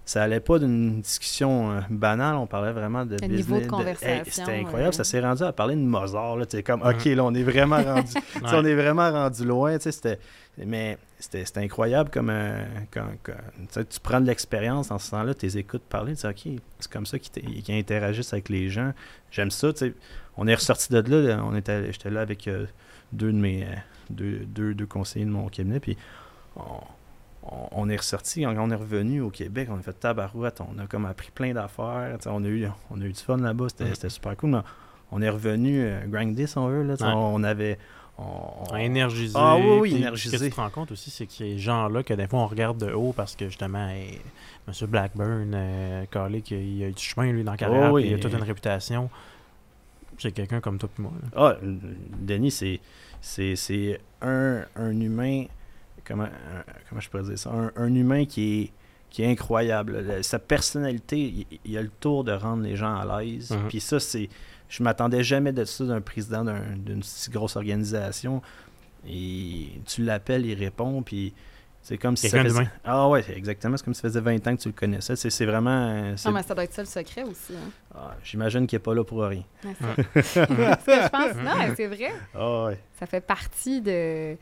ça 0.05 0.21
allait 0.23 0.39
pas 0.39 0.59
d'une 0.59 1.01
discussion 1.01 1.71
euh, 1.71 1.79
banale, 1.89 2.35
on 2.35 2.45
parlait 2.47 2.71
vraiment 2.71 3.05
de 3.05 3.15
Le 3.15 3.27
business. 3.27 3.37
niveau 3.37 3.55
de 3.57 3.61
hey, 3.63 3.67
conversation, 3.67 4.23
C'était 4.45 4.59
incroyable, 4.59 4.89
euh. 4.93 4.97
ça 4.97 5.03
s'est 5.03 5.19
rendu 5.19 5.41
à 5.43 5.51
parler 5.51 5.75
de 5.75 5.81
Mozart, 5.81 6.37
là, 6.37 6.45
tu 6.45 6.57
sais, 6.57 6.63
comme, 6.63 6.81
ok, 6.83 7.05
là, 7.05 7.23
on 7.23 7.33
est 7.33 7.43
vraiment 7.43 7.81
rendu, 7.81 8.11
Ouais. 8.35 8.41
on 8.53 8.63
est 8.65 8.75
vraiment 8.75 9.09
rendu 9.11 9.43
loin, 9.45 9.77
tu 9.77 9.83
sais, 9.83 9.91
c'était, 9.91 10.19
mais 10.63 10.97
c'était 11.17 11.43
c'était 11.45 11.61
incroyable 11.61 12.09
comme, 12.11 12.29
euh, 12.29 12.63
quand, 12.91 13.07
quand- 13.23 13.33
tu 13.57 13.65
sais, 13.71 13.85
tu 13.85 13.99
prends 13.99 14.21
de 14.21 14.27
l'expérience 14.27 14.91
en 14.91 14.99
ce 14.99 15.09
temps-là, 15.11 15.33
tu 15.33 15.45
les 15.47 15.57
écoutes 15.57 15.83
parler, 15.83 16.15
tu 16.15 16.27
dis, 16.31 16.55
ok, 16.55 16.61
c'est 16.79 16.91
comme 16.91 17.05
ça 17.07 17.17
qu'ils 17.17 17.63
interagissent 17.71 18.33
avec 18.33 18.49
les 18.49 18.69
gens, 18.69 18.93
j'aime 19.31 19.49
ça, 19.51 19.73
tu 19.73 19.79
sais, 19.79 19.93
on 20.37 20.45
est 20.47 20.55
ressorti 20.55 20.91
de 20.93 20.99
là, 20.99 21.35
là, 21.37 21.43
on 21.45 21.55
était, 21.55 21.91
j'étais 21.91 22.11
là 22.11 22.21
avec 22.21 22.47
euh, 22.47 22.65
deux 23.11 23.31
de 23.31 23.37
mes, 23.37 23.63
euh, 23.63 23.67
deux, 24.11 24.39
deux, 24.45 24.75
deux 24.75 24.85
conseillers 24.85 25.25
de 25.25 25.31
mon 25.31 25.47
cabinet, 25.47 25.79
puis 25.79 25.97
on, 26.57 26.61
on- 27.45 27.69
on 27.71 27.89
est 27.89 27.95
ressorti, 27.97 28.45
on, 28.45 28.49
on 28.51 28.69
est 28.71 28.75
revenu 28.75 29.21
au 29.21 29.29
Québec, 29.29 29.69
on 29.71 29.77
a 29.77 29.81
fait 29.81 29.93
tabarouette, 29.99 30.61
on 30.61 30.77
a 30.79 30.87
comme 30.87 31.05
appris 31.05 31.31
plein 31.33 31.53
d'affaires, 31.53 32.17
on 32.25 32.43
a 32.43 32.47
eu, 32.47 32.67
on 32.91 33.01
a 33.01 33.05
eu 33.05 33.11
du 33.13 33.19
fun 33.21 33.37
là-bas, 33.37 33.67
c'était 33.69 33.93
c'était 33.93 34.09
super 34.09 34.35
cool, 34.37 34.51
mais 34.51 34.59
on 35.11 35.21
est 35.21 35.29
revenu 35.29 35.81
euh, 35.81 36.05
grindé 36.07 36.47
si 36.47 36.57
on 36.57 36.67
veut, 36.67 36.83
là, 36.83 36.93
Ouais. 36.99 37.07
on 37.13 37.43
avait... 37.43 37.77
On, 38.17 38.73
À 38.73 38.81
énergiser. 38.81 39.33
Ah 39.37 39.57
oui, 39.57 39.63
oui, 39.81 39.89
Puis, 39.89 39.97
énergiser. 39.99 40.37
Ce 40.37 40.41
que 40.41 40.47
tu 40.47 40.55
te 40.55 40.61
rends 40.61 40.69
compte 40.69 40.89
aussi, 40.93 41.11
c'est 41.11 41.25
que 41.25 41.33
ces 41.33 41.57
gens-là, 41.59 42.01
que 42.01 42.13
des 42.13 42.27
fois 42.27 42.39
on 42.39 42.47
regarde 42.47 42.77
de 42.77 42.89
haut 42.93 43.11
parce 43.11 43.35
que 43.35 43.47
justement, 43.49 43.89
hey, 43.89 44.21
M. 44.69 44.87
Blackburn, 44.87 45.51
euh, 45.53 46.05
Carly, 46.09 46.41
qu'il 46.41 46.61
il 46.61 46.83
a 46.85 46.87
eu 46.87 46.91
du 46.93 47.03
chemin, 47.03 47.29
lui, 47.33 47.43
dans 47.43 47.51
la 47.51 47.57
carrière, 47.57 47.89
Oh 47.91 47.95
oui. 47.95 48.05
il 48.07 48.13
a 48.13 48.17
toute 48.17 48.31
une 48.31 48.41
réputation. 48.43 49.09
C'est 50.17 50.31
quelqu'un 50.31 50.61
comme 50.61 50.77
toi 50.77 50.87
et 50.97 51.01
moi. 51.01 51.11
là. 51.21 51.29
Ah, 51.35 51.57
Denis, 51.61 52.51
c'est, 52.51 52.79
c'est, 53.19 53.57
c'est 53.57 53.99
un, 54.21 54.61
un 54.77 54.97
humain, 54.97 55.43
comment, 56.07 56.23
un- 56.23 56.63
comment 56.89 57.01
je 57.01 57.09
pourrais 57.09 57.23
dire 57.23 57.37
ça, 57.39 57.51
un, 57.51 57.71
un 57.75 57.93
humain 57.95 58.25
qui 58.25 58.61
est, 58.63 58.71
qui 59.09 59.23
est 59.23 59.31
incroyable. 59.31 59.99
Le- 60.01 60.23
Sa 60.23 60.39
personnalité, 60.39 61.17
il, 61.19 61.59
il 61.65 61.77
a 61.77 61.81
le 61.81 61.89
tour 61.99 62.23
de 62.23 62.31
rendre 62.33 62.63
les 62.63 62.75
gens 62.75 62.95
à 62.95 63.21
l'aise. 63.23 63.51
Mhm. 63.51 63.67
Puis 63.69 63.79
ça, 63.79 63.99
c'est, 63.99 64.29
je 64.69 64.83
m'attendais 64.83 65.23
jamais 65.23 65.51
de 65.53 65.63
ça 65.65 65.83
d'un 65.85 66.01
président 66.01 66.43
d'un- 66.43 66.75
d'une 66.77 67.03
si 67.03 67.29
grosse 67.29 67.55
organisation. 67.55 68.41
Et 69.07 69.67
tu 69.85 70.03
l'appelles, 70.03 70.45
il 70.45 70.55
répond, 70.55 71.03
puis 71.03 71.33
c'est 71.83 71.99
comme 71.99 72.17
si 72.17 72.27
ça 72.29 72.37
faisait... 72.49 72.69
Ah 72.83 73.07
ouais, 73.07 73.21
c'est 73.21 73.37
exactement. 73.37 73.77
C'est 73.77 73.83
comme 73.85 73.93
si 73.93 74.01
ça 74.01 74.07
faisait 74.09 74.19
20 74.19 74.47
ans 74.47 74.55
que 74.55 74.61
tu 74.63 74.69
le 74.69 74.73
connaissais. 74.73 75.15
C'est, 75.15 75.29
c'est 75.29 75.45
vraiment... 75.45 75.69
euh, 75.89 76.13
c'est- 76.17 76.27
Non, 76.27 76.33
mais 76.33 76.41
ça 76.41 76.55
doit 76.55 76.63
être 76.63 76.73
ça 76.73 76.81
le 76.81 76.87
secret 76.87 77.21
aussi. 77.23 77.53
Hein. 77.53 77.69
Ah, 77.93 78.15
j'imagine 78.23 78.65
qu'il 78.65 78.77
n'est 78.77 78.83
pas 78.83 78.95
là 78.95 79.03
pour 79.03 79.21
rien. 79.23 79.43
C'est- 79.61 80.15
je 80.43 81.09
pense. 81.09 81.35
Non, 81.35 81.73
c'est 81.77 81.85
vrai. 81.87 82.11
Ah 82.33 82.63
ouais. 82.65 82.79
Ça 82.99 83.05
fait 83.05 83.21
partie 83.21 83.81
de, 83.81 84.35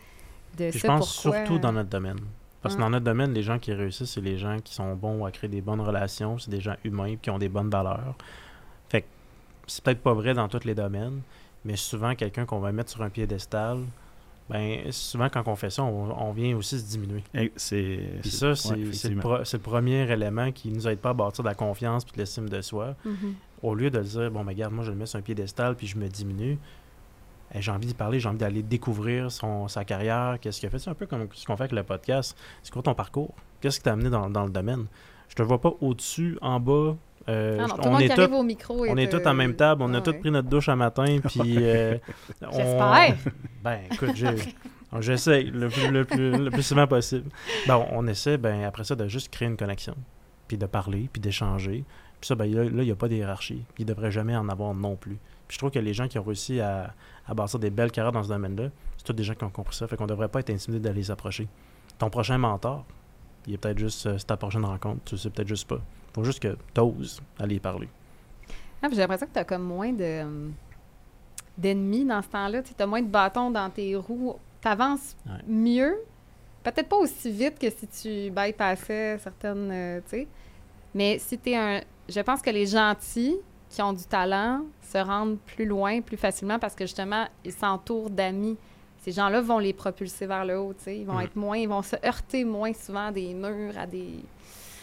de 0.58 0.70
Puis 0.70 0.80
ça. 0.80 0.88
je 0.88 0.88
pense 0.88 1.22
pourquoi... 1.22 1.40
surtout 1.46 1.60
dans 1.60 1.72
notre 1.72 1.90
domaine. 1.90 2.20
Parce 2.62 2.76
que 2.76 2.80
Hum. 2.80 2.86
dans 2.86 2.90
notre 2.92 3.06
domaine, 3.06 3.34
les 3.34 3.44
gens 3.44 3.60
qui 3.60 3.74
réussissent, 3.74 4.12
c'est 4.12 4.22
les 4.22 4.38
gens 4.38 4.58
qui 4.64 4.74
sont 4.74 4.96
bons 4.96 5.26
à 5.26 5.32
créer 5.32 5.50
des 5.50 5.62
bonnes 5.62 5.82
relations, 5.82 6.38
c'est 6.40 6.50
des 6.52 6.62
gens 6.62 6.76
humains 6.86 7.16
qui 7.22 7.30
ont 7.30 7.38
des 7.40 7.50
bonnes 7.50 7.70
valeurs. 7.70 8.16
Fait 8.90 9.02
que 9.02 9.08
c'est 9.68 9.84
peut-être 9.84 10.02
pas 10.02 10.14
vrai 10.14 10.34
dans 10.34 10.48
tous 10.48 10.64
les 10.66 10.76
domaines, 10.76 11.22
mais 11.66 11.76
souvent 11.76 12.16
quelqu'un 12.16 12.46
qu'on 12.46 12.60
va 12.60 12.72
mettre 12.72 12.92
sur 12.92 13.02
un 13.02 13.10
piédestal, 13.10 13.80
ben 14.50 14.92
souvent 14.92 15.30
quand 15.30 15.48
on 15.48 15.56
fait 15.56 15.70
ça, 15.70 15.84
on, 15.84 16.12
on 16.12 16.32
vient 16.34 16.56
aussi 16.58 16.80
se 16.80 16.86
diminuer. 16.86 17.24
Et 17.34 17.52
C'est 17.56 18.00
Puis 18.22 18.30
c'est- 18.30 18.38
ça, 18.38 18.50
ouais, 18.50 18.56
c'est 18.56 18.76
le, 18.76 18.82
effectivement. 18.88 19.22
pro- 19.22 19.44
c'est 19.46 19.58
le 19.58 19.64
premier 19.64 20.10
élément 20.12 20.52
qui 20.52 20.70
nous 20.70 20.88
aide 20.88 21.00
pas 21.00 21.12
à 21.12 21.14
bâtir 21.14 21.44
de 21.44 21.50
la 21.50 21.56
confiance 21.56 22.04
puis 22.06 22.14
de 22.14 22.20
l'estime 22.20 22.48
de 22.50 22.62
soi. 22.62 22.96
Mhm. 23.06 23.36
Au 23.62 23.74
lieu 23.76 23.90
de 23.90 24.00
dire, 24.02 24.30
bon, 24.32 24.42
ben, 24.44 24.50
regarde, 24.52 24.74
moi, 24.74 24.84
je 24.84 24.92
le 24.92 24.98
mets 24.98 25.06
sur 25.06 25.18
un 25.18 25.22
piédestal 25.22 25.76
puis 25.76 25.88
je 25.88 25.98
me 25.98 26.08
diminue, 26.10 26.58
j'ai 27.62 27.72
envie 27.72 27.88
d'y 27.88 27.94
parler, 27.94 28.20
j'ai 28.20 28.28
envie 28.30 28.38
d'aller 28.38 28.64
découvrir 28.64 29.32
son, 29.32 29.68
sa 29.68 29.86
carrière, 29.86 30.38
qu'est-ce 30.42 30.60
qu'il 30.60 30.68
a 30.68 30.70
fait. 30.70 30.80
C'est 30.80 30.90
un 30.90 30.94
peu 30.96 31.06
comme 31.06 31.28
ce 31.34 31.46
qu'on 31.46 31.56
fait 31.56 31.64
avec 31.64 31.74
le 31.74 31.84
podcast. 31.84 32.38
C'est 32.64 32.72
quoi 32.74 32.82
ton 32.82 32.96
parcours? 32.96 33.34
Qu'est-ce 33.62 33.78
qui 33.78 33.84
t'a 33.84 33.94
amené 33.94 34.10
dans, 34.10 34.30
dans 34.30 34.44
le 34.46 34.50
domaine? 34.52 34.86
Je 35.30 35.36
te 35.36 35.42
vois 35.44 35.62
pas 35.62 35.72
au-dessus, 35.82 36.38
en 36.42 36.60
bas. 36.60 36.96
euh, 37.30 37.58
Ah 37.60 37.68
non, 37.68 37.76
tout 37.76 37.82
le 37.82 37.88
on 37.88 37.92
monde 37.94 38.02
est 38.02 38.12
arrive 38.12 38.34
au 38.34 38.44
micro 38.44 38.86
on 38.88 38.98
est 38.98 39.08
euh, 39.14 39.18
tous 39.20 39.26
à 39.26 39.30
la 39.30 39.34
même 39.34 39.56
table, 39.56 39.82
on 39.84 39.94
a 39.94 39.98
ah 39.98 40.02
tous 40.02 40.12
ouais. 40.12 40.20
pris 40.20 40.32
notre 40.32 40.50
douche 40.50 40.70
un 40.70 40.76
matin, 40.76 41.18
puis... 41.28 41.56
euh, 41.58 41.98
on- 42.42 42.52
J'espère. 42.52 43.16
Ben, 43.64 43.80
écoute, 43.92 44.16
j'ai- 44.16 44.36
j'essaie 45.00 45.44
le 45.44 45.70
plus, 45.70 45.88
le, 45.90 46.06
plus, 46.06 46.32
le 46.38 46.52
plus 46.52 46.64
souvent 46.64 46.88
possible. 46.88 47.30
Ben, 47.68 47.78
on, 47.78 48.00
on 48.00 48.08
essaie, 48.08 48.38
ben, 48.38 48.64
après 48.64 48.84
ça, 48.84 48.96
de 48.96 49.08
juste 49.08 49.30
créer 49.32 49.48
une 49.48 49.58
connexion, 49.58 49.96
puis 50.48 50.58
de 50.58 50.66
parler, 50.66 51.10
puis 51.12 51.22
d'échanger. 51.22 51.84
Puis 52.20 52.28
ça, 52.28 52.36
ben, 52.36 52.54
là, 52.54 52.64
là, 52.64 52.70
il 52.84 52.86
n'y 52.86 52.92
a 52.92 52.96
pas 52.96 53.08
de 53.08 53.16
hiérarchie. 53.16 53.64
Il 53.80 53.86
ne 53.86 53.94
devrait 53.94 54.12
jamais 54.12 54.36
en 54.36 54.48
avoir 54.50 54.74
non 54.74 54.96
plus. 54.96 55.18
Puis 55.48 55.56
je 55.56 55.58
trouve 55.58 55.72
que 55.72 55.80
les 55.80 55.94
gens 55.94 56.08
qui 56.08 56.18
ont 56.20 56.24
réussi 56.24 56.60
à, 56.62 56.94
à 57.28 57.34
bâtir 57.34 57.60
des 57.60 57.70
belles 57.70 57.92
carrières 57.92 58.12
dans 58.12 58.24
ce 58.24 58.30
domaine-là, 58.30 58.70
c'est 58.98 59.04
tous 59.06 59.14
des 59.14 59.24
gens 59.24 59.34
qui 59.36 59.44
ont 59.44 59.50
compris 59.50 59.76
ça. 59.76 59.88
Fait 59.88 59.96
qu'on 59.96 60.04
ne 60.04 60.10
devrait 60.10 60.28
pas 60.28 60.40
être 60.42 60.50
intimidé 60.50 60.80
d'aller 60.82 61.00
les 61.02 61.12
approcher. 61.12 61.48
Ton 61.98 62.10
prochain 62.10 62.38
mentor, 62.38 62.86
il 63.48 63.54
est 63.54 63.58
peut-être 63.58 63.78
juste, 63.80 64.06
euh, 64.08 64.18
c'est 64.18 64.26
ta 64.28 64.38
prochaine 64.38 64.66
rencontre, 64.66 65.02
tu 65.06 65.18
sais 65.18 65.30
peut-être 65.30 65.48
juste 65.48 65.68
pas. 65.68 65.80
faut 66.14 66.24
juste 66.24 66.40
que 66.42 66.58
tu 66.74 66.82
oses 66.82 67.22
aller 67.40 67.56
y 67.56 67.60
parler. 67.60 67.88
Ah, 68.82 68.88
j'ai 68.92 68.98
l'impression 68.98 69.28
que 69.28 69.34
tu 69.34 69.40
as 69.40 69.46
comme 69.46 69.64
moins 69.64 69.92
de 69.94 70.04
euh, 70.04 70.50
d'ennemis 71.58 72.06
dans 72.06 72.22
ce 72.22 72.28
temps-là. 72.30 72.62
Tu 72.64 72.74
as 72.78 72.88
moins 72.88 73.02
de 73.02 73.08
bâtons 73.08 73.52
dans 73.52 73.70
tes 73.70 73.96
roues. 73.96 74.36
Tu 74.62 74.68
avances 74.68 75.16
Ouais. 75.26 75.42
mieux. 75.48 75.96
Peut-être 76.64 76.88
pas 76.90 76.98
aussi 76.98 77.32
vite 77.32 77.60
que 77.60 77.70
si 77.70 77.88
tu 77.88 78.32
bypassais 78.32 79.18
certaines. 79.20 79.70
euh, 79.72 80.00
tu 80.06 80.10
sais. 80.18 80.28
Mais 80.94 81.20
si 81.20 81.38
tu 81.38 81.52
es 81.52 81.56
un. 81.58 81.82
Je 82.10 82.20
pense 82.22 82.42
que 82.42 82.50
les 82.50 82.66
gentils 82.66 83.38
qui 83.70 83.82
ont 83.82 83.94
du 83.94 84.04
talent 84.06 84.64
se 84.94 84.98
rendent 85.06 85.38
plus 85.40 85.66
loin 85.66 86.02
plus 86.02 86.18
facilement 86.18 86.60
parce 86.60 86.76
que 86.76 86.86
justement, 86.86 87.28
ils 87.44 87.52
s'entourent 87.54 88.10
d'amis. 88.10 88.58
Ces 89.02 89.12
gens-là 89.12 89.42
vont 89.42 89.60
les 89.60 89.74
propulser 89.74 90.26
vers 90.26 90.46
le 90.46 90.58
haut. 90.60 90.74
tu 90.74 90.86
sais. 90.86 90.98
Ils 91.00 91.06
vont 91.06 91.16
Mhm. 91.16 91.22
être 91.26 91.36
moins. 91.36 91.58
Ils 91.58 91.68
vont 91.68 91.82
se 91.82 91.96
heurter 92.06 92.46
moins 92.46 92.72
souvent 92.74 93.08
à 93.08 93.12
des 93.12 93.34
murs, 93.34 93.78
à 93.78 93.86
des. 93.86 94.16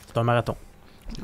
C'est 0.07 0.19
un 0.19 0.23
marathon. 0.25 0.57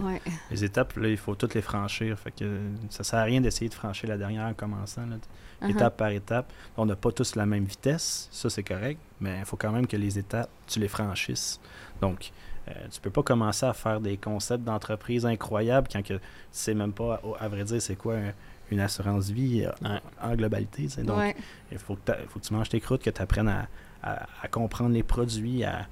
Ouais. 0.01 0.21
Les 0.51 0.65
étapes, 0.65 0.97
là, 0.97 1.09
il 1.09 1.17
faut 1.17 1.35
toutes 1.35 1.55
les 1.55 1.63
franchir. 1.63 2.19
Fait 2.19 2.31
que 2.33 2.61
ça 2.91 3.05
sert 3.05 3.19
à 3.19 3.23
rien 3.25 3.41
d'essayer 3.41 3.69
de 3.69 3.75
franchir 3.75 4.09
la 4.09 4.17
dernière 4.17 4.47
en 4.47 4.55
commençant. 4.55 5.07
là. 5.07 5.17
Uh-huh. 5.63 5.71
étape 5.71 5.97
par 5.97 6.09
étape. 6.11 6.53
On 6.77 6.85
n'a 6.85 6.97
pas 6.97 7.11
tous 7.13 7.35
la 7.35 7.47
même 7.47 7.65
vitesse, 7.65 8.29
ça 8.31 8.51
c'est 8.51 8.63
correct, 8.63 9.01
mais 9.21 9.39
il 9.39 9.45
faut 9.47 9.57
quand 9.57 9.73
même 9.73 9.87
que 9.87 9.97
les 9.97 10.19
étapes, 10.19 10.51
tu 10.67 10.81
les 10.81 10.89
franchisses. 10.89 11.59
Donc, 12.03 12.31
euh, 12.69 12.73
tu 12.91 13.01
peux 13.01 13.09
pas 13.11 13.23
commencer 13.23 13.65
à 13.65 13.73
faire 13.73 14.01
des 14.03 14.19
concepts 14.19 14.65
d'entreprise 14.65 15.25
incroyables 15.25 15.89
quand 15.91 16.03
que 16.03 16.13
tu 16.15 16.21
sais 16.53 16.75
même 16.75 16.93
pas, 16.93 17.23
à, 17.41 17.45
à 17.45 17.49
vrai 17.49 17.65
dire, 17.65 17.81
c'est 17.81 17.97
quoi 17.97 18.17
un- 18.17 18.33
une 18.71 18.81
assurance 18.81 19.31
vie 19.31 19.65
euh, 19.65 19.89
Ouais. 19.89 20.01
en 20.23 20.35
globalité. 20.35 20.89
Donc, 21.03 21.19
Ouais. 21.19 21.37
il 21.71 21.79
faut 21.79 21.95
que, 21.97 22.01
t'a- 22.01 22.19
faut 22.29 22.39
que 22.41 22.45
tu 22.45 22.53
manges 22.55 22.69
tes 22.69 22.81
croûtes, 22.81 23.03
que 23.03 23.11
tu 23.11 23.23
apprennes 23.23 23.49
à, 23.49 23.69
à- 24.03 24.27
à 24.43 24.49
comprendre 24.49 24.91
les 24.95 25.03
produits, 25.03 25.63
à, 25.65 25.87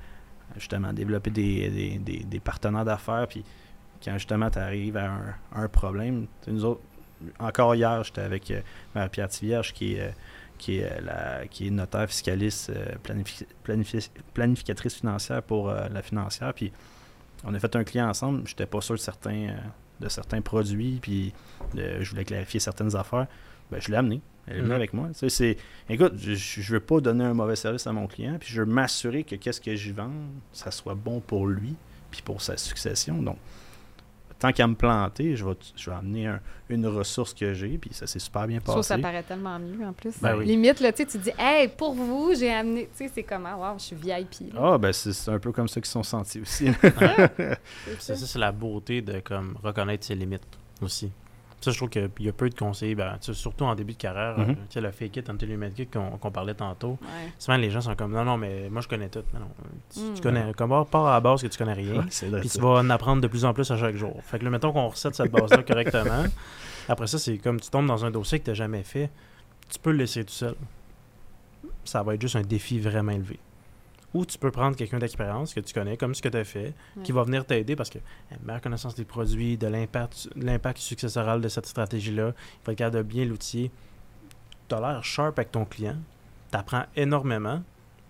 justement 0.57 0.93
développer 0.93 1.31
des, 1.31 1.69
des- 1.71 1.99
des- 1.99 2.25
des 2.25 2.41
partenaires 2.41 2.85
d'affaires. 2.85 3.27
Puis 3.29 3.45
quand 4.05 4.13
justement 4.15 4.51
tu 4.51 4.59
arrives 4.59 4.97
à 4.97 5.11
un, 5.11 5.35
un 5.65 5.69
problème, 5.69 6.27
nous 6.47 6.65
autres, 6.65 6.81
encore 7.39 7.75
hier, 7.75 8.03
j'étais 8.05 8.21
avec 8.21 8.51
euh, 8.51 8.61
Marie-Pierre 8.95 9.29
Tivierge 9.29 9.73
qui 9.73 9.95
est, 9.95 10.01
euh, 10.01 10.11
qui, 10.59 10.79
est, 10.79 11.01
la, 11.01 11.47
qui 11.47 11.69
est 11.69 11.71
notaire 11.71 12.07
fiscaliste, 12.09 12.71
euh, 12.71 12.95
planifi- 13.03 13.47
planifi- 13.67 14.11
planificatrice 14.35 14.95
financière 14.97 15.43
pour 15.43 15.71
euh, 15.71 15.89
la 15.91 16.03
financière. 16.03 16.53
Puis 16.53 16.73
on 17.45 17.55
a 17.55 17.59
fait 17.59 17.75
un 17.77 17.85
client 17.85 18.09
ensemble. 18.09 18.47
J'étais 18.47 18.67
pas 18.67 18.81
sûr 18.81 18.95
de 18.95 19.01
certains, 19.01 19.49
euh, 19.49 19.57
de 20.05 20.09
certains 20.09 20.41
produits, 20.43 20.99
puis 21.03 21.33
euh, 21.77 21.99
je 22.01 22.11
voulais 22.11 22.25
clarifier 22.25 22.61
certaines 22.61 22.95
affaires. 22.95 23.27
Ben, 23.71 23.81
je 23.81 23.89
l'ai 23.91 23.97
amené. 23.97 24.21
Elle 24.47 24.57
est 24.57 24.59
venue 24.59 24.69
Mhm. 24.69 24.75
avec 24.77 24.93
moi. 24.93 25.09
Tu 25.09 25.15
sais, 25.21 25.29
c'est, 25.31 25.57
écoute, 25.89 26.13
je, 26.19 26.35
je 26.35 26.73
veux 26.75 26.81
pas 26.81 27.01
donner 27.01 27.25
un 27.25 27.33
mauvais 27.35 27.57
service 27.57 27.87
à 27.87 27.93
mon 27.93 28.07
client, 28.07 28.37
puis 28.39 28.51
je 28.53 28.61
veux 28.61 28.67
m'assurer 28.67 29.25
que 29.25 29.37
qu'est-ce 29.37 29.61
que 29.61 29.75
je 29.75 29.93
vends, 29.93 30.11
ça 30.53 30.71
soit 30.71 30.95
bon 30.95 31.21
pour 31.21 31.47
lui, 31.47 31.75
puis 32.11 32.21
pour 32.23 32.43
sa 32.43 32.57
succession. 32.59 33.23
Donc, 33.23 33.39
tant 34.47 34.53
qu'à 34.53 34.67
me 34.67 34.75
planter, 34.75 35.37
je 35.37 35.45
vais, 35.47 35.55
je 35.75 35.89
vais 35.89 35.97
amener 35.97 36.27
un- 36.27 36.41
une 36.69 36.87
ressource 36.87 37.33
que 37.33 37.55
j'ai, 37.55 37.79
puis 37.79 37.91
ça 37.95 38.07
s'est 38.07 38.19
super 38.19 38.47
bien 38.47 38.59
Je 38.61 38.65
que 38.75 38.83
ça 38.83 38.95
passé. 38.97 39.01
paraît 39.03 39.23
tellement 39.23 39.59
mieux 39.59 39.87
en 39.87 39.93
plus. 39.95 40.13
Ben 40.21 40.37
oui. 40.37 40.45
Limite, 40.47 40.81
là, 40.81 40.93
tu 40.93 41.03
sais, 41.03 41.07
tu 41.09 41.17
dis, 41.19 41.31
hey, 41.39 41.69
pour 41.69 41.95
vous, 41.95 42.33
j'ai 42.39 42.53
amené. 42.53 42.83
Tu 42.97 43.05
sais, 43.07 43.11
c'est 43.15 43.23
comment, 43.23 43.55
wow, 43.57 43.79
je 43.79 43.85
suis 43.85 43.97
VIP. 43.97 44.53
Ah, 44.59 44.77
ben 44.77 44.93
c'est 44.93 45.31
un 45.31 45.39
peu 45.39 45.51
comme 45.53 45.69
ça 45.69 45.81
qu'ils 45.81 45.91
sont 45.91 46.03
sentis 46.03 46.41
aussi. 46.41 46.67
C'est 47.99 48.17
ça, 48.17 48.27
c'est 48.27 48.39
la 48.39 48.53
beauté 48.53 49.01
de 49.03 49.21
comme 49.21 49.57
reconnaître 49.63 50.05
ses 50.07 50.15
limites 50.15 50.43
aussi. 50.83 51.11
Ça, 51.65 51.71
je 51.71 51.77
trouve 51.79 51.89
qu'il 51.89 52.11
y 52.21 52.29
a 52.29 52.33
peu 52.33 52.51
de 52.51 52.55
conseillers, 52.55 52.95
ben, 52.95 53.17
tu 53.21 53.33
surtout 53.33 53.65
en 53.65 53.75
début 53.75 53.95
de 53.95 53.99
carrière, 53.99 54.39
Mhm. 54.39 54.51
euh, 54.51 54.53
tu 54.53 54.59
sais, 54.69 54.81
le 54.83 54.91
fake 54.91 55.17
it 55.17 55.31
until 55.31 55.49
you 55.51 55.57
make 55.59 55.79
it 55.79 55.91
qu'on 55.91 56.19
qu'on 56.19 56.31
parlait 56.31 56.53
tantôt. 56.53 56.99
Ouais. 57.01 57.33
Souvent, 57.39 57.57
les 57.57 57.71
gens 57.71 57.81
sont 57.81 57.95
comme, 57.95 58.13
non, 58.13 58.23
non, 58.25 58.37
mais 58.37 58.69
moi, 58.69 58.83
je 58.83 58.89
connais 58.89 59.09
tout. 59.09 59.23
Mais 59.33 59.41
non, 59.41 59.47
tu, 59.93 60.01
tu 60.01 60.21
Mm. 60.21 60.23
connais, 60.23 60.53
comme 60.55 60.85
part 60.85 61.07
à 61.07 61.15
la 61.15 61.21
base 61.21 61.41
que 61.41 61.47
tu 61.47 61.57
connais 61.57 61.73
rien. 61.73 61.95
Ouais, 62.03 62.41
Puis 62.41 62.51
tu 62.51 62.61
vas 62.61 62.69
en 62.81 62.91
apprendre 62.91 63.23
de 63.23 63.27
plus 63.29 63.45
en 63.47 63.55
plus 63.55 63.71
à 63.71 63.77
chaque 63.79 63.97
jour. 63.97 64.21
Fait 64.25 64.39
que 64.39 64.45
là, 64.45 64.51
mettons 64.51 64.73
qu'on 64.73 64.89
recette 64.89 65.15
cette 65.15 65.33
base-là 65.33 65.63
correctement. 65.67 66.25
Après 66.89 67.07
ça, 67.07 67.19
c'est 67.19 67.39
comme 67.39 67.59
tu 67.61 67.71
tombes 67.71 67.87
dans 67.87 68.05
un 68.05 68.11
dossier 68.11 68.39
que 68.41 68.45
tu 68.45 68.51
n'as 68.51 68.55
jamais 68.55 68.83
fait. 68.83 69.11
Tu 69.71 69.79
peux 69.79 69.91
le 69.93 69.97
laisser 69.99 70.23
tout 70.25 70.35
seul. 70.35 70.55
Ça 71.85 72.03
va 72.03 72.15
être 72.15 72.21
juste 72.21 72.37
un 72.37 72.43
défi 72.43 72.79
vraiment 72.79 73.13
élevé. 73.13 73.39
Ou 74.15 74.25
tu 74.25 74.39
peux 74.39 74.53
prendre 74.53 74.77
quelqu'un 74.77 74.99
d'expérience 74.99 75.53
que 75.53 75.61
tu 75.61 75.75
connais, 75.75 75.97
comme 75.97 76.15
ce 76.15 76.23
que 76.23 76.29
tu 76.29 76.37
as 76.37 76.45
fait, 76.45 76.73
qui 77.03 77.11
va 77.11 77.25
venir 77.25 77.45
t'aider 77.45 77.75
parce 77.75 77.91
que 77.91 77.99
la 78.31 78.37
meilleure 78.45 78.63
connaissance 78.63 78.95
des 78.95 79.05
produits, 79.05 79.57
de 79.57 79.67
l'impact, 79.67 80.79
successoral 80.79 81.41
de 81.41 81.49
cette 81.49 81.67
stratégie-là, 81.67 82.33
il 82.69 82.77
capable 82.77 82.97
de 82.99 83.03
bien 83.03 83.25
l'outiller. 83.25 83.73
Tu 84.69 84.75
as 84.75 84.81
l'air 84.81 85.05
sharp 85.05 85.39
avec 85.39 85.51
ton 85.51 85.65
client. 85.65 85.97
Tu 86.53 86.57
apprends 86.57 86.85
énormément. 86.95 87.63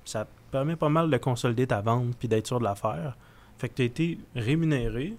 Ça 0.04 0.26
te 0.26 0.30
permet 0.52 0.76
pas 0.76 0.90
mal 0.90 1.10
de 1.10 1.16
consolider 1.16 1.66
ta 1.66 1.80
vente 1.80 2.14
puis 2.18 2.28
d'être 2.28 2.46
sûr 2.46 2.58
de 2.58 2.64
la 2.64 2.74
faire. 2.74 3.16
Fait 3.56 3.70
que 3.70 3.74
tu 3.74 3.82
as 3.82 3.86
été 3.86 4.18
rémunéré 4.36 5.14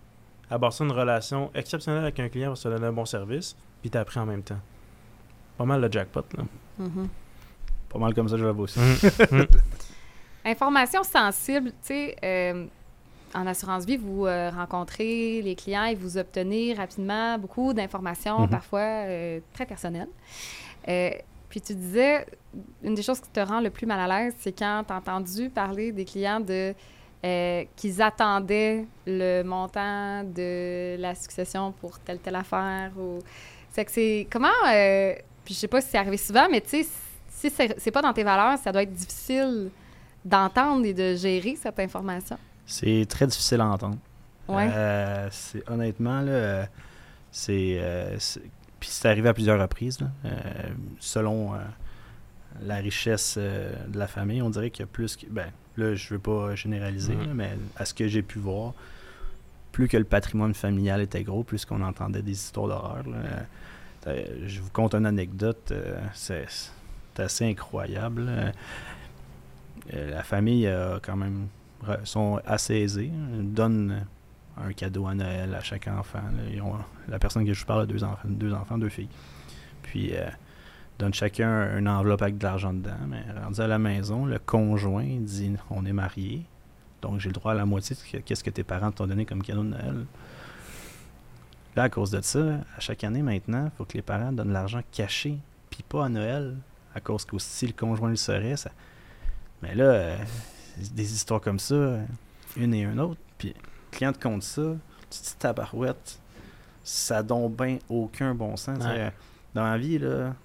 à 0.52 0.58
bâtir 0.60 0.86
une 0.86 0.92
relation 0.92 1.50
exceptionnelle 1.56 2.04
avec 2.04 2.20
un 2.20 2.30
client 2.30 2.50
pour 2.50 2.58
se 2.58 2.70
donner 2.70 2.86
un 2.86 2.94
bon 2.94 3.06
service, 3.06 3.56
puis 3.82 3.90
tu 3.90 3.98
as 3.98 4.02
appris 4.02 4.20
en 4.20 4.26
même 4.26 4.44
temps. 4.44 4.60
Pas 5.58 5.66
mal 5.66 5.82
le 5.82 5.92
jackpot, 5.92 6.26
là. 6.38 6.44
Mhm. 6.78 7.10
Pas 7.90 8.00
mal 8.00 8.14
comme 8.14 8.30
ça, 8.30 8.38
je 8.38 8.46
vais 8.46 8.62
aussi. 8.62 8.80
Information 10.46 11.04
sensible, 11.04 11.72
tu 11.72 11.88
sais, 11.88 12.16
euh, 12.24 12.66
en 13.34 13.48
assurance 13.48 13.84
vie, 13.86 13.98
vous 13.98 14.28
euh, 14.28 14.52
rencontrez 14.52 15.42
les 15.42 15.56
clients 15.56 15.86
et 15.86 15.96
vous 15.96 16.18
obtenez 16.18 16.74
rapidement 16.76 17.38
beaucoup 17.40 17.74
d'informations, 17.74 18.42
Mhm. 18.42 18.50
parfois 18.50 18.80
euh, 18.80 19.40
très 19.54 19.66
personnelles. 19.66 20.08
Puis 21.50 21.62
tu 21.62 21.74
disais, 21.74 22.26
une 22.84 22.96
des 22.96 23.02
choses 23.02 23.20
qui 23.22 23.30
te 23.30 23.40
rend 23.40 23.60
le 23.62 23.70
plus 23.70 23.86
mal 23.88 24.00
à 24.00 24.24
l'aise, 24.24 24.34
c'est 24.40 24.52
quand 24.58 24.84
tu 24.86 24.94
as 24.94 24.98
entendu 24.98 25.50
parler 25.50 25.92
des 25.92 26.06
clients 26.06 26.40
de 26.40 26.74
qu'ils 27.76 28.04
attendaient 28.04 28.86
le 29.08 29.42
montant 29.42 30.24
de 30.24 30.96
la 31.00 31.16
succession 31.16 31.72
pour 31.72 31.98
telle 31.98 32.20
telle 32.20 32.36
affaire 32.36 32.92
ou 33.00 33.18
c'est 33.72 33.84
que 33.84 33.92
c'est 33.92 34.28
comment 34.30 34.48
puis 35.44 35.56
je 35.56 35.60
sais 35.60 35.68
pas 35.68 35.82
si 35.82 35.90
c'est 35.90 35.98
arrivé 35.98 36.18
souvent 36.18 36.48
mais 36.52 36.62
tu 36.62 36.84
sais 36.84 36.88
si 37.32 37.50
c'est 37.50 37.90
pas 37.90 38.04
dans 38.04 38.14
tes 38.14 38.24
valeurs 38.24 38.60
ça 38.60 38.72
doit 38.72 38.84
être 38.84 38.94
difficile 38.94 39.72
d'entendre 40.26 40.86
et 40.86 40.94
de 40.94 41.16
gérer 41.16 41.56
cette 41.56 41.80
information? 41.80 42.38
C'est 42.66 43.06
très 43.08 43.28
difficile 43.28 43.62
à 43.62 43.68
entendre. 43.68 43.98
ouais 44.48 44.68
Euh, 44.74 45.28
c'est 45.32 45.64
honnêtement 45.70 46.22
là, 46.22 46.32
euh, 46.32 46.66
c'est 47.32 47.78
euh, 47.80 48.18
c'est- 48.20 48.42
puis 48.80 48.90
c'est 48.92 49.08
arrivé 49.08 49.30
à 49.30 49.34
plusieurs 49.34 49.60
reprises 49.62 50.00
là. 50.02 50.08
Euh, 50.26 50.32
selon 51.00 51.54
euh, 51.54 51.58
la 52.64 52.76
richesse 52.78 53.36
euh, 53.38 53.72
de 53.88 53.98
la 54.00 54.08
famille, 54.08 54.42
on 54.42 54.50
dirait 54.50 54.70
qu'il 54.72 54.82
y 54.82 54.84
a 54.84 54.88
plus 54.92 55.16
que 55.16 55.26
ben 55.30 55.48
là 55.78 55.94
je 55.96 56.10
veux 56.14 56.20
pas 56.20 56.56
généraliser 56.56 57.16
Mhm. 57.16 57.28
là, 57.28 57.34
mais 57.34 57.50
à 57.78 57.86
ce 57.86 57.94
que 57.94 58.08
j'ai 58.08 58.22
pu 58.22 58.40
voir, 58.40 58.74
plus 59.72 59.88
que 59.88 59.98
le 59.98 60.04
patrimoine 60.06 60.54
familial 60.54 61.02
était 61.02 61.24
gros, 61.24 61.44
plus 61.44 61.66
qu'on 61.66 61.82
entendait 61.82 62.22
des 62.22 62.32
histoires 62.32 62.68
d'horreur. 62.68 63.04
là. 63.08 63.18
Euh, 64.08 64.24
je 64.46 64.62
vous 64.62 64.70
conte 64.70 64.94
une 64.96 65.06
anecdote, 65.06 65.70
euh, 65.72 66.00
c'est 66.14 66.46
c'est 66.48 67.24
assez 67.24 67.46
incroyable. 67.50 68.30
Euh, 69.94 70.12
la 70.12 70.24
famille 70.24 70.68
a 70.68 71.00
quand 71.02 71.16
même 71.16 71.48
sont 72.04 72.40
assez 72.46 72.76
aisés. 72.76 73.12
hein. 73.14 73.42
Donnent 73.44 74.06
un 74.58 74.72
cadeau 74.74 75.06
à 75.06 75.14
Noël 75.14 75.54
à 75.54 75.62
chaque 75.62 75.88
enfant. 75.88 76.22
Ils 76.52 76.62
ont- 76.62 76.78
la 77.08 77.20
personne 77.20 77.46
que 77.46 77.54
je 77.54 77.60
vous 77.60 77.66
parle 77.66 77.82
a 77.82 77.86
deux 77.86 78.04
enfants, 78.04 78.28
deux 78.28 78.54
enfants, 78.54 78.78
deux 78.78 78.90
filles. 78.90 79.10
Puis 79.84 80.16
euh, 80.16 80.28
donne 80.98 81.14
chacun 81.14 81.78
une 81.78 81.88
enveloppe 81.88 82.22
avec 82.24 82.38
de 82.38 82.44
l'argent 82.44 82.74
dedans. 82.74 82.96
Mais 83.08 83.24
rendu 83.44 83.60
à 83.62 83.68
la 83.68 83.78
maison, 83.78 84.26
le 84.26 84.40
conjoint 84.40 85.06
dit 85.20 85.54
on 85.70 85.86
est 85.86 85.94
mariés, 85.94 86.44
donc 87.02 87.20
j'ai 87.20 87.30
le 87.30 87.34
droit 87.34 87.52
à 87.52 87.56
la 87.56 87.66
moitié 87.66 87.96
de 87.96 88.36
ce 88.36 88.44
que 88.44 88.50
tes 88.50 88.64
parents 88.64 88.92
t'ont 88.92 89.06
donné 89.06 89.26
comme 89.26 89.44
cadeau 89.44 89.64
de 89.64 89.70
Noël. 89.70 90.06
Là, 91.76 91.84
à 91.84 91.90
cause 91.90 92.10
de 92.12 92.22
ça, 92.22 92.40
à 92.78 92.80
chaque 92.80 93.04
année 93.04 93.22
maintenant, 93.22 93.66
il 93.66 93.72
faut 93.78 93.84
que 93.86 93.94
les 93.96 94.02
parents 94.02 94.32
donnent 94.32 94.54
l'argent 94.54 94.80
caché, 94.92 95.38
puis 95.70 95.84
pas 95.88 96.06
à 96.06 96.10
Noël, 96.10 96.56
à 96.96 97.02
cause 97.02 97.26
que 97.26 97.38
si 97.38 97.68
le 97.68 97.74
conjoint 97.74 98.10
le 98.10 98.16
serait, 98.16 98.56
ça, 98.56 98.72
Mais 99.62 99.76
là, 99.76 99.84
euh, 99.86 100.18
des 100.94 101.14
histoires 101.14 101.42
comme 101.42 101.60
ça, 101.60 102.00
une 102.58 102.74
et 102.74 102.82
une 102.84 103.00
autre, 103.00 103.20
puis 103.38 103.50
le 103.50 103.98
client 103.98 104.14
te 104.14 104.20
compte 104.22 104.44
ça, 104.44 104.76
tu 105.10 105.20
te 105.20 105.24
dis 105.24 105.36
tabarouette, 105.38 106.20
ça 106.84 107.24
donne 107.24 107.54
bien 107.54 107.80
aucun 107.90 108.36
bon 108.36 108.56
sens. 108.58 108.80
Ouais. 108.84 109.00
Euh, 109.00 109.10
Dans 109.54 109.64
la 109.64 109.78
vie, 109.78 109.98
là, 109.98 110.36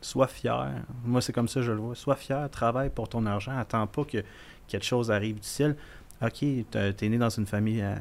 sois 0.00 0.28
fier. 0.28 0.70
Moi, 1.04 1.20
c'est 1.20 1.32
comme 1.32 1.48
ça 1.48 1.60
que 1.60 1.66
je 1.66 1.72
le 1.72 1.78
vois. 1.78 1.94
Sois 1.94 2.16
fier, 2.16 2.48
travaille 2.50 2.90
pour 2.90 3.08
ton 3.08 3.26
argent. 3.26 3.56
Attends 3.58 3.86
pas 3.86 4.04
que 4.04 4.22
quelque 4.68 4.86
chose 4.86 5.10
arrive 5.10 5.36
du 5.40 5.46
ciel. 5.46 5.76
Ok, 6.22 6.44
t'es 6.70 6.92
t'es 6.92 7.08
né 7.08 7.18
dans 7.18 7.30
une 7.30 7.46
famille 7.46 7.82
euh, 7.82 7.96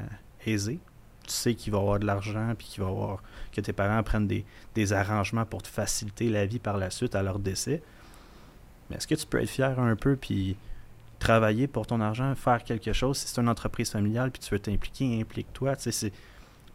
aisée. 0.46 0.80
Tu 1.24 1.32
sais 1.34 1.54
qu'il 1.56 1.72
va 1.74 1.80
y 1.80 1.82
avoir 1.82 2.00
de 2.00 2.06
l'argent, 2.06 2.54
puis 2.58 2.68
qu'il 2.68 2.84
va 2.84 2.90
y 2.90 2.92
avoir 2.92 3.22
que 3.52 3.62
tes 3.62 3.74
parents 3.74 4.02
prennent 4.04 4.28
des, 4.28 4.46
des 4.76 4.94
arrangements 4.94 5.46
pour 5.46 5.62
te 5.62 5.68
faciliter 5.68 6.30
la 6.30 6.46
vie 6.46 6.60
par 6.60 6.78
la 6.78 6.90
suite 6.90 7.16
à 7.16 7.22
leur 7.24 7.40
décès. 7.40 7.82
Mais 8.90 8.98
est-ce 8.98 9.08
que 9.08 9.16
tu 9.16 9.26
peux 9.26 9.42
être 9.42 9.50
fier 9.50 9.80
un 9.80 9.96
peu, 9.96 10.16
puis 10.16 10.56
travailler 11.20 11.68
pour 11.68 11.86
ton 11.88 12.00
argent, 12.02 12.34
faire 12.36 12.64
quelque 12.64 12.94
chose? 12.94 13.18
Si 13.18 13.28
c'est 13.28 13.42
une 13.42 13.50
entreprise 13.50 13.92
familiale, 13.92 14.32
puis 14.32 14.42
tu 14.42 14.50
veux 14.54 14.60
t'impliquer, 14.60 15.20
implique-toi. 15.22 15.76
Tu 15.76 15.84
sais, 15.84 15.92
c'est- 15.92 16.14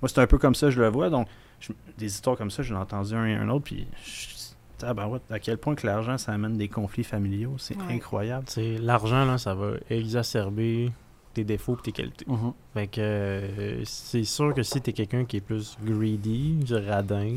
Moi, 0.02 0.08
c'est 0.08 0.20
un 0.20 0.26
peu 0.26 0.36
comme 0.38 0.54
ça 0.54 0.66
que 0.66 0.72
je 0.72 0.80
le 0.82 0.88
vois. 0.88 1.08
Donc, 1.08 1.28
je- 1.60 1.72
des 1.96 2.06
histoires 2.06 2.36
comme 2.36 2.50
ça, 2.50 2.62
j'en 2.62 2.74
ai 2.76 2.78
entendu 2.78 3.14
un 3.14 3.24
et 3.26 3.34
un 3.34 3.48
autre, 3.48 3.64
puis 3.64 3.86
je- 4.04 4.34
tabarouette, 4.76 5.22
à 5.30 5.38
quel 5.38 5.56
point 5.56 5.74
que 5.76 5.86
l'argent, 5.86 6.18
ça 6.18 6.32
amène 6.32 6.58
des 6.58 6.68
conflits 6.68 7.04
familiaux? 7.04 7.54
C'est 7.58 7.76
Ouais. 7.76 7.94
incroyable. 7.94 8.44
L'argent, 8.80 9.24
là, 9.24 9.38
ça 9.38 9.54
va 9.54 9.72
exacerber 9.88 10.92
tes 11.32 11.42
défauts 11.44 11.76
et 11.78 11.82
tes 11.82 11.92
qualités. 11.92 12.26
Fait 12.74 12.86
que 12.86 13.00
euh, 13.00 13.82
c'est 13.84 14.24
sûr 14.24 14.52
que 14.52 14.62
si 14.62 14.80
t'es 14.82 14.92
quelqu'un 14.92 15.24
qui 15.24 15.38
est 15.38 15.40
plus 15.40 15.76
greedy, 15.82 16.58
radin, 16.86 17.36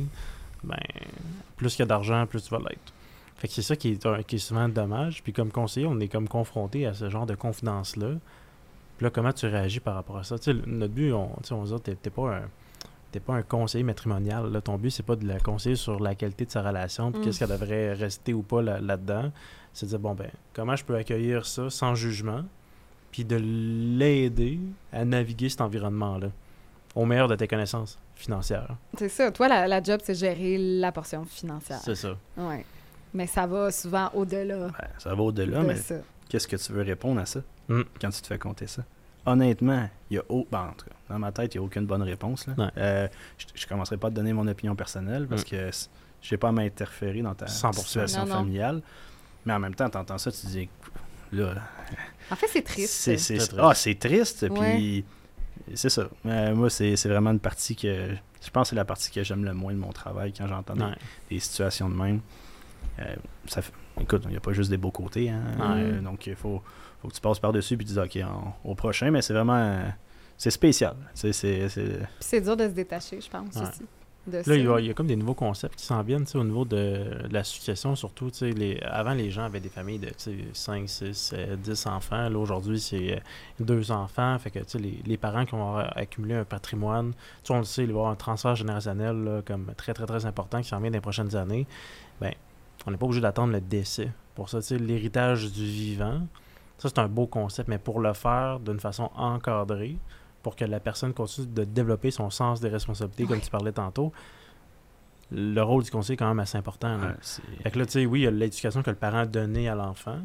ben 0.64 0.78
plus 1.56 1.72
qu'il 1.72 1.80
y 1.80 1.84
a 1.84 1.86
d'argent, 1.88 2.26
plus 2.28 2.44
tu 2.44 2.50
vas 2.50 2.60
l'être. 2.60 2.94
Fait 3.38 3.48
que 3.48 3.54
c'est 3.54 3.62
ça 3.62 3.76
qui 3.76 3.92
est, 3.92 4.06
un- 4.06 4.24
qui 4.24 4.36
est 4.36 4.40
souvent 4.40 4.68
dommage. 4.68 5.22
Puis 5.24 5.34
comme 5.34 5.52
conseiller, 5.52 5.86
on 5.88 6.00
est 6.00 6.08
comme 6.08 6.28
confronté 6.28 6.86
à 6.88 6.94
ce 6.94 7.10
genre 7.10 7.26
de 7.26 7.36
confidence-là. 7.36 8.14
Puis 8.98 9.04
là, 9.04 9.10
comment 9.12 9.32
tu 9.32 9.46
réagis 9.46 9.80
par 9.80 9.94
rapport 9.96 10.18
à 10.18 10.24
ça? 10.24 10.36
Notre 10.66 10.94
but, 10.94 11.12
on, 11.14 11.30
on 11.52 11.66
se 11.66 11.76
dit, 11.76 11.82
t'es- 12.02 12.10
pas 12.10 12.38
un... 12.38 12.42
T'es 13.12 13.22
pas 13.22 13.36
un 13.36 13.42
conseiller 13.42 13.86
matrimonial. 13.86 14.52
Là. 14.52 14.60
Ton 14.60 14.78
but, 14.78 14.90
c'est 14.90 15.02
pas 15.04 15.16
de 15.16 15.26
la 15.26 15.40
conseiller 15.40 15.78
sur 15.78 16.00
la 16.02 16.14
qualité 16.14 16.46
de 16.46 16.52
sa 16.52 16.62
relation, 16.62 17.12
puis 17.12 17.22
Mm. 17.22 17.24
qu'est-ce 17.24 17.40
qu'elle 17.40 17.50
devrait 17.58 17.94
rester 17.94 18.34
ou 18.34 18.42
pas 18.42 18.62
là- 18.62 18.82
là-dedans. 18.82 19.32
c'est 19.72 19.86
de 19.86 19.92
dire, 19.92 20.00
bon, 20.00 20.14
ben, 20.16 20.30
comment 20.54 20.76
je 20.76 20.84
peux 20.84 20.96
accueillir 20.96 21.46
ça 21.46 21.70
sans 21.70 21.94
jugement, 21.96 22.44
puis 23.12 23.24
de 23.24 23.38
l'aider 23.38 24.60
à 24.92 25.06
naviguer 25.06 25.50
cet 25.50 25.62
environnement-là 25.62 26.30
au 26.96 27.06
meilleur 27.06 27.28
de 27.28 27.36
tes 27.36 27.48
connaissances 27.48 27.98
financières? 28.16 28.76
C'est 28.98 29.10
ça. 29.10 29.32
Toi, 29.32 29.48
la, 29.48 29.68
la 29.68 29.82
job, 29.82 30.00
c'est 30.04 30.16
gérer 30.16 30.58
la 30.58 30.92
portion 30.92 31.24
financière. 31.26 31.80
C'est 31.84 31.96
ça. 31.96 32.18
Ouais. 32.38 32.66
Mais 33.18 33.26
ça 33.28 33.48
va 33.48 33.72
souvent 33.72 34.12
au-delà 34.14 34.70
ça 35.00 35.16
va 35.16 35.22
au-delà, 35.24 35.62
de 35.62 35.66
mais 35.68 35.76
qu'est-ce 36.30 36.48
que 36.48 36.56
tu 36.56 36.72
veux 36.72 36.84
répondre 36.84 37.20
à 37.20 37.26
ça 37.26 37.40
Mm. 37.68 37.82
quand 38.00 38.10
tu 38.12 38.22
te 38.22 38.28
fais 38.28 38.38
compter 38.38 38.68
ça? 38.68 38.84
Honnêtement, 39.26 39.90
il 40.10 40.16
y 40.16 40.20
a 40.20 40.24
au- 40.30 40.48
ben, 40.52 40.70
en 40.70 40.74
tout 40.74 40.86
cas, 40.86 40.96
dans 41.10 41.20
ma 41.20 41.32
tête, 41.32 41.54
il 41.56 41.58
n'y 41.58 41.64
a 41.64 41.66
aucune 41.66 41.86
bonne 41.88 42.04
réponse. 42.04 42.46
Là. 42.48 42.54
Ouais. 42.58 42.70
Euh, 42.78 43.08
je 43.40 43.46
ne 43.66 43.68
commencerai 43.70 43.98
pas 43.98 44.08
à 44.08 44.12
te 44.12 44.16
donner 44.16 44.32
mon 44.34 44.48
opinion 44.48 44.76
personnelle 44.76 45.26
parce 45.28 45.42
Mm. 45.42 45.46
que 45.46 45.70
je 46.22 46.34
n'ai 46.34 46.38
pas 46.38 46.50
à 46.50 46.52
m'interférer 46.52 47.22
dans 47.24 47.34
ta 47.34 47.48
100%. 47.48 47.82
situation 47.88 48.22
Non, 48.22 48.28
non. 48.28 48.36
familiale. 48.36 48.82
Mais 49.46 49.54
en 49.54 49.60
même 49.60 49.74
temps, 49.76 49.90
tu 49.90 49.98
entends 49.98 50.18
ça, 50.20 50.32
tu 50.32 50.42
te 50.42 50.48
dis, 50.48 50.70
là, 51.32 51.56
En 52.32 52.36
fait, 52.36 52.48
c'est 52.48 52.62
triste. 52.62 52.90
c'est, 52.94 53.18
c'est- 53.18 53.36
Très 53.38 53.46
c'est- 53.46 53.50
triste. 53.52 53.62
ah, 53.64 53.74
c'est 53.74 53.96
triste. 54.00 54.46
Ouais. 54.52 54.76
Puis 54.76 55.06
c'est 55.74 55.90
ça. 55.90 56.08
Euh, 56.26 56.56
moi, 56.56 56.70
c'est, 56.70 56.96
c'est 56.96 57.10
vraiment 57.10 57.32
une 57.32 57.40
partie 57.40 57.76
que. 57.76 58.10
Je 58.42 58.50
pense 58.52 58.68
que 58.68 58.70
c'est 58.70 58.76
la 58.76 58.86
partie 58.86 59.12
que 59.12 59.24
j'aime 59.24 59.44
le 59.44 59.54
moins 59.54 59.74
de 59.74 59.78
mon 59.80 59.92
travail 59.92 60.32
quand 60.32 60.48
j'entends 60.48 60.76
des- 60.76 60.84
des 61.32 61.40
situations 61.40 61.90
de 61.90 61.96
même. 61.96 62.22
Euh, 63.00 63.16
ça 63.46 63.62
fait- 63.62 63.74
écoute, 64.02 64.22
il 64.26 64.32
n'y 64.32 64.38
a 64.38 64.40
pas 64.42 64.54
juste 64.54 64.70
des 64.70 64.78
beaux 64.78 64.92
côtés. 64.92 65.30
hein. 65.30 65.42
Ouais. 65.60 65.66
Euh, 65.84 66.02
donc, 66.02 66.26
il 66.28 66.36
faut, 66.36 66.62
faut 67.02 67.08
que 67.08 67.14
tu 67.14 67.22
passes 67.22 67.40
par-dessus 67.40 67.76
et 67.76 67.78
tu 67.78 67.84
dis, 67.86 68.00
OK, 68.00 68.18
au 68.64 68.76
prochain, 68.76 69.12
mais 69.12 69.22
c'est 69.22 69.34
vraiment. 69.34 69.80
c'est 70.38 70.52
spécial. 70.52 70.96
C'est, 71.14 71.34
c'est, 71.34 71.68
c'est- 71.70 71.84
Puis 71.84 72.08
c'est 72.20 72.42
dur 72.42 72.56
de 72.58 72.64
se 72.66 72.74
détacher, 72.74 73.20
je 73.22 73.30
pense, 73.30 73.56
Ouais. 73.56 73.62
aussi. 73.64 73.86
Là, 74.30 74.42
il 74.58 74.66
y, 74.66 74.68
a, 74.68 74.80
il 74.82 74.86
y 74.88 74.90
a 74.90 74.94
comme 74.94 75.08
des 75.08 75.16
nouveaux 75.16 75.34
concepts 75.34 75.78
qui 75.78 75.86
s'en 75.86 76.02
viennent 76.04 76.26
au 76.36 76.44
niveau 76.44 76.66
de, 76.66 77.28
de 77.30 77.34
la 77.34 77.46
succession, 77.46 77.96
surtout. 77.96 78.30
tu 78.30 78.40
sais, 78.40 78.50
Les, 78.52 78.78
avant, 78.82 79.14
les 79.14 79.32
gens 79.32 79.44
avaient 79.46 79.62
des 79.62 79.70
familles 79.70 80.00
de 80.00 80.08
tu 80.08 80.14
sais, 80.18 80.36
5, 80.52 80.90
6, 80.90 81.32
euh, 81.34 81.56
10 81.56 81.88
enfants. 81.88 82.28
Là, 82.28 82.38
aujourd'hui, 82.38 82.78
c'est 82.78 83.14
euh, 83.14 83.20
deux 83.62 83.90
enfants. 83.90 84.38
Fait 84.38 84.52
que 84.52 84.60
tu 84.60 84.66
sais, 84.68 84.80
les, 84.80 85.00
les 85.06 85.16
parents 85.16 85.46
qui 85.46 85.54
ont 85.54 85.78
accumulé 85.78 86.36
un 86.36 86.44
patrimoine, 86.44 87.14
on 87.50 87.58
le 87.60 87.64
sait, 87.64 87.84
il 87.84 87.88
va 87.88 87.94
y 87.94 87.96
avoir 87.96 88.12
un 88.12 88.16
transfert 88.16 88.54
générationnel 88.58 89.16
là, 89.24 89.42
comme 89.46 89.72
très, 89.78 89.94
très, 89.94 90.06
très 90.06 90.26
important 90.26 90.62
qui 90.62 90.68
s'en 90.68 90.82
vient 90.82 90.90
dans 90.92 90.96
les 90.98 91.02
prochaines 91.02 91.34
années. 91.38 91.66
Ben, 92.20 92.34
on 92.88 92.92
n'est 92.92 92.98
pas 92.98 93.06
obligé 93.06 93.22
d'attendre 93.22 93.54
le 93.54 93.62
décès. 93.62 94.10
Pour 94.34 94.50
ça, 94.50 94.60
tu 94.62 94.68
sais, 94.68 94.78
l'héritage 94.80 95.52
du 95.52 95.64
vivant, 95.66 96.22
ça, 96.80 96.90
c'est 96.90 97.00
un 97.00 97.08
beau 97.08 97.28
concept, 97.28 97.68
mais 97.70 97.78
pour 97.78 98.00
le 98.00 98.14
faire 98.14 98.60
d'une 98.60 98.80
façon 98.80 99.12
encadrée, 99.16 99.98
pour 100.42 100.56
que 100.56 100.66
la 100.66 100.80
personne 100.80 101.14
continue 101.14 101.48
de 101.48 101.64
développer 101.66 102.10
son 102.12 102.30
sens 102.30 102.60
des 102.62 102.70
responsabilités, 102.70 103.26
comme 103.26 103.42
tu 103.42 103.50
parlais 103.52 103.72
tantôt, 103.74 104.12
le 105.32 105.62
rôle 105.62 105.84
du 105.84 105.92
conseiller 105.92 106.14
est 106.14 106.18
quand 106.18 106.28
même 106.30 106.40
assez 106.40 106.58
important. 106.58 106.98
là. 106.98 107.08
ouais, 107.08 107.14
c'est- 107.22 107.42
Fait 107.64 107.72
que 107.72 107.80
là, 107.80 107.86
tu 107.86 107.92
sais, 107.94 108.06
oui, 108.06 108.22
il 108.22 108.24
y 108.24 108.28
a 108.28 108.32
l'éducation 108.32 108.82
que 108.82 108.90
le 108.90 108.96
parent 108.96 109.20
a 109.20 109.26
donnée 109.26 109.68
à 109.68 109.76
l'enfant. 109.76 110.20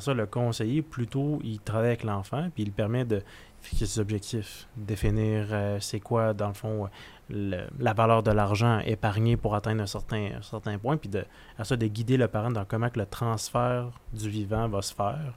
Ça, 0.00 0.14
le 0.14 0.24
conseiller, 0.26 0.80
plutôt, 0.80 1.38
il 1.44 1.60
travaille 1.60 1.88
avec 1.88 2.02
l'enfant, 2.02 2.48
puis 2.54 2.62
il 2.64 2.72
permet 2.72 3.04
de 3.04 3.22
fixer 3.60 3.84
ses 3.86 4.00
objectifs, 4.00 4.66
définir 4.74 5.48
euh, 5.50 5.76
c'est 5.80 6.00
quoi, 6.00 6.32
dans 6.32 6.48
le 6.48 6.54
fond, 6.54 6.88
le- 7.32 7.66
la 7.78 7.92
valeur 7.94 8.22
de 8.22 8.30
l'argent 8.30 8.78
épargné 8.80 9.36
pour 9.36 9.54
atteindre 9.54 9.82
un 9.82 9.86
certain, 9.86 10.30
certain 10.42 10.78
point, 10.78 10.96
puis 10.96 11.10
après 11.52 11.64
ça, 11.64 11.76
de 11.76 11.86
guider 11.86 12.16
le 12.16 12.28
parent 12.28 12.50
dans 12.50 12.64
comment 12.64 12.90
que 12.90 12.98
le 13.00 13.06
transfert 13.06 13.90
du 14.12 14.28
vivant 14.28 14.68
va 14.68 14.82
se 14.82 14.94
faire. 14.94 15.34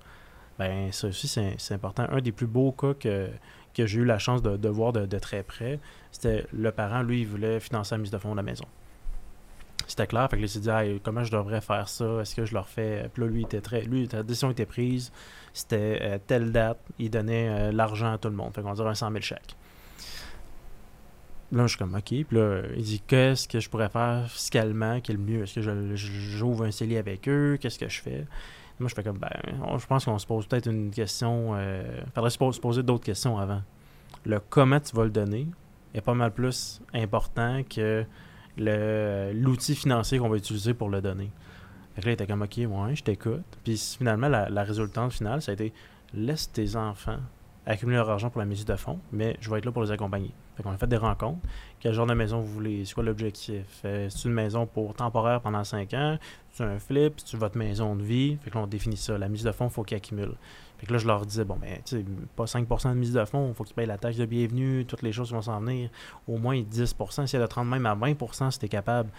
Ben, 0.59 0.91
ça 0.91 1.07
aussi, 1.07 1.27
c'est 1.27 1.73
important. 1.73 2.05
Un 2.11 2.21
des 2.21 2.31
plus 2.31 2.47
beaux 2.47 2.71
cas 2.71 2.93
que, 2.93 3.29
que 3.73 3.85
j'ai 3.85 3.99
eu 3.99 4.05
la 4.05 4.19
chance 4.19 4.41
de, 4.41 4.69
voir 4.69 4.93
de, 4.93 5.19
très 5.19 5.43
près, 5.43 5.79
c'était 6.11 6.45
le 6.53 6.71
parent, 6.71 7.01
lui, 7.01 7.21
il 7.21 7.27
voulait 7.27 7.59
financer 7.59 7.95
la 7.95 7.99
mise 7.99 8.11
de 8.11 8.17
fonds 8.17 8.31
de 8.31 8.37
la 8.37 8.43
maison. 8.43 8.65
C'était 9.87 10.07
clair, 10.07 10.27
fait 10.29 10.37
que 10.37 10.41
là, 10.41 10.45
il 10.45 10.49
s'est 10.49 10.59
dit, 10.61 10.99
comment 11.03 11.23
je 11.23 11.31
devrais 11.31 11.61
faire 11.61 11.87
ça, 11.87 12.21
est-ce 12.21 12.33
que 12.35 12.45
je 12.45 12.53
le 12.53 12.59
refais? 12.59 13.09
Puis 13.13 13.21
là, 13.23 13.29
lui, 13.29 13.41
était 13.43 13.61
très, 13.61 13.81
lui, 13.81 14.07
la 14.11 14.23
décision 14.23 14.49
était 14.49 14.65
prise, 14.65 15.11
c'était 15.53 15.99
euh, 16.01 16.17
telle 16.25 16.51
date, 16.51 16.79
il 16.97 17.09
donnait 17.11 17.49
euh, 17.49 17.71
l'argent 17.71 18.13
à 18.13 18.17
tout 18.17 18.29
le 18.29 18.35
monde, 18.35 18.53
fait 18.53 18.61
qu'on 18.61 18.73
dirait 18.73 18.89
un 18.89 18.95
100 18.95 19.11
000 19.11 19.21
chèques. 19.21 19.55
Là, 21.55 21.63
je 21.63 21.69
suis 21.69 21.77
comme, 21.77 21.95
OK. 21.95 22.03
Puis 22.03 22.25
là, 22.31 22.61
il 22.75 22.83
dit, 22.83 23.01
qu'est-ce 23.07 23.47
que 23.47 23.59
je 23.59 23.69
pourrais 23.69 23.89
faire 23.89 24.29
fiscalement 24.29 24.99
qui 24.99 25.11
est 25.11 25.15
le 25.15 25.21
mieux? 25.21 25.43
Est-ce 25.43 25.55
que 25.55 25.95
j'ouvre 25.95 26.65
un 26.65 26.71
CELI 26.71 26.97
avec 26.97 27.27
eux? 27.29 27.57
Qu'est-ce 27.59 27.79
que 27.79 27.87
je 27.87 28.01
fais? 28.01 28.27
Moi, 28.77 28.89
je 28.89 28.93
fais 28.93 29.03
comme, 29.03 29.17
ben, 29.19 29.29
je 29.77 29.85
pense 29.85 30.03
qu'on 30.03 30.19
se 30.19 30.27
pose 30.27 30.45
peut-être 30.47 30.69
une 30.69 30.91
question. 30.91 31.53
Euh, 31.55 32.01
faudrait 32.13 32.29
se, 32.29 32.37
pose- 32.37 32.55
se 32.57 32.59
poser 32.59 32.83
d'autres 32.83 33.05
questions 33.05 33.37
avant. 33.37 33.61
Le 34.25 34.39
comment 34.49 34.81
tu 34.81 34.93
vas 34.95 35.05
le 35.05 35.11
donner 35.11 35.47
est 35.93 36.01
pas 36.01 36.13
mal 36.13 36.33
plus 36.33 36.81
important 36.93 37.61
que 37.63 38.05
l'outil 38.57 39.75
financier 39.75 40.19
qu'on 40.19 40.29
va 40.29 40.37
utiliser 40.37 40.73
pour 40.73 40.89
le 40.89 41.01
donner. 41.01 41.31
Là, 41.95 42.03
il 42.05 42.09
était 42.09 42.27
comme, 42.27 42.41
OK, 42.41 42.57
ouais, 42.57 42.95
je 42.95 43.03
t'écoute. 43.03 43.45
Puis 43.63 43.95
finalement, 43.97 44.27
la, 44.27 44.49
la 44.49 44.63
résultante 44.63 45.13
finale, 45.13 45.41
ça 45.41 45.51
a 45.51 45.53
été, 45.53 45.71
laisse 46.13 46.51
tes 46.51 46.75
enfants 46.75 47.19
accumuler 47.65 47.97
leur 47.97 48.09
argent 48.09 48.29
pour 48.29 48.39
la 48.39 48.45
mise 48.45 48.65
de 48.65 48.75
fonds, 48.75 48.99
mais 49.13 49.37
je 49.39 49.49
vais 49.49 49.59
être 49.59 49.65
là 49.65 49.71
pour 49.71 49.83
les 49.83 49.91
accompagner. 49.91 50.31
Fait 50.55 50.63
qu'on 50.63 50.71
a 50.71 50.77
fait 50.77 50.87
des 50.87 50.97
rencontres. 50.97 51.39
Quel 51.79 51.93
genre 51.93 52.05
de 52.07 52.13
maison 52.13 52.39
vous 52.39 52.47
voulez? 52.53 52.85
C'est 52.85 52.93
quoi 52.93 53.03
l'objectif? 53.03 53.65
Euh, 53.83 54.07
c'est 54.09 54.27
une 54.27 54.33
maison 54.33 54.65
pour 54.65 54.93
temporaire 54.93 55.41
pendant 55.41 55.63
5 55.63 55.93
ans? 55.93 56.17
C'est 56.53 56.63
un 56.63 56.79
flip? 56.79 57.15
C'est 57.23 57.37
votre 57.37 57.57
maison 57.57 57.95
de 57.95 58.03
vie? 58.03 58.37
Fait 58.41 58.49
que 58.49 58.55
là, 58.55 58.63
on 58.63 58.67
définit 58.67 58.95
ça. 58.97 59.17
La 59.17 59.27
mise 59.27 59.43
de 59.43 59.51
fonds, 59.51 59.67
il 59.67 59.71
faut 59.71 59.83
qu'ils 59.83 59.97
accumulent. 59.97 60.35
Fait 60.77 60.85
que 60.87 60.93
là, 60.93 60.97
je 60.99 61.07
leur 61.07 61.25
disais, 61.25 61.43
bon, 61.45 61.57
ben, 61.57 61.77
tu 61.85 61.97
sais, 61.97 62.05
pas 62.35 62.45
5% 62.45 62.89
de 62.89 62.93
mise 62.95 63.13
de 63.13 63.23
fonds, 63.25 63.49
il 63.49 63.53
faut 63.53 63.63
qu'ils 63.63 63.75
payent 63.75 63.85
la 63.85 63.97
taxe 63.97 64.17
de 64.17 64.25
bienvenue, 64.25 64.85
toutes 64.85 65.01
les 65.03 65.11
choses 65.11 65.31
vont 65.31 65.41
s'en 65.41 65.59
venir. 65.61 65.89
Au 66.27 66.37
moins 66.37 66.61
10%, 66.61 67.23
essayer 67.23 67.41
de 67.41 67.47
te 67.47 67.55
rendre 67.55 67.71
même 67.71 67.85
à 67.85 67.95
20% 67.95 68.51
si 68.51 68.59
tu 68.59 68.65
es 68.65 68.69
capable. 68.69 69.09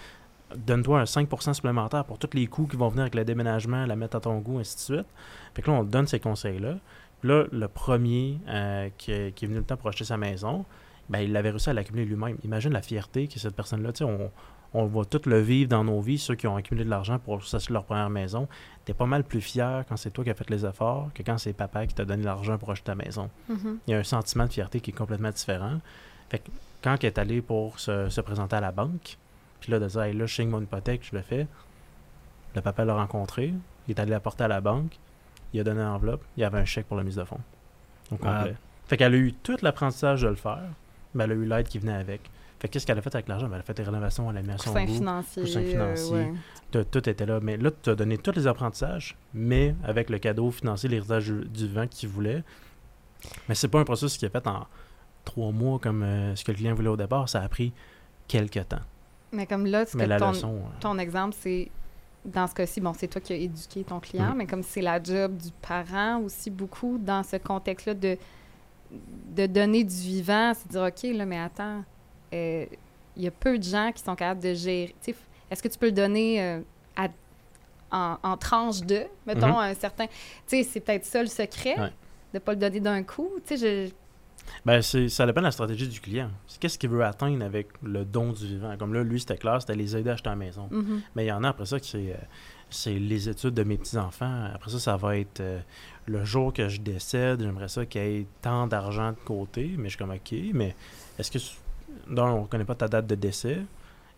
Donne-toi 0.55 1.01
un 1.01 1.05
5% 1.05 1.55
supplémentaire 1.55 2.05
pour 2.05 2.18
tous 2.18 2.30
les 2.34 2.47
coûts 2.47 2.66
qui 2.66 2.76
vont 2.76 2.89
venir 2.89 3.03
avec 3.03 3.14
le 3.16 3.24
déménagement, 3.24 3.84
la 3.84 3.97
mettre 3.97 4.16
à 4.16 4.20
ton 4.20 4.39
goût, 4.39 4.59
ainsi 4.59 4.76
de 4.76 4.80
suite. 4.97 5.07
Fait 5.55 5.62
que 5.62 5.70
là, 5.70 5.78
on 5.78 5.82
donne 5.84 6.07
ces 6.07 6.20
conseils-là. 6.20 6.76
Là, 7.24 7.45
le 7.51 7.68
premier 7.68 8.39
euh, 8.49 8.89
qui, 8.97 9.11
est- 9.12 9.32
qui 9.34 9.45
est 9.45 9.49
venu 9.49 9.59
le 9.59 9.64
temps 9.64 9.76
pour 9.76 9.89
acheter 9.89 10.05
sa 10.05 10.16
maison, 10.16 10.64
ben, 11.09 11.20
il 11.20 11.36
avait 11.36 11.50
réussi 11.50 11.70
à 11.70 11.72
l'accumuler 11.72 12.04
lui-même. 12.04 12.36
Imagine 12.44 12.72
la 12.72 12.82
fierté 12.82 13.28
que 13.28 13.38
cette 13.38 13.54
personne-là, 13.54 13.92
tu 13.92 13.98
sais, 13.98 14.04
on, 14.04 14.30
on 14.74 14.86
va 14.86 15.04
tout 15.04 15.20
le 15.26 15.38
vivre 15.40 15.68
dans 15.70 15.84
nos 15.84 16.00
vies, 16.00 16.18
ceux 16.18 16.34
qui 16.34 16.46
ont 16.46 16.57
accumulé 16.57 16.84
de 16.84 16.90
l'argent 16.90 17.18
pour 17.18 17.44
s'acheter 17.44 17.72
leur 17.72 17.84
première 17.84 18.11
maison. 18.11 18.48
Tu 18.84 18.90
es 18.90 18.94
pas 18.94 19.07
mal 19.07 19.22
plus 19.24 19.40
fier 19.40 19.84
quand 19.88 19.96
c'est 19.96 20.11
toi 20.11 20.24
qui 20.24 20.30
as 20.30 20.34
fait 20.34 20.50
les 20.50 20.66
efforts 20.66 21.09
que 21.14 21.22
quand 21.22 21.38
c'est 21.38 21.52
papa 21.52 21.86
qui 21.86 21.94
t'a 21.94 22.04
donné 22.04 22.24
l'argent 22.24 22.59
pour 22.59 22.70
acheter 22.72 22.86
ta 22.86 22.94
maison. 22.94 23.30
Mhm. 23.48 23.78
Il 23.86 23.90
y 23.92 23.94
a 23.94 23.98
un 23.98 24.04
sentiment 24.04 24.44
de 24.46 24.52
fierté 24.52 24.80
qui 24.80 24.90
est 24.90 24.94
complètement 24.94 25.30
différent. 25.30 25.80
Fait 26.28 26.40
que 26.40 26.50
quand 26.82 26.96
il 27.02 27.07
est 27.07 27.18
allé 27.18 27.40
pour 27.40 27.78
se, 27.80 28.09
se 28.09 28.20
présenter 28.20 28.57
à 28.57 28.61
la 28.61 28.72
banque, 28.72 29.16
puis 29.61 29.70
là, 29.72 29.78
de 29.78 29.86
dire, 29.86 30.02
hey, 30.02 30.12
là, 30.14 30.26
je 30.26 30.34
signe 30.34 30.48
mon 30.50 30.61
hypothèque, 30.61 31.02
je 31.11 31.16
le 31.16 31.22
fais, 31.22 31.46
le 32.54 32.61
papa 32.61 32.84
l'a 32.84 32.94
rencontré, 32.94 33.54
il 33.88 33.90
est 33.94 34.00
allé 34.00 34.11
la 34.11 34.20
porter 34.20 34.44
à 34.44 34.48
la 34.48 34.61
banque, 34.61 34.98
il 35.52 35.61
a 35.61 35.64
donné 35.64 35.80
l'enveloppe, 35.80 36.22
il 36.36 36.40
y 36.40 36.44
avait 36.44 36.59
un 36.59 36.64
chèque 36.64 36.86
pour 36.86 36.96
la 36.96 37.04
mise 37.04 37.16
de 37.16 37.24
fonds. 37.24 37.40
Au 38.11 38.16
Ah. 38.24 38.38
complet. 38.40 38.57
Fait 38.86 38.96
qu'elle 38.96 39.14
a 39.14 39.16
eu 39.16 39.32
tout 39.32 39.57
l'apprentissage 39.62 40.22
de 40.22 40.28
le 40.28 40.34
faire, 40.36 40.62
mais 41.17 41.25
elle 41.25 41.33
a 41.33 41.35
eu 41.35 41.45
l'aide 41.45 41.69
qui 41.69 41.79
venait 41.79 41.95
avec. 41.95 42.21
Fait 42.61 42.69
qu'est-ce 42.69 42.87
qu'elle 42.87 42.97
a 42.99 43.03
fait 43.03 43.14
avec 43.14 43.29
l'argent? 43.29 43.47
Ben, 43.49 43.55
elle 43.55 43.61
a 43.61 43.64
fait 43.64 43.75
des 43.75 43.83
rénovations, 43.83 44.31
elle 44.31 44.39
a 44.39 44.43
mis 44.43 44.51
à 44.51 44.59
son 44.59 44.71
Coussin 44.71 44.85
goût. 44.87 44.95
financier. 44.95 45.43
coussin 45.43 45.61
euh, 45.61 46.11
ouais. 46.12 46.33
Tout, 46.71 46.85
tout 46.85 47.09
était 47.09 47.27
là. 47.27 47.39
Mais 47.43 47.57
là, 47.59 47.71
tu 47.83 47.91
as 47.91 47.95
donné 47.95 48.17
tous 48.19 48.33
les 48.33 48.47
apprentissages, 48.47 49.17
mais 49.35 49.75
avec 49.85 50.09
le 50.09 50.19
cadeau 50.19 50.51
financier, 50.51 50.89
l'héritage 50.89 51.29
du 51.31 51.69
vent 51.69 51.87
qu'il 51.87 52.09
voulait. 52.09 52.43
Mais 53.49 53.55
c'est 53.55 53.69
pas 53.69 53.81
un 53.81 53.85
processus 53.85 54.17
qui 54.19 54.25
est 54.25 54.31
fait 54.31 54.47
en 54.47 54.67
trois 55.25 55.51
mois 55.53 55.79
comme 55.79 56.03
euh, 56.03 56.35
ce 56.37 56.45
que 56.45 56.53
le 56.53 56.57
client 56.57 56.75
voulait 56.75 56.89
au 56.89 56.97
départ. 56.97 57.29
Ça 57.29 57.43
a 57.43 57.49
pris 57.49 57.73
quelques 58.29 58.67
temps. 58.69 58.81
Mais 59.33 59.47
comme 59.47 59.67
là, 59.67 59.85
ce 59.85 59.97
Mais 59.97 60.05
que 60.05 60.09
la 60.11 60.19
ton, 60.19 60.31
leçon. 60.31 60.55
euh, 60.55 60.81
ton 60.81 60.99
exemple, 60.99 61.35
c'est 61.39 61.71
dans 62.25 62.47
ce 62.47 62.55
cas-ci, 62.55 62.81
bon, 62.81 62.93
c'est 62.97 63.07
toi 63.09 63.21
qui 63.21 63.33
as 63.33 63.37
éduqué 63.37 63.85
ton 63.85 64.01
client, 64.01 64.31
Mhm. 64.31 64.37
mais 64.37 64.47
comme 64.47 64.62
c'est 64.62 64.81
la 64.83 65.03
job 65.03 65.37
du 65.37 65.51
parent 65.62 66.21
aussi 66.21 66.51
beaucoup 66.51 66.99
dans 66.99 67.23
ce 67.23 67.37
contexte-là 67.37 67.95
de, 67.95 68.17
de 69.34 69.47
donner 69.47 69.84
du 69.84 69.95
vivant, 69.95 70.53
c'est 70.55 70.66
de 70.68 70.72
dire, 70.72 70.82
OK, 70.82 71.16
là, 71.16 71.26
mais 71.26 71.39
attends, 71.39 71.84
euh, 72.34 72.66
il 73.16 73.22
y 73.22 73.26
a 73.26 73.30
peu 73.30 73.59
de 73.59 73.62
gens 73.64 73.93
qui 73.93 74.03
sont 74.03 74.14
capables 74.16 74.43
de 74.43 74.55
gérer. 74.55 74.95
Est-ce 75.51 75.62
que 75.62 75.68
tu 75.68 75.78
peux 75.78 75.87
le 75.87 75.93
donner 75.93 76.43
euh, 76.43 76.61
à- 76.97 77.09
en, 77.91 78.18
en 78.22 78.37
tranche 78.37 78.80
de, 78.80 79.03
mettons, 79.26 79.49
Mhm. 79.49 79.57
un 79.57 79.74
certain... 79.74 80.07
Tu 80.07 80.12
sais, 80.47 80.62
c'est 80.64 80.80
peut-être 80.80 81.05
ça 81.05 81.20
le 81.22 81.28
secret, 81.28 81.78
Ouais. 81.78 81.87
de 81.89 82.34
ne 82.34 82.39
pas 82.41 82.53
le 82.53 82.59
donner 82.59 82.80
d'un 82.80 83.03
coup. 83.03 83.30
Tu 83.47 83.57
sais, 83.57 83.87
je... 83.87 83.93
Ben, 84.64 84.80
c'est, 84.82 85.09
ça 85.09 85.26
dépend 85.26 85.41
de 85.41 85.47
la 85.47 85.51
stratégie 85.53 85.89
du 85.89 86.01
client. 86.01 86.30
Qu'est-ce 86.61 86.78
qu'il 86.78 86.91
veut 86.91 87.05
atteindre 87.05 87.45
avec 87.45 87.68
le 87.82 88.05
don 88.05 88.32
du 88.32 88.47
vivant? 88.47 88.76
Comme 88.78 88.95
là, 88.95 89.03
lui, 89.03 89.18
c'était 89.18 89.37
clair, 89.37 89.61
c'était 89.61 89.74
les 89.74 89.97
aider 89.97 90.11
à 90.11 90.12
acheter 90.14 90.28
la 90.30 90.37
maison. 90.37 90.68
Mhm. 90.70 91.03
Mais 91.14 91.24
il 91.24 91.28
y 91.28 91.32
en 91.32 91.43
a 91.45 91.49
après 91.49 91.66
ça 91.66 91.80
qui 91.80 92.11
euh, 92.11 92.14
c'est 92.70 92.95
les 92.95 93.28
études 93.28 93.55
de 93.55 93.64
mes 93.64 93.76
petits-enfants. 93.76 94.51
Après 94.55 94.70
ça, 94.70 94.78
ça 94.78 94.97
va 94.97 95.16
être 95.18 95.41
euh, 95.41 95.61
le 96.07 96.24
jour 96.24 96.52
que 96.52 96.68
je 96.68 96.80
décède, 96.80 97.42
j'aimerais 97.42 97.68
ça 97.68 97.84
qu'il 97.86 98.00
y 98.02 98.04
ait 98.20 98.26
tant 98.42 98.66
d'argent 98.66 99.11
de 99.12 99.16
côté. 99.24 99.74
Mais 99.76 99.84
je 99.84 99.90
suis 99.90 99.98
comme, 99.98 100.11
OK, 100.12 100.34
mais 100.54 100.74
est-ce 101.18 101.30
que. 101.30 101.38
Non, 102.09 102.24
on 102.24 102.42
ne 102.42 102.46
connaît 102.46 102.64
pas 102.64 102.74
ta 102.74 102.88
date 102.88 103.07
de 103.07 103.14
décès. 103.14 103.59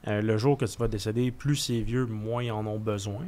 Euh, 0.07 0.21
le 0.23 0.37
jour 0.39 0.57
que 0.59 0.65
tu 0.65 0.77
vas 0.79 0.89
décéder, 0.89 1.31
plus 1.31 1.57
c'est 1.57 1.81
vieux, 1.81 2.07
moins 2.07 2.43
ils 2.43 2.51
en 2.53 2.67
ont 2.67 2.79
besoin. 2.79 3.25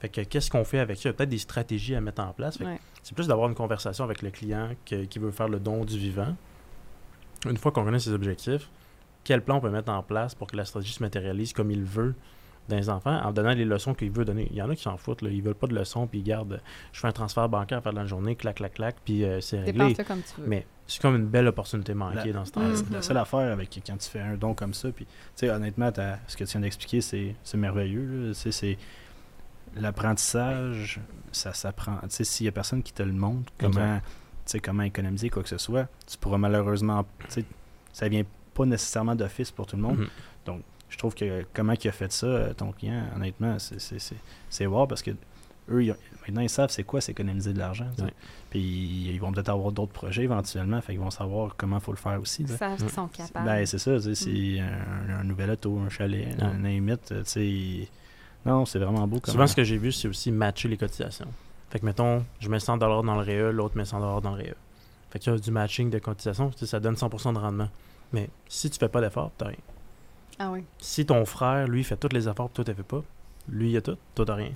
Fait 0.00 0.08
que 0.08 0.20
qu'est-ce 0.22 0.50
qu'on 0.50 0.64
fait 0.64 0.78
avec 0.78 0.96
ça? 0.96 1.02
Il 1.02 1.06
y 1.06 1.10
a 1.10 1.12
peut-être 1.14 1.28
des 1.28 1.38
stratégies 1.38 1.94
à 1.94 2.00
mettre 2.00 2.22
en 2.22 2.32
place. 2.32 2.58
Ouais. 2.60 2.78
c'est 3.02 3.14
plus 3.14 3.26
d'avoir 3.26 3.48
une 3.48 3.54
conversation 3.54 4.04
avec 4.04 4.22
le 4.22 4.30
client 4.30 4.70
que- 4.86 5.04
qui 5.04 5.18
veut 5.18 5.30
faire 5.30 5.48
le 5.48 5.58
don 5.58 5.84
du 5.84 5.98
vivant. 5.98 6.34
Une 7.46 7.56
fois 7.56 7.72
qu'on 7.72 7.84
connaît 7.84 7.98
ses 7.98 8.12
objectifs, 8.12 8.68
quel 9.24 9.42
plan 9.42 9.56
on 9.56 9.60
peut 9.60 9.70
mettre 9.70 9.90
en 9.92 10.02
place 10.02 10.34
pour 10.34 10.46
que 10.46 10.56
la 10.56 10.64
stratégie 10.64 10.92
se 10.94 11.02
matérialise 11.02 11.52
comme 11.52 11.70
il 11.70 11.82
veut? 11.84 12.14
Dans 12.70 12.76
les 12.76 12.88
enfants 12.88 13.20
en 13.22 13.32
donnant 13.32 13.52
les 13.52 13.64
leçons 13.64 13.94
qu'il 13.94 14.10
veut 14.10 14.24
donner. 14.24 14.48
Il 14.50 14.56
y 14.56 14.62
en 14.62 14.70
a 14.70 14.74
qui 14.76 14.82
s'en 14.82 14.96
foutent, 14.96 15.22
là. 15.22 15.30
ils 15.30 15.42
veulent 15.42 15.54
pas 15.54 15.66
de 15.66 15.74
leçons, 15.74 16.06
puis 16.06 16.20
ils 16.20 16.24
gardent, 16.24 16.60
je 16.92 17.00
fais 17.00 17.08
un 17.08 17.12
transfert 17.12 17.48
bancaire 17.48 17.78
à 17.78 17.80
faire 17.82 17.92
de 17.92 17.98
la 17.98 18.06
journée, 18.06 18.36
clac, 18.36 18.56
clac, 18.56 18.74
clac, 18.74 18.96
puis 19.04 19.24
euh, 19.24 19.40
c'est 19.40 19.58
réglé. 19.60 19.88
Dépense-le 19.88 20.04
comme 20.04 20.22
tu 20.22 20.40
veux. 20.40 20.46
Mais 20.46 20.66
c'est 20.86 21.00
comme 21.02 21.16
une 21.16 21.26
belle 21.26 21.46
opportunité 21.46 21.94
manquée 21.94 22.26
La- 22.28 22.32
dans 22.32 22.44
ce 22.44 22.52
temps-là. 22.52 22.68
Mhm. 22.68 22.84
La 22.92 23.02
seule 23.02 23.16
affaire 23.18 23.52
avec 23.52 23.80
quand 23.86 23.96
tu 23.96 24.08
fais 24.08 24.20
un 24.20 24.34
don 24.36 24.54
comme 24.54 24.74
ça, 24.74 24.90
puis, 24.90 25.04
tu 25.04 25.12
sais, 25.36 25.50
honnêtement, 25.50 25.90
ce 26.26 26.36
que 26.36 26.44
tu 26.44 26.50
viens 26.52 26.60
d'expliquer, 26.62 27.00
c'est 27.00 27.34
c'est 27.44 27.58
merveilleux. 27.58 28.32
c'est 28.34 28.78
l'apprentissage, 29.76 31.00
ça 31.32 31.52
s'apprend. 31.52 31.96
Tu 32.02 32.08
sais, 32.10 32.24
s'il 32.24 32.46
y 32.46 32.48
a 32.48 32.52
personne 32.52 32.82
qui 32.82 32.92
te 32.92 33.02
le 33.02 33.12
montre, 33.12 33.52
comment, 33.58 33.98
tu 33.98 34.02
sais, 34.46 34.60
comment 34.60 34.82
économiser 34.82 35.30
quoi 35.30 35.42
que 35.42 35.48
ce 35.48 35.58
soit, 35.58 35.88
tu 36.06 36.16
pourras 36.18 36.38
malheureusement, 36.38 37.04
tu 37.20 37.26
sais, 37.28 37.44
ça 37.92 38.08
vient 38.08 38.24
pas 38.54 38.66
nécessairement 38.66 39.14
d'office 39.14 39.50
pour 39.50 39.66
tout 39.66 39.76
le 39.76 39.82
monde. 39.82 39.98
Mhm. 39.98 40.08
Je 40.90 40.98
trouve 40.98 41.14
que 41.14 41.46
comment 41.54 41.72
il 41.72 41.88
a 41.88 41.92
fait 41.92 42.12
ça, 42.12 42.26
euh, 42.26 42.52
ton 42.52 42.72
client, 42.72 43.04
honnêtement, 43.16 43.58
c'est- 43.58 43.78
c'est 43.80 43.98
c'est- 43.98 44.16
c'est 44.50 44.66
wow 44.66 44.86
parce 44.86 45.02
que 45.02 45.12
eux, 45.70 45.84
ils 45.84 45.92
ont- 45.92 45.96
maintenant, 46.26 46.40
ils 46.42 46.50
savent 46.50 46.68
c'est 46.70 46.82
quoi, 46.82 47.00
c'est 47.00 47.12
économiser 47.12 47.52
de 47.54 47.58
l'argent. 47.58 47.86
tu. 47.96 48.02
Ouais. 48.02 48.12
Puis 48.50 48.60
ils 48.60 49.18
vont 49.18 49.30
peut-être 49.32 49.48
avoir 49.50 49.70
d'autres 49.72 49.92
projets 49.92 50.24
éventuellement, 50.24 50.80
fait 50.80 50.92
qu'ils 50.92 51.00
vont 51.00 51.10
savoir 51.10 51.54
comment 51.56 51.76
il 51.78 51.82
faut 51.82 51.92
le 51.92 51.96
faire 51.96 52.20
aussi. 52.20 52.42
Ils 52.42 52.48
savent 52.48 52.76
qu'ils 52.76 52.90
sont 52.90 53.06
capables. 53.06 53.46
Ben, 53.46 53.64
c'est 53.64 53.78
ça, 53.78 53.98
tu 54.00 54.14
c'est 54.14 54.58
un, 54.60 55.20
un 55.20 55.24
nouvel 55.24 55.50
auto, 55.52 55.78
un 55.78 55.88
chalet, 55.88 56.26
Ouais. 56.36 56.42
un 56.44 56.58
limite, 56.58 57.06
tu 57.06 57.14
sais. 57.24 57.88
Non, 58.44 58.64
c'est 58.66 58.78
vraiment 58.80 59.06
beau. 59.06 59.20
Souvent, 59.24 59.46
ce 59.46 59.54
que 59.54 59.62
j'ai 59.64 59.76
vu, 59.78 59.92
c'est 59.92 60.08
aussi 60.08 60.32
matcher 60.32 60.66
les 60.68 60.76
cotisations. 60.76 61.28
Fait 61.70 61.78
que, 61.78 61.86
mettons, 61.86 62.24
je 62.40 62.48
mets 62.48 62.58
100 62.58 62.76
dans 62.78 62.88
le 63.02 63.20
REE, 63.20 63.52
l'autre 63.52 63.76
met 63.76 63.84
100 63.84 64.20
dans 64.20 64.30
le 64.34 64.42
REE. 64.42 64.54
Fait 65.10 65.18
qu'il 65.20 65.32
y 65.32 65.36
a 65.36 65.38
du 65.38 65.50
matching 65.52 65.88
de 65.90 65.98
cotisations, 66.00 66.50
tu 66.50 66.58
sais, 66.58 66.66
ça 66.66 66.80
donne 66.80 66.96
100% 66.96 67.32
de 67.32 67.38
rendement. 67.38 67.68
Mais 68.12 68.28
si 68.48 68.68
tu 68.70 68.78
fais 68.78 68.88
pas 68.88 69.00
d'effort, 69.00 69.30
t'as 69.38 69.46
rien. 69.48 69.56
Ah 70.42 70.50
oui. 70.50 70.64
Si 70.78 71.04
ton 71.04 71.24
frère, 71.26 71.68
lui, 71.68 71.84
fait 71.84 71.96
tous 71.96 72.08
les 72.14 72.26
efforts, 72.28 72.50
toi, 72.50 72.64
t'as 72.64 72.72
fait 72.74 72.82
pas, 72.82 73.02
lui, 73.48 73.70
il 73.72 73.76
a 73.76 73.82
tout, 73.82 73.96
toi, 74.14 74.24
t'as 74.24 74.34
rien. 74.36 74.52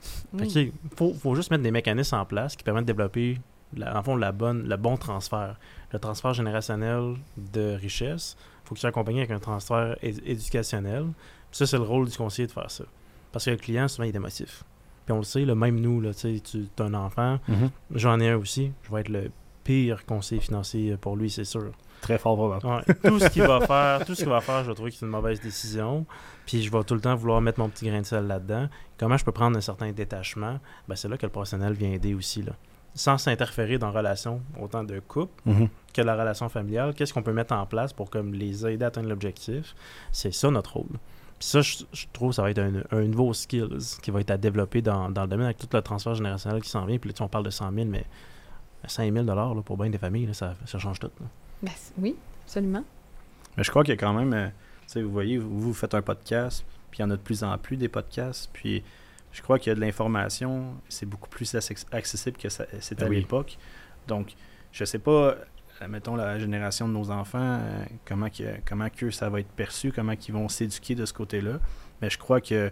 Fait 0.00 0.16
Oui. 0.32 0.38
que, 0.40 0.44
tu 0.46 0.50
sais, 0.50 0.72
faut, 0.96 1.14
faut 1.14 1.34
juste 1.36 1.50
mettre 1.52 1.62
des 1.62 1.70
mécanismes 1.70 2.16
en 2.16 2.24
place 2.24 2.56
qui 2.56 2.64
permettent 2.64 2.84
de 2.86 2.92
développer, 2.92 3.38
la, 3.76 3.96
en 3.96 4.02
fond, 4.02 4.16
la 4.16 4.32
bonne, 4.32 4.68
le 4.68 4.76
bon 4.76 4.96
transfert. 4.96 5.56
Le 5.92 5.98
transfert 6.00 6.34
générationnel 6.34 7.14
de 7.36 7.76
richesse, 7.80 8.36
faut 8.64 8.74
qu'il 8.74 8.80
soit 8.80 8.90
accompagné 8.90 9.20
avec 9.20 9.30
un 9.30 9.38
transfert 9.38 9.96
é- 10.02 10.30
éducationnel. 10.30 11.04
Puis 11.50 11.58
ça, 11.58 11.66
c'est 11.66 11.76
le 11.78 11.84
rôle 11.84 12.08
du 12.08 12.16
conseiller 12.16 12.46
de 12.48 12.52
faire 12.52 12.70
ça. 12.70 12.84
Parce 13.30 13.44
que 13.44 13.50
le 13.50 13.56
client, 13.58 13.86
souvent, 13.88 14.04
il 14.04 14.10
est 14.10 14.16
émotif. 14.16 14.64
Puis 15.06 15.12
on 15.12 15.18
le 15.18 15.22
sait, 15.24 15.44
le 15.44 15.54
même 15.54 15.78
nous, 15.80 16.00
là, 16.00 16.12
tu 16.14 16.36
sais, 16.36 16.40
tu 16.40 16.66
as 16.78 16.82
un 16.84 16.94
enfant, 16.94 17.38
Mhm. 17.48 17.70
j'en 17.94 18.18
ai 18.20 18.28
un 18.30 18.36
aussi, 18.36 18.72
je 18.82 18.92
vais 18.92 19.00
être 19.02 19.08
le 19.08 19.30
pire 19.64 20.04
conseiller 20.04 20.40
financier 20.40 20.96
pour 20.96 21.16
lui, 21.16 21.30
c'est 21.30 21.44
sûr. 21.44 21.70
Très 22.00 22.18
fort, 22.18 22.36
probablement. 22.36 22.76
Ouais, 22.76 22.94
tout 23.04 23.18
ce 23.18 23.28
qu'il 23.28 23.42
va 23.42 23.60
faire, 23.66 24.04
tout 24.06 24.14
ce 24.14 24.20
qu'il 24.22 24.28
va 24.30 24.40
faire, 24.40 24.62
je 24.64 24.68
vais 24.68 24.74
trouver 24.74 24.90
que 24.90 24.96
c'est 24.96 25.04
une 25.06 25.10
mauvaise 25.12 25.40
décision. 25.40 26.06
Puis 26.46 26.62
je 26.62 26.70
vais 26.70 26.82
tout 26.84 26.94
le 26.94 27.00
temps 27.00 27.14
vouloir 27.14 27.40
mettre 27.40 27.58
mon 27.60 27.68
petit 27.68 27.86
grain 27.88 28.00
de 28.00 28.06
sel 28.06 28.26
là-dedans. 28.26 28.68
Comment 28.98 29.16
je 29.16 29.24
peux 29.24 29.32
prendre 29.32 29.56
un 29.56 29.60
certain 29.60 29.90
détachement? 29.92 30.58
Ben, 30.86 30.94
C'est 30.96 31.08
là 31.08 31.16
que 31.16 31.26
le 31.26 31.32
professionnel 31.32 31.72
vient 31.74 31.90
aider 31.92 32.14
aussi. 32.14 32.42
Là. 32.42 32.52
Sans 32.94 33.18
s'interférer 33.18 33.78
dans 33.78 33.90
la 33.90 33.98
relation, 33.98 34.40
autant 34.60 34.84
de 34.84 34.98
couple 35.00 35.32
Mhm. 35.44 35.68
que 35.92 36.00
la 36.02 36.14
relation 36.16 36.48
familiale. 36.48 36.94
Qu'est-ce 36.94 37.12
qu'on 37.12 37.22
peut 37.22 37.32
mettre 37.32 37.52
en 37.54 37.66
place 37.66 37.92
pour 37.92 38.10
comme, 38.10 38.32
les 38.32 38.66
aider 38.66 38.84
à 38.84 38.88
atteindre 38.88 39.08
l'objectif? 39.08 39.74
C'est 40.12 40.32
ça 40.32 40.50
notre 40.50 40.74
rôle. 40.74 40.86
Puis 41.38 41.48
ça, 41.48 41.60
je, 41.60 41.76
je 41.92 42.06
trouve, 42.12 42.32
ça 42.32 42.42
va 42.42 42.50
être 42.50 42.58
un, 42.58 42.82
un 42.90 43.02
nouveau 43.02 43.32
skills 43.32 43.78
qui 44.02 44.10
va 44.10 44.20
être 44.20 44.30
à 44.32 44.36
développer 44.36 44.82
dans, 44.82 45.08
dans 45.10 45.22
le 45.22 45.28
domaine 45.28 45.46
avec 45.46 45.58
tout 45.58 45.68
le 45.72 45.82
transfert 45.82 46.14
générationnel 46.14 46.62
qui 46.62 46.68
s'en 46.70 46.84
vient. 46.86 46.98
Puis 46.98 47.10
là, 47.10 47.12
tu 47.12 47.18
sais, 47.18 47.24
on 47.24 47.28
parle 47.28 47.44
de 47.44 47.50
100 47.50 47.72
000, 47.72 47.86
mais 47.86 48.04
5 48.86 49.12
000 49.12 49.24
là, 49.26 49.54
pour 49.64 49.76
bien 49.76 49.90
des 49.90 49.98
familles, 49.98 50.26
là, 50.26 50.34
ça, 50.34 50.54
ça 50.66 50.78
change 50.78 50.98
tout. 51.00 51.10
là. 51.20 51.26
Ben, 51.62 51.72
oui, 51.98 52.14
absolument. 52.44 52.84
Mais 53.56 53.64
je 53.64 53.70
crois 53.70 53.82
qu'il 53.82 53.92
y 53.94 53.96
a 53.96 54.00
quand 54.00 54.12
même, 54.14 54.32
euh, 54.32 54.46
tu 54.48 54.54
sais, 54.86 55.02
vous 55.02 55.10
voyez, 55.10 55.38
vous, 55.38 55.60
vous 55.60 55.74
faites 55.74 55.94
un 55.94 56.02
podcast, 56.02 56.64
puis 56.90 56.98
il 56.98 57.02
y 57.02 57.04
en 57.04 57.10
a 57.10 57.16
de 57.16 57.20
plus 57.22 57.42
en 57.42 57.56
plus 57.58 57.76
des 57.76 57.88
podcasts, 57.88 58.48
puis 58.52 58.84
je 59.32 59.42
crois 59.42 59.58
qu'il 59.58 59.70
y 59.70 59.72
a 59.72 59.74
de 59.74 59.80
l'information, 59.80 60.74
c'est 60.88 61.06
beaucoup 61.06 61.28
plus 61.28 61.52
acc- 61.54 61.86
accessible 61.92 62.36
que 62.38 62.48
c'était 62.48 63.04
à 63.04 63.08
Oui. 63.08 63.16
l'époque. 63.16 63.58
Donc, 64.06 64.34
je 64.72 64.84
sais 64.84 64.98
pas, 65.00 65.10
euh, 65.82 65.88
mettons 65.88 66.14
la 66.16 66.38
génération 66.38 66.86
de 66.88 66.92
nos 66.92 67.10
enfants, 67.10 67.58
euh, 67.60 67.84
comment 68.06 68.30
que, 68.30 68.44
comment 68.66 68.88
que 68.88 69.10
ça 69.10 69.28
va 69.28 69.40
être 69.40 69.50
perçu, 69.50 69.92
comment 69.92 70.14
qu'ils 70.16 70.34
vont 70.34 70.48
s'éduquer 70.48 70.94
de 70.94 71.04
ce 71.04 71.12
côté-là. 71.12 71.58
Mais 72.00 72.08
je 72.10 72.18
crois 72.18 72.40
que 72.40 72.70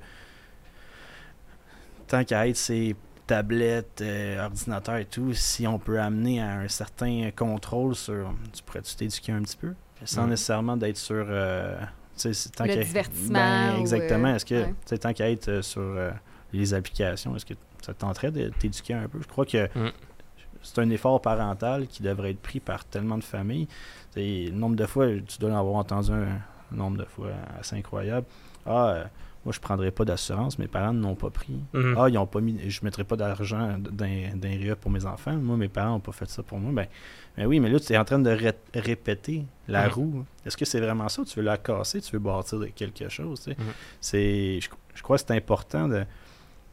tant 2.07 2.25
qu'à 2.25 2.47
être 2.49 2.57
ces 2.57 2.95
tablettes, 3.27 4.01
euh, 4.03 4.45
ordinateurs 4.45 4.97
et 4.97 5.05
tout, 5.05 5.33
si 5.35 5.67
on 5.67 5.79
peut 5.79 6.01
amener 6.01 6.41
à 6.41 6.59
un 6.61 6.69
certain 6.69 7.31
contrôle 7.35 7.95
sur, 7.95 8.33
tu 8.53 8.63
pourrais-tu 8.63 8.95
t'éduquer 8.97 9.33
un 9.33 9.43
petit 9.43 9.57
peu, 9.57 9.75
sans 10.05 10.27
nécessairement 10.27 10.77
d'être 10.77 10.97
sur, 10.97 11.25
euh, 11.29 11.77
tu 11.81 11.87
sais, 12.17 12.35
c'est- 12.35 12.55
tant 12.55 12.65
Le 12.65 12.77
divertissement 12.85 13.33
Ben, 13.35 13.77
exactement. 13.81 14.29
euh, 14.29 14.35
Est-ce 14.37 14.45
que, 14.45 14.55
ouais. 14.55 14.69
tu 14.69 14.75
sais, 14.87 14.99
tant 14.99 15.13
qu'à 15.13 15.31
être 15.31 15.49
euh, 15.49 15.63
sur 15.63 15.81
euh, 15.83 16.11
les 16.53 16.73
applications, 16.75 17.35
est-ce 17.37 17.47
que 17.47 17.55
ça 17.83 17.93
te 17.95 18.01
tenterait 18.01 18.31
de 18.31 18.49
t'éduquer 18.51 18.95
un 18.95 19.09
peu? 19.09 19.19
Je 19.21 19.27
crois 19.29 19.45
que 19.47 19.67
Mm. 19.75 19.93
c'est 20.63 20.79
un 20.81 20.91
effort 20.91 21.21
parental 21.21 21.87
qui 21.87 22.03
devrait 22.03 22.31
être 22.31 22.41
pris 22.43 22.61
par 22.61 22.85
tellement 22.85 23.19
de 23.19 23.25
familles. 23.25 23.69
Le 24.17 24.51
nombre 24.51 24.77
de 24.77 24.87
fois, 24.87 25.07
tu 25.27 25.39
dois 25.39 25.51
en 25.53 25.59
avoir 25.59 25.75
entendu 25.77 26.11
un, 26.13 26.29
un 26.73 26.77
nombre 26.77 26.99
de 26.99 27.05
fois 27.05 27.31
assez 27.61 27.77
incroyable. 27.77 28.27
Ah, 28.65 28.89
euh, 28.89 29.05
moi, 29.47 29.53
je 29.53 29.61
prendrais 29.61 29.93
pas 29.93 30.05
d'assurance, 30.05 30.59
mes 30.59 30.67
parents 30.67 30.93
n'ont 30.93 31.15
pas 31.15 31.31
pris. 31.31 31.55
Mhm. 31.73 31.95
Ah, 31.97 32.09
ils 32.11 32.19
ont 32.19 32.27
pas 32.27 32.41
mis, 32.41 32.59
je 32.69 32.81
mettrais 32.83 33.05
pas 33.05 33.15
d'argent 33.15 33.79
les 34.01 34.29
REA 34.57 34.75
pour 34.75 34.91
mes 34.91 35.07
enfants. 35.07 35.35
Moi, 35.37 35.57
mes 35.57 35.69
parents 35.69 35.91
n'ont 35.93 36.01
pas 36.01 36.11
fait 36.11 36.29
ça 36.29 36.43
pour 36.43 36.59
moi. 36.59 36.73
Ben, 36.73 36.89
ben 37.37 37.47
oui, 37.47 37.61
mais 37.61 37.71
là, 37.71 37.79
tu 37.79 37.93
es 37.93 37.97
en 37.97 38.05
train 38.05 38.19
de 38.19 38.29
ré- 38.29 38.53
répéter 38.75 39.45
la 39.69 39.87
Mhm. 39.87 39.93
roue. 39.93 40.25
Est-ce 40.45 40.57
que 40.57 40.65
c'est 40.65 40.81
vraiment 40.81 41.09
ça? 41.09 41.23
Tu 41.25 41.39
veux 41.39 41.45
la 41.45 41.59
casser? 41.59 42.01
Tu 42.01 42.11
veux 42.13 42.19
bâtir 42.19 42.59
quelque 42.75 43.09
chose? 43.09 43.39
tu 43.41 43.53
sais? 43.53 43.57
Mhm. 43.57 43.67
C'est, 44.01 44.61
je, 44.61 44.69
je 44.97 45.03
crois 45.03 45.17
que 45.17 45.23
c'est 45.25 45.37
important 45.37 45.87
de, 45.87 46.03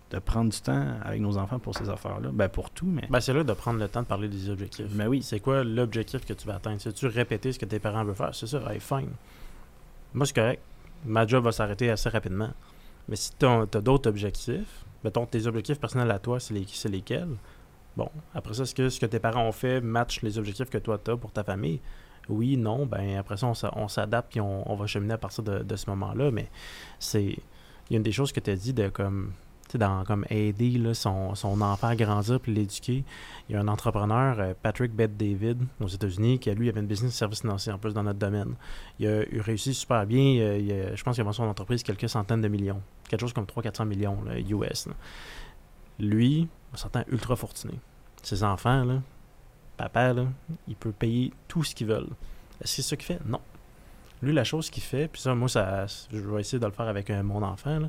de 0.09 0.17
prendre 0.19 0.51
du 0.51 0.59
temps 0.59 0.95
avec 1.03 1.21
nos 1.21 1.38
enfants 1.38 1.59
pour 1.59 1.78
ces 1.78 1.88
affaires-là. 1.89 2.30
Ben, 2.34 2.49
pour 2.49 2.71
tout, 2.71 2.88
mais. 2.88 3.07
Ben, 3.07 3.19
c'est 3.19 3.34
là 3.34 3.43
de 3.43 3.53
prendre 3.53 3.80
le 3.80 3.88
temps 3.88 4.01
de 4.01 4.07
parler 4.07 4.30
des 4.30 4.49
objectifs. 4.49 4.88
Ben 4.89 5.07
oui. 5.07 5.21
C'est 5.21 5.39
quoi 5.39 5.63
l'objectif 5.63 6.26
que 6.26 6.34
tu 6.34 6.47
vas 6.47 6.55
atteindre? 6.55 6.82
C'est-tu 6.82 7.05
répéter 7.05 7.51
ce 7.51 7.59
que 7.59 7.65
tes 7.65 7.78
parents 7.78 8.03
veulent 8.03 8.15
faire? 8.15 8.34
C'est 8.34 8.47
ça, 8.47 8.59
hey, 8.74 8.80
fine. 8.80 9.09
Moi, 10.15 10.26
c'est 10.26 10.34
correct. 10.36 10.61
Ma 11.06 11.28
job 11.28 11.43
va 11.43 11.51
s'arrêter 11.51 11.89
assez 11.89 12.10
rapidement. 12.10 12.49
Mais 13.08 13.16
si 13.16 13.32
tu 13.38 13.45
as, 13.45 13.66
d'autres 13.66 14.10
objectifs, 14.10 14.86
mettons 15.04 15.26
tes 15.26 15.45
objectifs 15.47 15.80
personnels 15.80 16.12
à 16.12 16.20
toi, 16.20 16.39
c'est 16.39 16.54
les, 16.54 16.66
c'est 16.68 16.89
lesquels? 16.89 17.36
Bon, 17.97 18.10
après 18.34 18.54
ça, 18.54 18.64
est-ce 18.64 18.74
que 18.74 18.89
ce 18.89 18.99
que 18.99 19.06
tes 19.06 19.20
parents 19.20 19.45
ont 19.47 19.51
fait 19.51 19.82
match 19.82 20.22
les 20.22 20.38
objectifs 20.38 20.70
que 20.70 20.78
toi 20.78 20.97
tu 21.04 21.12
as 21.12 21.18
pour 21.18 21.32
ta 21.32 21.43
famille? 21.43 21.80
Oui, 22.30 22.56
non, 22.56 22.86
ben 22.86 23.18
après 23.18 23.36
ça, 23.38 23.47
on 23.47 23.54
s'a- 23.54 23.74
on 23.76 23.88
s'adapte 23.89 24.38
et 24.38 24.41
on, 24.41 24.72
on 24.72 24.76
va 24.76 24.88
cheminer 24.88 25.14
à 25.16 25.18
partir 25.18 25.43
de, 25.43 25.60
de 25.60 25.76
ce 25.76 25.89
moment-là. 25.89 26.32
Mais 26.32 26.49
c'est. 26.99 27.38
Il 27.89 27.91
y 27.91 27.95
a 27.95 27.97
une 27.97 28.04
des 28.04 28.14
choses 28.14 28.32
que 28.32 28.39
tu 28.39 28.49
as 28.49 28.56
dit 28.56 28.74
de 28.74 28.88
comme. 28.89 29.34
Dans 29.76 30.03
comme 30.03 30.26
aider 30.30 30.93
son, 30.93 31.34
son 31.36 31.59
enfant 31.61 31.88
à 31.88 31.95
grandir 31.95 32.39
puis 32.39 32.53
l'éduquer. 32.53 33.03
Il 33.49 33.53
y 33.53 33.57
a 33.57 33.61
un 33.61 33.67
entrepreneur, 33.67 34.39
euh, 34.39 34.53
Patrick 34.61 34.93
Bett 34.93 35.17
David, 35.17 35.63
aux 35.82 35.88
États-Unis, 35.88 36.39
qui 36.39 36.51
lui 36.51 36.69
avait 36.69 36.80
une 36.80 36.88
business 36.88 37.11
de 37.11 37.15
services 37.15 37.41
financiers 37.41 37.71
en 37.71 37.80
plus 37.80 37.93
dans 37.93 38.03
notre 38.03 38.19
domaine. 38.19 38.55
Il 38.99 39.07
a, 39.07 39.24
réussi 39.41 39.74
super 39.74 40.05
bien. 40.05 40.39
euh, 40.39 40.95
je 40.95 41.03
pense 41.03 41.15
qu'il 41.15 41.21
a 41.21 41.24
vendu 41.24 41.38
son 41.38 41.43
entreprise 41.43 41.82
quelques 41.82 42.07
centaines 42.09 42.41
de 42.41 42.47
millions. 42.47 42.82
Quelque 43.09 43.21
chose 43.21 43.34
comme 43.34 43.45
300-400 43.45 43.88
millions 43.88 44.17
US. 44.49 44.88
Lui, 45.99 46.47
on 46.74 46.78
s'entend 46.78 47.03
ultra 47.11 47.36
fortuné. 47.36 47.74
Ses 48.21 48.43
enfants, 48.43 49.01
papa, 49.78 50.13
il 50.67 50.76
peut 50.76 50.91
payer 50.91 51.34
tout 51.47 51.63
ce 51.63 51.74
qu'ils 51.76 51.88
veulent. 51.88 52.09
Est-ce 52.61 52.78
que 52.78 52.82
c'est 52.82 52.82
ça 52.82 52.95
qu'il 52.95 53.05
fait? 53.05 53.19
Non. 53.26 53.39
Lui, 54.24 54.34
la 54.34 54.45
chose 54.45 54.69
qu'il 54.69 54.84
fait, 54.84 55.09
puis 55.09 55.21
ça, 55.21 55.36
moi, 55.36 55.49
ça, 55.49 55.86
je 56.11 56.17
vais 56.17 56.39
essayer 56.41 56.59
de 56.59 56.65
le 56.65 56.71
faire 56.71 56.88
avec 56.88 57.09
euh, 57.09 57.21
mon 57.24 57.43
enfant. 57.43 57.80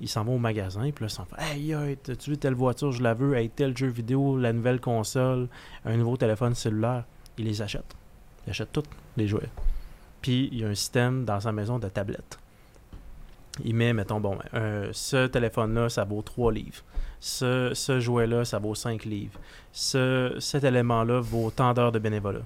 Il 0.00 0.08
s'en 0.08 0.24
va 0.24 0.32
au 0.32 0.38
magasin, 0.38 0.90
puis 0.90 1.04
là, 1.04 1.08
il 1.08 1.10
s'en 1.10 1.26
fait 1.26 1.36
Hey, 1.38 1.72
hey, 1.72 1.98
tu 1.98 2.30
vu 2.30 2.38
telle 2.38 2.54
voiture, 2.54 2.92
je 2.92 3.02
la 3.02 3.12
veux, 3.12 3.36
hey, 3.36 3.50
tel 3.50 3.76
jeu 3.76 3.88
vidéo, 3.88 4.38
la 4.38 4.52
nouvelle 4.52 4.80
console, 4.80 5.48
un 5.84 5.96
nouveau 5.96 6.16
téléphone 6.16 6.54
cellulaire. 6.54 7.04
Il 7.36 7.44
les 7.44 7.60
achète. 7.60 7.94
Il 8.46 8.50
achète 8.50 8.72
tous 8.72 8.84
les 9.16 9.28
jouets. 9.28 9.50
Puis, 10.22 10.48
il 10.50 10.60
y 10.60 10.64
a 10.64 10.68
un 10.68 10.74
système 10.74 11.24
dans 11.24 11.40
sa 11.40 11.52
maison 11.52 11.78
de 11.78 11.88
tablettes. 11.88 12.38
Il 13.64 13.74
met, 13.74 13.92
mettons, 13.92 14.18
bon, 14.20 14.38
ce 14.92 15.26
téléphone-là, 15.26 15.90
ça 15.90 16.04
vaut 16.04 16.22
3 16.22 16.52
livres. 16.52 16.82
Ce, 17.20 17.72
ce 17.74 18.00
jouet-là, 18.00 18.44
ça 18.46 18.58
vaut 18.58 18.74
5 18.74 19.04
livres. 19.04 19.38
Ce, 19.72 20.36
cet 20.40 20.64
élément-là 20.64 21.20
vaut 21.20 21.50
tant 21.50 21.74
d'heures 21.74 21.92
de 21.92 21.98
bénévolat. 21.98 22.40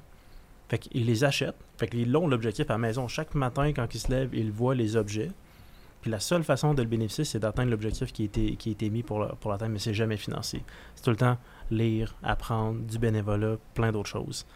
Fait 0.68 0.78
qu'ils 0.78 1.07
les 1.07 1.22
achètent. 1.22 1.55
Fait 1.79 1.89
qu'ils 1.89 2.16
ont 2.16 2.27
l'objectif 2.27 2.70
à 2.70 2.74
la 2.74 2.79
maison. 2.79 3.07
Chaque 3.09 3.35
matin, 3.35 3.72
quand 3.72 3.95
ils 3.95 3.99
se 4.01 4.11
lèvent, 4.11 4.35
ils 4.35 4.51
voient 4.51 4.74
les 4.74 4.97
objets. 4.97 5.31
Puis 6.03 6.11
la 6.11 6.20
seule 6.20 6.45
façon 6.45 6.72
de 6.74 6.83
le 6.83 6.89
bénéficier, 6.89 7.24
c'est 7.24 7.39
d'atteindre 7.41 7.70
l'objectif 7.70 8.12
qui 8.12 8.22
a 8.22 8.24
été, 8.27 8.57
qui 8.57 8.68
a 8.68 8.72
été 8.72 8.91
mis 8.91 9.03
pour, 9.03 9.18
l'atteindre, 9.20 9.72
mais 9.72 9.79
c'est 9.79 9.95
jamais 9.95 10.16
financier. 10.16 10.62
C'est 10.95 11.03
tout 11.03 11.11
le 11.11 11.16
temps 11.16 11.37
lire, 11.70 12.14
apprendre, 12.22 12.79
du 12.81 12.99
bénévolat, 12.99 13.57
plein 13.74 13.91
d'autres 13.93 14.09
choses. 14.09 14.47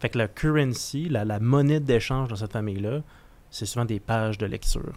Fait 0.00 0.08
que 0.08 0.18
la 0.18 0.28
currency, 0.28 1.08
la, 1.08 1.24
la 1.24 1.38
monnaie 1.40 1.80
d'échange 1.80 2.28
dans 2.28 2.36
cette 2.36 2.52
famille-là, 2.52 3.02
c'est 3.50 3.66
souvent 3.66 3.84
des 3.84 4.00
pages 4.00 4.38
de 4.38 4.46
lecture. 4.46 4.94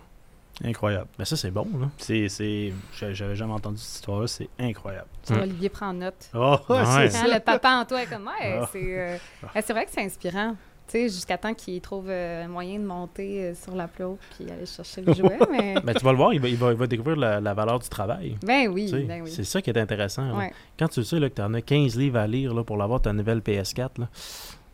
Incroyable. 0.64 1.08
Mais 1.20 1.26
ça, 1.26 1.36
c'est 1.36 1.52
bon, 1.52 1.68
là. 1.80 1.90
C'est, 2.00 2.30
c'est, 2.30 2.74
j'a- 2.98 3.14
j'avais 3.14 3.36
jamais 3.36 3.54
entendu 3.54 3.78
cette 3.78 3.96
histoire-là, 3.98 4.26
c'est 4.28 4.50
incroyable. 4.58 5.08
Hmm. 5.30 5.36
Olivier 5.36 5.70
prend 5.70 5.94
note. 5.94 6.30
Oh, 6.34 6.58
Ouais. 6.70 6.78
c'est 6.86 7.06
Hein, 7.06 7.10
ça. 7.10 7.28
le 7.28 7.40
papa 7.42 7.70
en 7.82 7.86
toi 7.86 8.02
est 8.02 8.08
comme, 8.08 8.26
ouais, 8.26 8.60
Ah. 8.62 8.70
c'est, 8.72 9.00
euh, 9.00 9.18
eh, 9.56 9.62
c'est 9.62 9.74
vrai 9.74 9.86
que 9.86 9.92
c'est 9.92 10.02
inspirant. 10.04 10.56
Jusqu'à 10.94 11.38
temps 11.38 11.54
qu'il 11.54 11.82
trouve 11.82 12.06
euh, 12.10 12.46
un 12.46 12.48
moyen 12.48 12.80
de 12.80 12.86
monter 12.86 13.44
euh, 13.44 13.54
sur 13.56 13.76
la 13.76 13.88
plot 13.88 14.18
puis 14.36 14.50
aller 14.50 14.66
chercher 14.66 15.02
le 15.02 15.14
jouet, 15.14 15.38
mais... 15.52 15.76
Ben, 15.84 15.94
tu 15.94 16.04
vas 16.04 16.12
le 16.12 16.18
voir, 16.18 16.34
il 16.34 16.40
va, 16.40 16.48
il 16.48 16.56
va, 16.56 16.72
il 16.72 16.78
va 16.78 16.88
découvrir 16.88 17.18
la, 17.18 17.42
la 17.42 17.54
valeur 17.54 17.80
du 17.80 17.90
travail. 17.90 18.38
Ben 18.44 18.68
oui, 18.70 18.92
ben 19.06 19.22
oui. 19.24 19.32
C'est 19.32 19.44
ça 19.44 19.62
qui 19.62 19.70
est 19.70 19.78
intéressant. 19.78 20.38
Ouais. 20.38 20.52
Quand 20.80 20.88
tu 20.88 21.04
sais 21.04 21.20
là, 21.20 21.30
que 21.30 21.36
tu 21.36 21.42
en 21.42 21.54
as 21.54 21.62
15 21.62 21.98
livres 21.98 22.20
à 22.20 22.28
lire 22.28 22.54
là, 22.54 22.64
pour 22.64 22.78
l'avoir 22.78 23.02
ta 23.02 23.14
nouvelle 23.14 23.40
PS4, 23.40 24.00
là, 24.00 24.10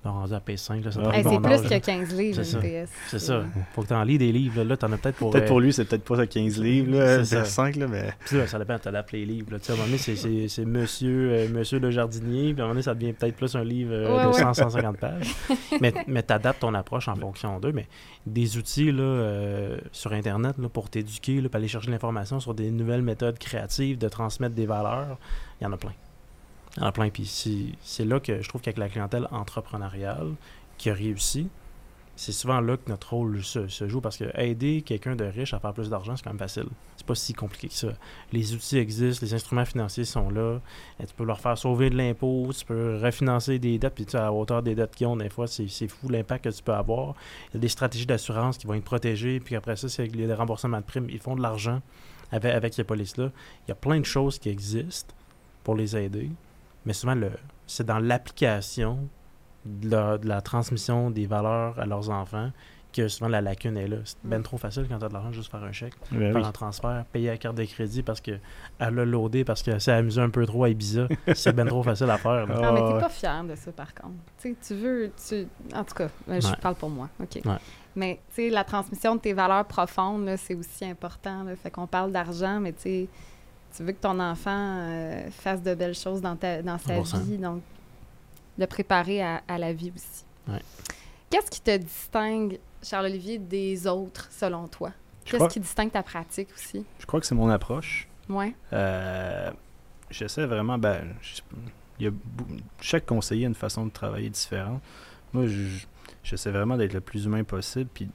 là, 0.04 0.12
rendu 0.12 0.34
à 0.34 0.40
PS5, 0.40 0.84
là, 0.84 0.92
ça 0.92 1.02
Ah. 1.06 1.16
Hey, 1.18 1.24
c'est 1.24 1.30
bon 1.30 1.42
plus 1.42 1.54
âge, 1.54 1.62
que 1.64 1.70
là. 1.70 1.80
15 1.80 2.14
livres, 2.18 2.44
C'est 2.44 2.58
une 2.58 2.62
ça. 2.62 2.86
PS. 2.86 2.90
C'est 3.10 3.20
ça. 3.20 3.44
Faut 3.74 3.82
que 3.84 3.88
tu 3.88 3.94
en 3.94 4.04
lis 4.04 4.18
des 4.18 4.32
livres. 4.32 4.58
Là, 4.58 4.64
là 4.64 4.78
tu 4.78 4.86
en 4.86 4.92
as 4.92 4.98
peut-être 4.98 5.16
pour. 5.16 5.32
Peut-être 5.32 5.46
euh, 5.46 5.48
pour 5.48 5.60
lui, 5.60 5.72
c'est 5.74 5.86
peut-être 5.86 6.04
pas 6.04 6.16
ça 6.18 6.28
15 6.28 6.60
livres, 6.62 6.98
là, 6.98 7.24
C'est 7.24 7.36
ça. 7.38 7.46
5, 7.46 7.76
là, 7.78 7.88
mais. 7.88 8.14
Puis 8.26 8.38
là, 8.38 8.48
ça 8.48 8.60
dépend, 8.60 8.78
tu 8.80 8.88
adaptes 8.88 9.12
les 9.12 9.26
livres. 9.26 9.52
là. 9.52 9.60
Tu 9.60 9.66
sais, 9.66 9.72
à 9.72 9.76
un 9.76 9.78
moment 9.78 9.88
donné, 9.88 9.98
c'est- 9.98 10.16
c'est 10.16 10.48
c'est 10.48 10.66
monsieur, 10.66 11.32
euh, 11.32 11.50
monsieur 11.50 11.80
le 11.80 11.92
jardinier, 11.92 12.54
puis 12.54 12.62
à 12.62 12.66
un 12.66 12.68
moment 12.68 12.74
donné, 12.74 12.84
ça 12.84 12.94
devient 12.94 13.14
peut-être 13.14 13.36
plus 13.36 13.56
un 13.56 13.64
livre 13.64 13.92
euh, 13.94 14.18
Ouais, 14.18 14.24
de 14.24 14.28
ouais. 14.30 14.34
100, 14.34 14.54
150 14.54 14.98
pages. 14.98 15.34
mais 15.82 15.94
mais 16.08 16.24
tu 16.24 16.34
adaptes 16.34 16.60
ton 16.62 16.74
approche 16.74 17.08
en 17.08 17.16
fonction 17.16 17.60
d'eux. 17.60 17.72
Mais 17.74 17.88
des 18.26 18.58
outils 18.58 18.92
là, 18.92 19.04
euh, 19.04 19.78
sur 19.92 20.14
Internet 20.14 20.56
là, 20.58 20.70
pour 20.70 20.90
t'éduquer, 20.90 21.42
là, 21.42 21.50
pour 21.50 21.58
aller 21.58 21.68
chercher 21.68 21.92
l'information 21.92 22.40
sur 22.40 22.54
des 22.54 22.72
nouvelles 22.72 23.02
méthodes 23.02 23.38
créatives 23.40 23.98
de 23.98 24.08
transmettre 24.10 24.56
des 24.56 24.66
valeurs, 24.66 25.18
il 25.60 25.64
y 25.64 25.68
en 25.68 25.72
a 25.74 25.78
plein. 25.78 25.92
En 26.82 26.92
plein. 26.92 27.10
Puis 27.10 27.26
c'est- 27.26 28.06
là 28.06 28.20
que 28.20 28.42
je 28.42 28.50
trouve 28.50 28.62
qu'avec 28.62 28.78
la 28.78 28.90
clientèle 28.90 29.28
entrepreneuriale 29.32 30.34
qui 30.78 30.90
a 30.90 30.94
réussi, 30.94 31.48
c'est 32.16 32.32
souvent 32.32 32.62
là 32.62 32.78
que 32.78 32.90
notre 32.90 33.14
rôle 33.14 33.44
se, 33.44 33.68
joue 33.88 34.00
parce 34.00 34.18
que 34.18 34.26
aider 34.40 34.84
quelqu'un 34.84 35.16
de 35.16 35.24
riche 35.24 35.54
à 35.54 35.60
faire 35.60 35.74
plus 35.74 35.90
d'argent, 35.90 36.16
c'est 36.16 36.24
quand 36.24 36.30
même 36.30 36.40
facile. 36.40 36.68
C'est 36.96 37.06
pas 37.08 37.16
si 37.16 37.34
compliqué 37.34 37.70
que 37.70 37.74
ça. 37.74 37.94
Les 38.32 38.54
outils 38.54 38.78
existent, 38.78 39.26
les 39.26 39.34
instruments 39.34 39.66
financiers 39.66 40.06
sont 40.06 40.30
là. 40.30 40.60
Et 41.00 41.06
tu 41.06 41.14
peux 41.16 41.24
leur 41.24 41.40
faire 41.40 41.58
sauver 41.58 41.90
de 41.90 41.98
l'impôt, 41.98 42.50
tu 42.56 42.66
peux 42.66 43.00
refinancer 43.02 43.58
des 43.58 43.80
dettes, 43.80 43.96
puis 43.96 44.06
tu 44.06 44.16
à 44.16 44.22
la 44.22 44.34
hauteur 44.34 44.62
des 44.62 44.76
dettes 44.76 44.96
qu'ils 44.96 45.08
ont, 45.08 45.18
des 45.18 45.30
fois, 45.30 45.48
c'est 45.48 45.88
fou 45.88 46.10
l'impact 46.10 46.46
que 46.46 46.50
tu 46.50 46.62
peux 46.62 46.74
avoir. 46.74 47.16
Il 47.50 47.56
y 47.56 47.58
a 47.58 47.60
des 47.60 47.68
stratégies 47.68 48.06
d'assurance 48.06 48.58
qui 48.60 48.68
vont 48.68 48.76
être 48.76 48.84
protégées, 48.84 49.40
puis 49.40 49.56
après 49.56 49.76
ça, 49.76 49.90
c'est 49.90 50.06
les 50.06 50.32
remboursements 50.34 50.80
de 50.80 50.84
primes. 50.86 51.08
Ils 51.10 51.20
font 51.20 51.36
de 51.36 51.42
l'argent 51.42 51.82
avec, 52.32 52.54
avec 52.54 52.74
ces 52.76 52.84
polices-là. 52.84 53.32
Il 53.68 53.70
y 53.70 53.72
a 53.72 53.76
plein 53.76 54.00
de 54.00 54.06
choses 54.06 54.38
qui 54.38 54.50
existent 54.50 55.16
pour 55.64 55.76
les 55.76 55.98
aider, 55.98 56.30
mais 56.86 56.94
souvent, 56.94 57.16
le, 57.16 57.32
c'est 57.68 57.86
dans 57.86 58.00
l'application 58.00 59.08
de 59.66 59.90
la, 59.90 60.18
de 60.18 60.28
la 60.28 60.42
transmission 60.42 61.10
des 61.10 61.26
valeurs 61.26 61.80
à 61.80 61.86
leurs 61.86 62.10
enfants 62.10 62.52
que 62.92 63.08
souvent 63.08 63.28
la 63.30 63.42
lacune 63.42 63.76
est 63.78 63.88
là. 63.88 63.98
C'est 64.04 64.18
Mm. 64.24 64.30
ben 64.30 64.44
trop 64.44 64.58
facile 64.58 64.86
quand 64.88 65.00
tu 65.00 65.06
as 65.06 65.08
de 65.08 65.14
l'argent 65.14 65.32
juste 65.32 65.50
faire 65.50 65.64
un 65.64 65.72
chèque, 65.72 65.94
Ben 66.12 66.32
faire 66.32 66.36
oui. 66.42 66.48
un 66.48 66.52
transfert, 66.52 67.06
payer 67.12 67.30
la 67.30 67.38
carte 67.38 67.56
de 67.56 67.64
crédit 67.66 68.04
parce 68.04 68.22
que 68.22 68.34
elle 68.78 68.94
l'a 68.94 69.04
loadé 69.06 69.44
parce 69.44 69.64
qu'elle 69.64 69.82
s'est 69.82 69.92
amusée 69.94 70.22
un 70.22 70.30
peu 70.30 70.46
trop 70.46 70.66
à 70.66 70.70
Ibiza. 70.70 71.08
c'est 71.34 71.54
ben 71.56 71.66
trop 71.66 71.82
facile 71.82 72.10
à 72.12 72.20
faire. 72.20 72.46
là. 72.46 72.54
Ah, 72.56 72.62
Non, 72.62 72.74
mais 72.74 72.94
t'es 72.94 73.00
pas 73.00 73.10
fier 73.10 73.44
de 73.46 73.56
ça, 73.56 73.72
par 73.72 73.96
contre. 73.96 74.14
Tu 74.62 74.76
veux... 74.76 75.12
Tu... 75.28 75.48
En 75.76 75.84
tout 75.84 75.96
cas, 75.96 76.10
euh, 76.30 76.40
je 76.40 76.48
Ouais. 76.48 76.56
parle 76.62 76.76
pour 76.76 76.90
moi, 76.92 77.10
OK. 77.20 77.40
Ouais. 77.46 77.52
Mais, 77.96 78.20
tu 78.30 78.44
sais, 78.44 78.50
la 78.52 78.64
transmission 78.64 79.16
de 79.16 79.22
tes 79.22 79.34
valeurs 79.34 79.66
profondes, 79.66 80.26
là, 80.26 80.38
c'est 80.38 80.54
aussi 80.54 80.86
important. 80.86 81.44
Là. 81.44 81.56
Fait 81.56 81.72
qu'on 81.72 81.88
parle 81.88 82.12
d'argent, 82.12 82.60
mais 82.60 82.74
tu 82.74 82.82
sais, 82.82 83.08
tu 83.76 83.84
veux 83.84 83.92
que 83.94 84.02
ton 84.02 84.20
enfant 84.20 84.52
euh, 84.80 85.30
fasse 85.32 85.62
de 85.62 85.74
belles 85.76 85.96
choses 85.96 86.22
dans, 86.22 86.36
ta, 86.36 86.62
dans 86.62 86.78
sa 86.78 87.00
100%. 87.00 87.24
vie, 87.24 87.38
donc 87.38 87.62
le 88.58 88.68
préparer 88.68 89.22
à, 89.24 89.42
à 89.48 89.58
la 89.58 89.74
vie 89.74 89.92
aussi. 89.96 90.24
Ouais. 90.48 90.62
Qu'est-ce 91.30 91.50
qui 91.50 91.62
te 91.62 91.76
distingue, 91.76 92.60
Charles-Olivier, 92.84 93.40
des 93.40 93.88
autres, 93.88 94.28
selon 94.32 94.68
toi? 94.68 94.92
Qu'est-ce 95.26 95.48
qui 95.48 95.60
distingue 95.60 95.92
ta 95.92 96.04
pratique 96.04 96.50
aussi? 96.54 96.86
je 97.00 97.06
crois 97.06 97.20
que 97.20 97.26
c'est 97.26 97.34
mon 97.36 97.50
approche. 97.50 98.08
Ouais. 98.30 98.54
Euh, 98.74 99.52
J'essaie 100.10 100.46
vraiment. 100.46 100.78
Ben, 100.78 101.16
je- 101.22 101.42
il 102.00 102.06
y 102.06 102.10
a 102.10 102.12
chaque 102.82 103.06
conseiller 103.06 103.46
a 103.46 103.48
une 103.48 103.56
façon 103.56 103.86
de 103.86 103.92
travailler 103.92 104.30
différente. 104.30 104.82
Moi, 105.32 105.48
je- 105.48 105.86
j'essaie 106.24 106.52
vraiment 106.52 106.78
d'être 106.78 106.94
le 106.94 107.02
plus 107.02 107.26
humain 107.26 107.44
possible, 107.44 107.90
puis 107.94 108.10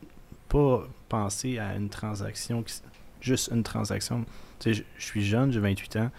pas 0.49 0.85
penser 1.09 1.59
à 1.59 1.75
une 1.75 1.89
transaction, 1.89 2.63
qui 2.63 2.75
juste 3.21 3.51
une 3.53 3.63
transaction. 3.63 4.25
Tu 4.59 4.75
sais, 4.75 4.85
je, 4.97 5.05
suis 5.05 5.25
jeune, 5.25 5.53
j'ai 5.53 5.61
28 5.61 5.97
ans. 5.97 6.11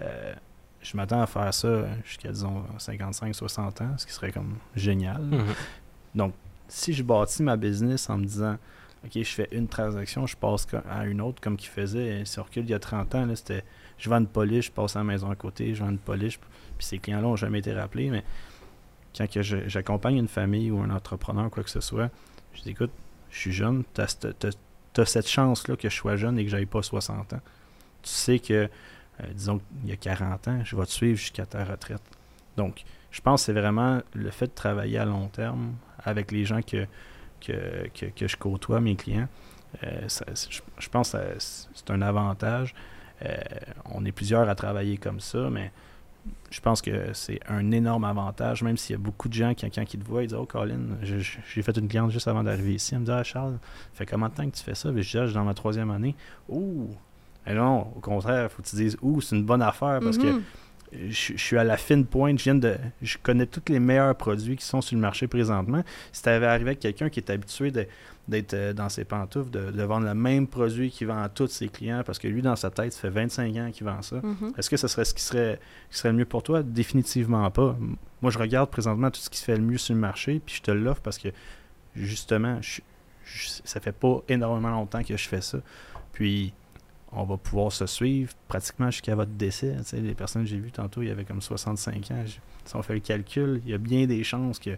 euh, 0.00 0.34
je 0.82 0.96
m'attends 0.96 1.22
à 1.22 1.26
faire 1.26 1.52
ça 1.54 1.86
jusqu'à, 2.04 2.30
disons, 2.30 2.62
55, 2.76 3.34
60 3.34 3.80
ans, 3.80 3.94
ce 3.96 4.06
qui 4.06 4.12
serait 4.12 4.32
comme 4.32 4.56
génial. 4.76 5.22
Mhm. 6.14 6.32
si 6.68 6.92
je 6.92 7.02
bâtis 7.02 7.42
ma 7.42 7.56
business 7.56 8.10
en 8.10 8.18
me 8.18 8.26
disant 8.26 8.58
OK, 9.04 9.12
je 9.14 9.22
fais 9.22 9.48
une 9.52 9.68
transaction, 9.68 10.26
je 10.26 10.36
passe 10.36 10.66
à 10.88 11.04
une 11.06 11.20
autre 11.20 11.40
comme 11.40 11.56
qu'il 11.56 11.70
faisait, 11.70 12.24
si 12.24 12.38
on 12.38 12.42
recule 12.42 12.64
il 12.64 12.70
y 12.70 12.74
a 12.74 12.78
30 12.78 13.14
ans, 13.14 13.26
là, 13.26 13.36
c'était 13.36 13.64
je 13.98 14.08
vends 14.08 14.18
une 14.18 14.26
polish, 14.26 14.66
je 14.66 14.72
passe 14.72 14.96
à 14.96 15.00
la 15.00 15.04
maison 15.04 15.30
à 15.30 15.36
côté, 15.36 15.74
je 15.74 15.82
vends 15.82 15.90
une 15.90 15.98
polish, 15.98 16.38
puis 16.38 16.48
ces 16.78 16.98
clients-là 16.98 17.22
n'ont 17.22 17.36
jamais 17.36 17.58
été 17.58 17.72
rappelés, 17.72 18.10
mais 18.10 18.24
quand 19.16 19.26
j'accompagne 19.40 20.16
une 20.16 20.28
famille 20.28 20.70
ou 20.70 20.80
un 20.80 20.90
entrepreneur, 20.90 21.50
quoi 21.50 21.62
que 21.62 21.70
ce 21.70 21.80
soit, 21.80 22.10
je 22.54 22.62
dis 22.62 22.70
écoute, 22.70 22.90
je 23.30 23.38
suis 23.38 23.52
jeune, 23.52 23.84
tu 23.94 24.00
as, 24.00 24.56
cette 25.02 25.28
chance-là 25.28 25.76
que 25.76 25.88
je 25.88 25.94
sois 25.94 26.16
jeune 26.16 26.38
et 26.38 26.44
que 26.44 26.50
j'aille 26.50 26.66
pas 26.66 26.82
60 26.82 27.32
ans. 27.32 27.40
Tu 28.02 28.10
sais 28.10 28.38
que, 28.38 28.52
euh, 28.52 29.26
disons 29.32 29.58
qu'il 29.80 29.88
y 29.88 29.92
a 29.92 29.96
40 29.96 30.48
ans, 30.48 30.60
je 30.64 30.76
vais 30.76 30.84
te 30.84 30.90
suivre 30.90 31.18
jusqu'à 31.18 31.46
ta 31.46 31.64
retraite. 31.64 32.02
Donc, 32.56 32.84
je 33.10 33.20
pense 33.20 33.42
que 33.42 33.46
c'est 33.46 33.58
vraiment 33.60 34.00
le 34.12 34.30
fait 34.30 34.46
de 34.46 34.54
travailler 34.54 34.98
à 34.98 35.04
long 35.04 35.28
terme 35.28 35.74
avec 36.04 36.30
les 36.30 36.44
gens 36.44 36.62
que, 36.62 36.86
que, 37.40 37.88
que, 37.94 38.06
que 38.06 38.28
je 38.28 38.36
côtoie, 38.36 38.80
mes 38.80 38.94
clients. 38.94 39.28
euh, 39.82 40.06
je, 40.78 40.88
pense 40.88 41.12
que 41.12 41.18
c'est 41.38 41.90
un 41.90 42.02
avantage. 42.02 42.74
Euh, 43.24 43.34
on 43.86 44.04
est 44.04 44.12
plusieurs 44.12 44.48
à 44.48 44.54
travailler 44.54 44.98
comme 44.98 45.20
ça, 45.20 45.48
mais 45.50 45.72
je 46.50 46.60
pense 46.60 46.80
que 46.82 47.12
c'est 47.12 47.40
un 47.48 47.70
énorme 47.72 48.04
avantage, 48.04 48.62
même 48.62 48.76
s'il 48.76 48.92
y 48.94 48.96
a 48.96 49.02
beaucoup 49.02 49.28
de 49.28 49.34
gens 49.34 49.54
qui, 49.54 49.68
te 49.68 50.04
voient, 50.04 50.22
ils 50.22 50.28
disent 50.28 50.36
Oh, 50.40 50.46
Colin, 50.46 50.78
j'ai 51.02 51.62
fait 51.62 51.76
une 51.76 51.88
cliente 51.88 52.10
juste 52.10 52.28
avant 52.28 52.42
d'arriver 52.44 52.74
ici. 52.74 52.94
Elle 52.94 53.00
me 53.00 53.04
dit 53.06 53.10
Ah, 53.10 53.22
Charles, 53.24 53.58
fait 53.92 54.06
combien 54.06 54.28
de 54.28 54.34
temps 54.34 54.48
que 54.48 54.56
tu 54.56 54.62
fais 54.62 54.74
ça? 54.74 54.90
Je 54.90 54.94
dis 55.00 55.18
Ah, 55.18 55.22
je 55.22 55.26
suis 55.26 55.34
dans 55.34 55.44
ma 55.44 55.54
troisième 55.54 55.90
année. 55.90 56.14
Ouh 56.48 56.88
Mais 57.46 57.54
non, 57.54 57.92
au 57.96 58.00
contraire, 58.00 58.44
il 58.44 58.48
faut 58.48 58.62
que 58.62 58.68
tu 58.68 58.76
dises 58.76 58.96
Ouh, 59.02 59.20
c'est 59.20 59.36
une 59.36 59.44
bonne 59.44 59.62
affaire 59.62 60.00
parce 60.00 60.16
que 60.18 60.26
Mhm. 60.32 60.42
Je, 61.08 61.32
je 61.34 61.38
suis 61.42 61.58
à 61.58 61.64
la 61.64 61.76
fine 61.76 62.04
pointe. 62.06 62.38
Je 62.38 62.44
viens 62.44 62.54
de. 62.54 62.76
Je 63.02 63.16
connais 63.22 63.46
tous 63.46 63.62
les 63.72 63.80
meilleurs 63.80 64.14
produits 64.16 64.56
qui 64.56 64.64
sont 64.64 64.80
sur 64.80 64.94
le 64.96 65.00
marché 65.02 65.26
présentement. 65.26 65.82
Si 66.12 66.22
tu 66.22 66.28
avais 66.28 66.46
arrivé 66.46 66.70
avec 66.70 66.80
quelqu'un 66.80 67.08
qui 67.10 67.20
est 67.20 67.30
habitué 67.30 67.70
d'être 67.70 68.54
euh, 68.54 68.72
dans 68.72 68.88
ses 68.88 69.04
pantoufles, 69.04 69.50
de, 69.50 69.70
de 69.70 69.82
vendre 69.82 70.06
le 70.06 70.14
même 70.14 70.46
produit 70.46 70.90
qu'il 70.90 71.06
vend 71.08 71.22
à 71.22 71.28
tous 71.28 71.48
ses 71.48 71.68
clients, 71.68 72.02
parce 72.04 72.18
que 72.18 72.28
lui, 72.28 72.40
dans 72.42 72.56
sa 72.56 72.70
tête, 72.70 72.92
ça 72.92 73.00
fait 73.02 73.10
25 73.10 73.56
ans 73.56 73.70
qu'il 73.72 73.84
vend 73.86 74.00
ça. 74.02 74.16
Mhm. 74.22 74.52
Est-ce 74.56 74.70
que 74.70 74.76
ce 74.76 74.88
serait 74.88 75.04
ce 75.04 75.14
qui 75.14 75.22
serait, 75.22 75.60
qui 75.90 75.98
serait 75.98 76.10
le 76.10 76.16
mieux 76.18 76.24
pour 76.24 76.42
toi? 76.42 76.62
Définitivement 76.62 77.50
pas. 77.50 77.76
Moi, 78.22 78.30
je 78.30 78.38
regarde 78.38 78.70
présentement 78.70 79.10
tout 79.10 79.20
ce 79.20 79.28
qui 79.30 79.38
se 79.38 79.44
fait 79.44 79.56
le 79.56 79.62
mieux 79.62 79.78
sur 79.78 79.94
le 79.94 80.00
marché, 80.00 80.40
puis 80.44 80.54
je 80.56 80.62
te 80.62 80.70
l'offre 80.70 81.02
parce 81.02 81.18
que, 81.18 81.28
justement, 81.94 82.58
je, 82.62 82.80
je- 83.24 83.48
ça 83.64 83.80
fait 83.80 83.92
pas 83.92 84.22
énormément 84.28 84.70
longtemps 84.70 85.02
que 85.02 85.16
je 85.16 85.28
fais 85.28 85.40
ça. 85.40 85.58
Puis, 86.12 86.52
on 87.16 87.24
va 87.24 87.36
pouvoir 87.36 87.72
se 87.72 87.86
suivre 87.86 88.32
pratiquement 88.48 88.90
jusqu'à 88.90 89.14
votre 89.14 89.30
décès. 89.32 89.74
Tu 89.78 89.84
sais, 89.84 89.96
les 90.00 90.14
personnes 90.14 90.42
que 90.42 90.48
j'ai 90.48 90.58
vues 90.58 90.72
tantôt, 90.72 91.02
il 91.02 91.08
y 91.08 91.10
avait 91.10 91.24
comme 91.24 91.40
65 91.42 92.10
ans. 92.10 92.24
Si 92.64 92.76
on 92.76 92.82
fait 92.82 92.94
le 92.94 93.00
calcul, 93.00 93.60
il 93.64 93.70
y 93.70 93.74
a 93.74 93.78
bien 93.78 94.06
des 94.06 94.22
chances 94.24 94.58
que, 94.58 94.70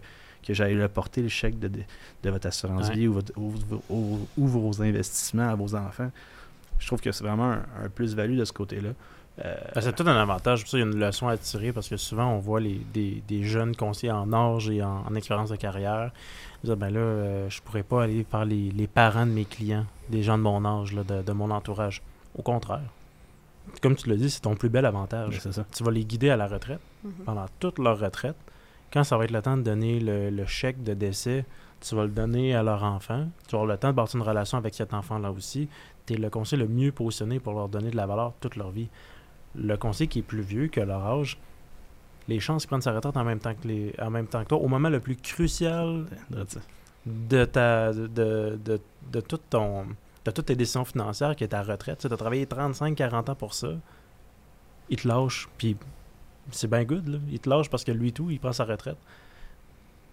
que 0.45 0.53
j'aille 0.53 0.75
le 0.75 0.87
porter 0.87 1.21
le 1.21 1.29
chèque 1.29 1.57
de, 1.59 1.67
de, 2.23 2.29
votre 2.29 2.47
assurance 2.47 2.89
Ouais. 2.89 2.95
vie 2.95 3.07
ou, 3.07 3.13
votre- 3.13 3.31
ou- 3.37 3.53
ou- 3.89 4.27
ou 4.37 4.47
vos 4.47 4.81
investissements 4.81 5.49
à 5.49 5.55
vos 5.55 5.73
enfants. 5.75 6.11
Je 6.79 6.87
trouve 6.87 7.01
que 7.01 7.11
c'est 7.11 7.23
vraiment 7.23 7.51
un, 7.53 7.65
un 7.85 7.89
plus-value 7.89 8.37
de 8.37 8.45
ce 8.45 8.53
côté-là. 8.53 8.89
Euh, 9.45 9.55
Ben, 9.75 9.81
c'est 9.81 9.95
tout 9.95 10.03
un 10.07 10.15
avantage. 10.19 10.61
Pour 10.61 10.69
ça, 10.71 10.77
il 10.77 10.81
y 10.81 10.83
a 10.83 10.87
une 10.87 10.99
leçon 10.99 11.27
à 11.27 11.37
tirer 11.37 11.71
parce 11.71 11.87
que 11.87 11.97
souvent, 11.97 12.25
on 12.33 12.39
voit 12.39 12.59
les, 12.59 12.81
des, 12.93 13.21
des 13.27 13.43
jeunes 13.43 13.75
conseillers 13.75 14.11
en 14.11 14.33
âge 14.33 14.69
et 14.69 14.81
en, 14.83 15.03
en 15.07 15.15
expérience 15.15 15.49
de 15.49 15.55
carrière 15.55 16.11
dire 16.63 16.75
ben 16.75 16.89
là, 16.89 16.99
euh, 16.99 17.49
je 17.51 17.61
pourrais 17.61 17.83
pas 17.83 18.03
aller 18.03 18.23
par 18.23 18.43
les, 18.43 18.71
les 18.71 18.87
parents 18.87 19.27
de 19.27 19.31
mes 19.31 19.45
clients, 19.45 19.85
des 20.09 20.23
gens 20.23 20.39
de 20.39 20.43
mon 20.43 20.65
âge, 20.65 20.91
là, 20.93 21.03
de, 21.03 21.21
de 21.21 21.31
mon 21.31 21.51
entourage. 21.51 22.01
Au 22.37 22.41
contraire. 22.41 22.81
Comme 23.81 23.95
tu 23.95 24.09
l'as 24.09 24.15
dit, 24.15 24.29
c'est 24.29 24.41
ton 24.41 24.55
plus 24.55 24.69
bel 24.69 24.85
avantage. 24.85 25.41
ben, 25.43 25.51
ça. 25.51 25.65
Tu 25.75 25.83
vas 25.83 25.91
les 25.91 26.05
guider 26.05 26.29
à 26.29 26.37
la 26.37 26.47
retraite 26.47 26.79
Mhm. 27.03 27.11
pendant 27.25 27.45
toute 27.59 27.79
leur 27.79 27.99
retraite. 27.99 28.35
Quand 28.91 29.03
ça 29.03 29.17
va 29.17 29.25
être 29.25 29.31
le 29.31 29.41
temps 29.41 29.57
de 29.57 29.61
donner 29.63 29.99
le, 29.99 30.29
le 30.29 30.45
chèque 30.45 30.81
de 30.83 30.93
décès, 30.93 31.45
tu 31.81 31.93
vas 31.95 32.03
le 32.03 32.09
donner 32.11 32.55
à 32.55 32.63
leur 32.63 32.83
enfant. 32.83 33.27
Tu 33.47 33.51
vas 33.55 33.61
avoir 33.61 33.73
le 33.73 33.77
temps 33.77 33.89
de 33.89 33.93
bâtir 33.95 34.19
une 34.19 34.25
relation 34.27 34.57
avec 34.57 34.73
cet 34.73 34.93
enfant-là 34.93 35.31
aussi. 35.31 35.67
Tu 36.05 36.13
es 36.13 36.17
le 36.17 36.29
conseiller 36.29 36.61
le 36.63 36.67
mieux 36.69 36.91
positionné 36.91 37.39
pour 37.39 37.53
leur 37.53 37.67
donner 37.67 37.91
de 37.91 37.97
la 37.97 38.05
valeur 38.07 38.33
toute 38.39 38.55
leur 38.55 38.71
vie. 38.71 38.87
Le 39.55 39.75
conseiller 39.77 40.07
qui 40.07 40.19
est 40.19 40.23
plus 40.23 40.41
vieux 40.41 40.67
que 40.67 40.79
leur 40.79 41.05
âge, 41.05 41.37
les 42.27 42.39
chances 42.39 42.63
qu'ils 42.63 42.69
prennent 42.69 42.81
sa 42.81 42.93
retraite 42.93 43.17
en 43.17 43.23
même 43.23 43.39
temps 43.39 43.53
que, 43.53 43.67
les, 43.67 43.93
en 44.01 44.09
même 44.09 44.27
temps 44.27 44.43
que 44.43 44.49
toi, 44.49 44.57
au 44.59 44.67
moment 44.67 44.89
le 44.89 44.99
plus 45.01 45.15
crucial 45.17 46.05
de 47.05 47.45
ta 47.45 47.91
de, 47.93 48.07
de, 48.07 48.59
de, 48.63 48.79
de 49.11 49.19
tout 49.21 49.39
ton 49.49 49.85
de 50.27 50.31
toutes 50.31 50.47
tes 50.47 50.55
décisions 50.55 50.83
financières 50.83 51.35
qui 51.35 51.43
est 51.43 51.49
ta 51.49 51.63
retraite. 51.63 51.99
Tu 51.99 52.07
as 52.07 52.17
travaillé 52.17 52.45
35-40 52.45 53.31
ans 53.31 53.35
pour 53.35 53.53
ça. 53.53 53.69
Il 54.89 54.97
te 54.97 55.07
lâche, 55.07 55.47
puis 55.57 55.77
c'est 56.51 56.69
bien 56.69 56.83
good, 56.83 57.07
là. 57.07 57.17
Il 57.31 57.39
te 57.39 57.49
lâche 57.49 57.69
parce 57.69 57.83
que 57.83 57.91
lui 57.91 58.11
tout, 58.11 58.29
il 58.29 58.39
prend 58.39 58.51
sa 58.51 58.65
retraite. 58.65 58.97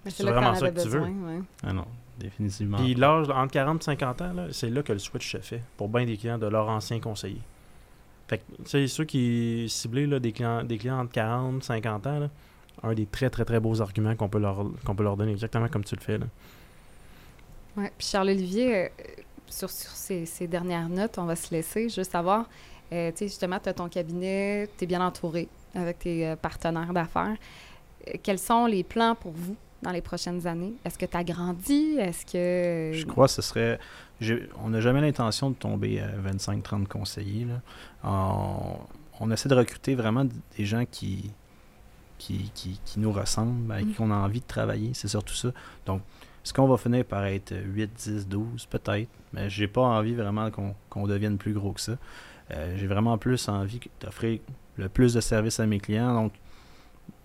C'est 0.07 0.23
vraiment 0.23 0.55
ça 0.55 0.71
que 0.71 0.81
tu 0.81 0.89
veux. 0.89 1.01
ouais. 1.01 1.41
Ah 1.65 1.73
non, 1.73 1.87
définitivement. 2.19 2.79
Puis 2.79 2.95
l'âge 2.95 3.29
entre 3.31 3.53
40 3.53 3.83
et 3.83 3.85
50 3.85 4.23
ans, 4.23 4.33
là, 4.33 4.47
c'est 4.53 4.71
là 4.71 4.83
que 4.83 4.93
le 4.93 4.99
switch 4.99 5.33
se 5.33 5.39
fait 5.39 5.63
pour 5.77 5.89
bien 5.89 6.05
des 6.05 6.17
clients 6.17 6.39
de 6.39 6.47
leur 6.47 6.69
ancien 6.69 7.01
conseiller. 7.01 7.41
Fait 8.29 8.39
que, 8.39 8.63
tu 8.63 8.71
sais, 8.71 8.87
ceux 8.87 9.05
qui 9.05 9.67
ciblent 9.69 10.05
là, 10.05 10.19
des, 10.19 10.33
clients, 10.33 10.63
des 10.63 10.79
clients 10.79 11.01
entre 11.01 11.13
40 11.13 11.63
et 11.63 11.67
50 11.67 12.07
ans, 12.07 12.19
là, 12.21 12.31
un 12.83 12.95
des 12.95 13.07
très, 13.07 13.31
très, 13.31 13.45
très 13.45 13.61
beaux 13.61 13.81
arguments 13.81 14.15
qu'on 14.15 14.29
peut, 14.29 14.39
leur, 14.39 14.65
qu'on 14.85 14.95
peut 14.95 15.05
leur 15.05 15.17
donner, 15.17 15.33
exactement 15.33 15.69
comme 15.69 15.85
tu 15.85 15.97
le 15.97 16.01
fais. 16.01 16.19
Là. 16.19 16.27
Ouais. 17.77 17.93
Puis 17.97 18.07
Charles-Olivier, 18.07 18.77
euh, 18.77 18.89
sur, 19.49 19.71
sur 19.71 19.91
ces, 19.91 20.27
ces 20.27 20.47
dernières 20.47 20.89
notes, 20.89 21.19
on 21.19 21.25
va 21.27 21.37
se 21.37 21.53
laisser 21.55 21.89
juste 21.89 22.13
savoir, 22.13 22.49
euh, 22.93 23.11
tu 23.13 23.19
sais, 23.19 23.29
justement, 23.29 23.59
tu 23.63 23.69
as 23.69 23.75
ton 23.75 23.89
cabinet, 23.89 24.69
tu 24.77 24.85
es 24.85 24.87
bien 24.87 25.05
entouré 25.05 25.49
avec 25.75 25.99
tes 26.01 26.27
euh, 26.29 26.37
partenaires 26.37 26.93
d'affaires. 26.93 27.37
Euh, 28.09 28.13
quels 28.23 28.39
sont 28.39 28.67
les 28.67 28.85
plans 28.85 29.15
pour 29.15 29.33
vous 29.33 29.57
dans 29.83 29.91
les 29.91 30.01
prochaines 30.03 30.47
années? 30.47 30.75
Est-ce 30.85 30.99
que 30.99 31.07
tu 31.07 31.17
as 31.17 31.25
grandi? 31.25 31.97
Est-ce 31.99 32.25
que... 32.27 32.97
Je 32.97 33.05
crois 33.07 33.27
que 33.27 33.33
ce 33.33 33.43
serait. 33.43 33.79
On 34.63 34.71
n'a 34.71 34.81
jamais 34.81 35.01
l'intention 35.01 35.51
de 35.51 35.57
tomber 35.57 36.01
à 36.01 36.09
25-30 36.31 36.87
conseillers. 36.87 37.47
là. 37.47 37.61
On, 38.05 38.77
on 39.21 39.31
essaie 39.31 39.49
de 39.49 39.55
recruter 39.55 39.95
vraiment 39.95 40.25
des 40.57 40.65
gens 40.65 40.85
qui, 40.91 41.31
qui, 42.19 42.51
qui, 42.55 42.81
qui 42.85 43.01
nous 43.01 43.13
ressemblent, 43.13 43.71
avec 43.73 43.87
Mm. 43.87 43.93
qui 43.93 44.01
on 44.01 44.11
a 44.11 44.15
envie 44.17 44.41
de 44.41 44.47
travailler. 44.47 44.91
C'est 44.95 45.09
surtout 45.09 45.35
ça. 45.35 45.49
Donc, 45.87 46.01
est-ce 46.45 46.53
qu'on 46.53 46.69
va 46.69 46.77
finir 46.77 47.05
par 47.05 47.25
être 47.25 47.55
8, 47.55 47.91
10, 47.97 48.29
12 48.29 48.67
Peut-être. 48.67 49.09
Mais 49.33 49.49
j'ai 49.49 49.67
pas 49.67 49.81
envie 49.81 50.15
vraiment 50.15 50.51
qu'on 50.91 51.07
devienne 51.07 51.39
plus 51.39 51.55
gros 51.55 51.73
que 51.73 51.81
ça. 51.81 51.97
Euh, 52.51 52.77
j'ai 52.77 52.87
vraiment 52.87 53.17
plus 53.17 53.49
envie 53.49 53.81
d'offrir 54.01 54.41
le 54.77 54.89
plus 54.89 55.15
de 55.15 55.21
services 55.21 55.59
à 55.59 55.67
mes 55.67 55.81
clients. 55.81 56.15
Donc, 56.15 56.33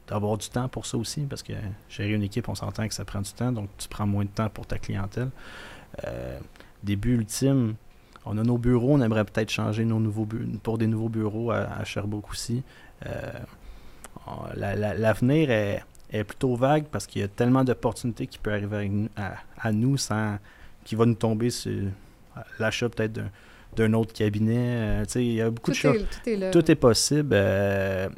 d'avoir 0.07 0.38
du 0.38 0.49
temps 0.49 0.70
pour 0.70 0.86
ça 0.86 0.97
aussi, 0.97 1.22
parce 1.22 1.43
que 1.43 1.53
gérer 1.89 2.13
une 2.13 2.24
équipe, 2.24 2.47
on 2.47 2.55
s'entend 2.55 2.88
que 2.88 2.93
ça 2.93 3.05
prend 3.05 3.22
du 3.22 3.32
temps, 3.32 3.51
donc 3.51 3.70
tu 3.78 3.88
prends 3.88 4.07
moins 4.07 4.24
de 4.24 4.30
temps 4.30 4.49
pour 4.49 4.65
ta 4.65 4.80
clientèle. 4.80 5.30
Euh, 6.05 6.39
début 6.82 7.15
ultime, 7.15 7.76
on 8.26 8.38
a 8.38 8.43
nos 8.43 8.57
bureaux, 8.57 8.93
on 8.93 9.01
aimerait 9.01 9.26
peut-être 9.26 9.51
changer 9.51 9.86
nos 9.86 9.99
nouveaux 9.99 10.28
pour 10.63 10.78
des 10.78 10.88
nouveaux 10.88 11.09
bureaux 11.09 11.51
à, 11.51 11.57
à 11.57 11.84
Sherbrooke 11.84 12.32
aussi. 12.32 12.63
Euh, 13.05 13.32
L'avenir 14.55 15.49
est, 15.49 15.84
est 16.12 16.24
plutôt 16.24 16.55
vague 16.55 16.86
parce 16.86 17.05
qu'il 17.07 17.22
y 17.22 17.24
a 17.24 17.28
tellement 17.28 17.64
d'opportunités 17.64 18.28
qui 18.28 18.38
peuvent 18.39 18.53
arriver 18.53 19.07
à, 19.16 19.36
à 19.60 19.72
nous 19.72 19.97
sans 19.97 20.38
qui 20.84 20.95
va 20.95 21.05
nous 21.05 21.14
tomber 21.16 21.49
sur 21.49 21.89
l'achat 22.57 22.89
peut-être 22.89 23.14
d'un- 23.14 23.30
d'un 23.76 23.93
autre 23.93 24.14
cabinet. 24.14 25.01
Euh, 25.01 25.05
il 25.16 25.34
y 25.34 25.41
a 25.41 25.49
beaucoup 25.51 25.66
tout, 25.72 25.72
de 25.72 25.76
choses. 25.76 26.05
tout 26.24 26.30
est 26.30 26.36
là. 26.36 26.51
Tout 26.51 26.72
est 26.72 26.76
possible. 26.76 27.30
euh, 27.34 28.10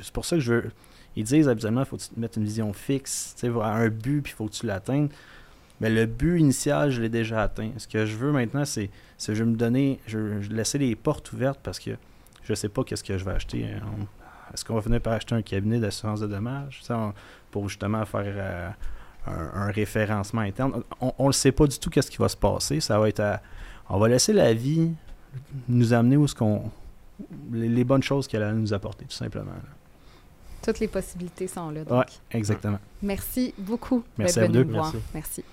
c'est 0.00 0.12
pour 0.12 0.24
ça 0.24 0.36
que 0.36 0.42
je 0.42 0.52
veux. 0.54 0.70
Ils 1.16 1.24
disent 1.24 1.48
habituellement 1.48 1.80
qu'il 1.80 1.88
faut 1.90 1.96
que 1.96 2.02
tu 2.02 2.08
te 2.10 2.20
mettes 2.20 2.36
une 2.36 2.44
vision 2.44 2.72
fixe, 2.72 3.34
tu 3.38 3.46
sais, 3.48 3.52
à 3.60 3.68
un 3.72 3.88
but, 3.88 4.22
puis 4.22 4.32
il 4.32 4.36
faut 4.36 4.46
que 4.46 4.52
tu 4.52 4.66
l'atteignes. 4.66 5.08
Mais 5.80 5.90
le 5.90 6.06
but 6.06 6.38
initial, 6.38 6.90
je 6.90 7.00
l'ai 7.00 7.08
déjà 7.08 7.42
atteint. 7.42 7.70
Ce 7.76 7.88
que 7.88 8.04
je 8.06 8.16
veux 8.16 8.30
maintenant, 8.32 8.64
c'est 8.64 8.90
c'est 9.16 9.34
je 9.34 9.42
veux 9.42 9.50
me 9.50 9.56
donner, 9.56 9.98
je 10.06 10.40
je 10.40 10.50
laisser 10.50 10.78
les 10.78 10.94
portes 10.94 11.32
ouvertes 11.32 11.60
parce 11.62 11.78
que 11.80 11.90
je 12.44 12.54
sais 12.54 12.68
pas 12.68 12.84
qu'est-ce 12.84 13.02
que 13.04 13.16
je 13.18 13.24
vais 13.24 13.32
acheter. 13.32 13.66
On- 13.84 14.06
Est-ce 14.52 14.64
qu'on 14.64 14.74
va 14.74 14.82
finir 14.82 15.00
par 15.00 15.12
acheter 15.14 15.34
un 15.34 15.42
cabinet 15.42 15.78
d'assurance 15.78 16.20
de 16.20 16.26
dommages 16.26 16.82
on- 16.90 17.12
pour 17.50 17.68
justement 17.68 18.04
faire 18.04 18.22
euh, 18.26 18.68
un, 19.26 19.62
un 19.62 19.70
référencement 19.70 20.42
interne? 20.42 20.82
On 21.00 21.12
ne 21.24 21.28
le 21.28 21.32
sait 21.32 21.52
pas 21.52 21.66
du 21.66 21.78
tout 21.78 21.90
qu'est-ce 21.90 22.10
qui 22.10 22.16
va 22.18 22.28
se 22.28 22.36
passer. 22.36 22.80
Ça 22.80 22.98
va 22.98 23.08
être 23.08 23.20
à- 23.20 23.40
on 23.88 23.98
va 23.98 24.08
laisser 24.08 24.32
la 24.32 24.52
vie 24.54 24.92
nous 25.68 25.92
amener 25.92 26.16
où 26.16 26.26
ce 26.26 26.34
qu'on 26.34 26.70
les, 27.52 27.68
les 27.68 27.84
bonnes 27.84 28.02
choses 28.02 28.28
qu'elle 28.28 28.42
a 28.42 28.52
nous 28.52 28.72
apporter, 28.72 29.04
tout 29.04 29.10
simplement. 29.16 29.50
là. 29.50 29.68
Toutes 30.62 30.80
les 30.80 30.88
possibilités 30.88 31.46
sont 31.46 31.70
là. 31.70 31.80
Ouais, 31.80 31.86
Donc. 31.86 32.06
exactement. 32.32 32.78
Merci 33.02 33.54
beaucoup 33.58 34.04
Merci 34.16 34.34
d'être 34.36 34.44
à 34.44 34.46
vous 34.48 34.52
venu 34.54 34.64
deux. 34.92 34.98
Merci. 35.14 35.44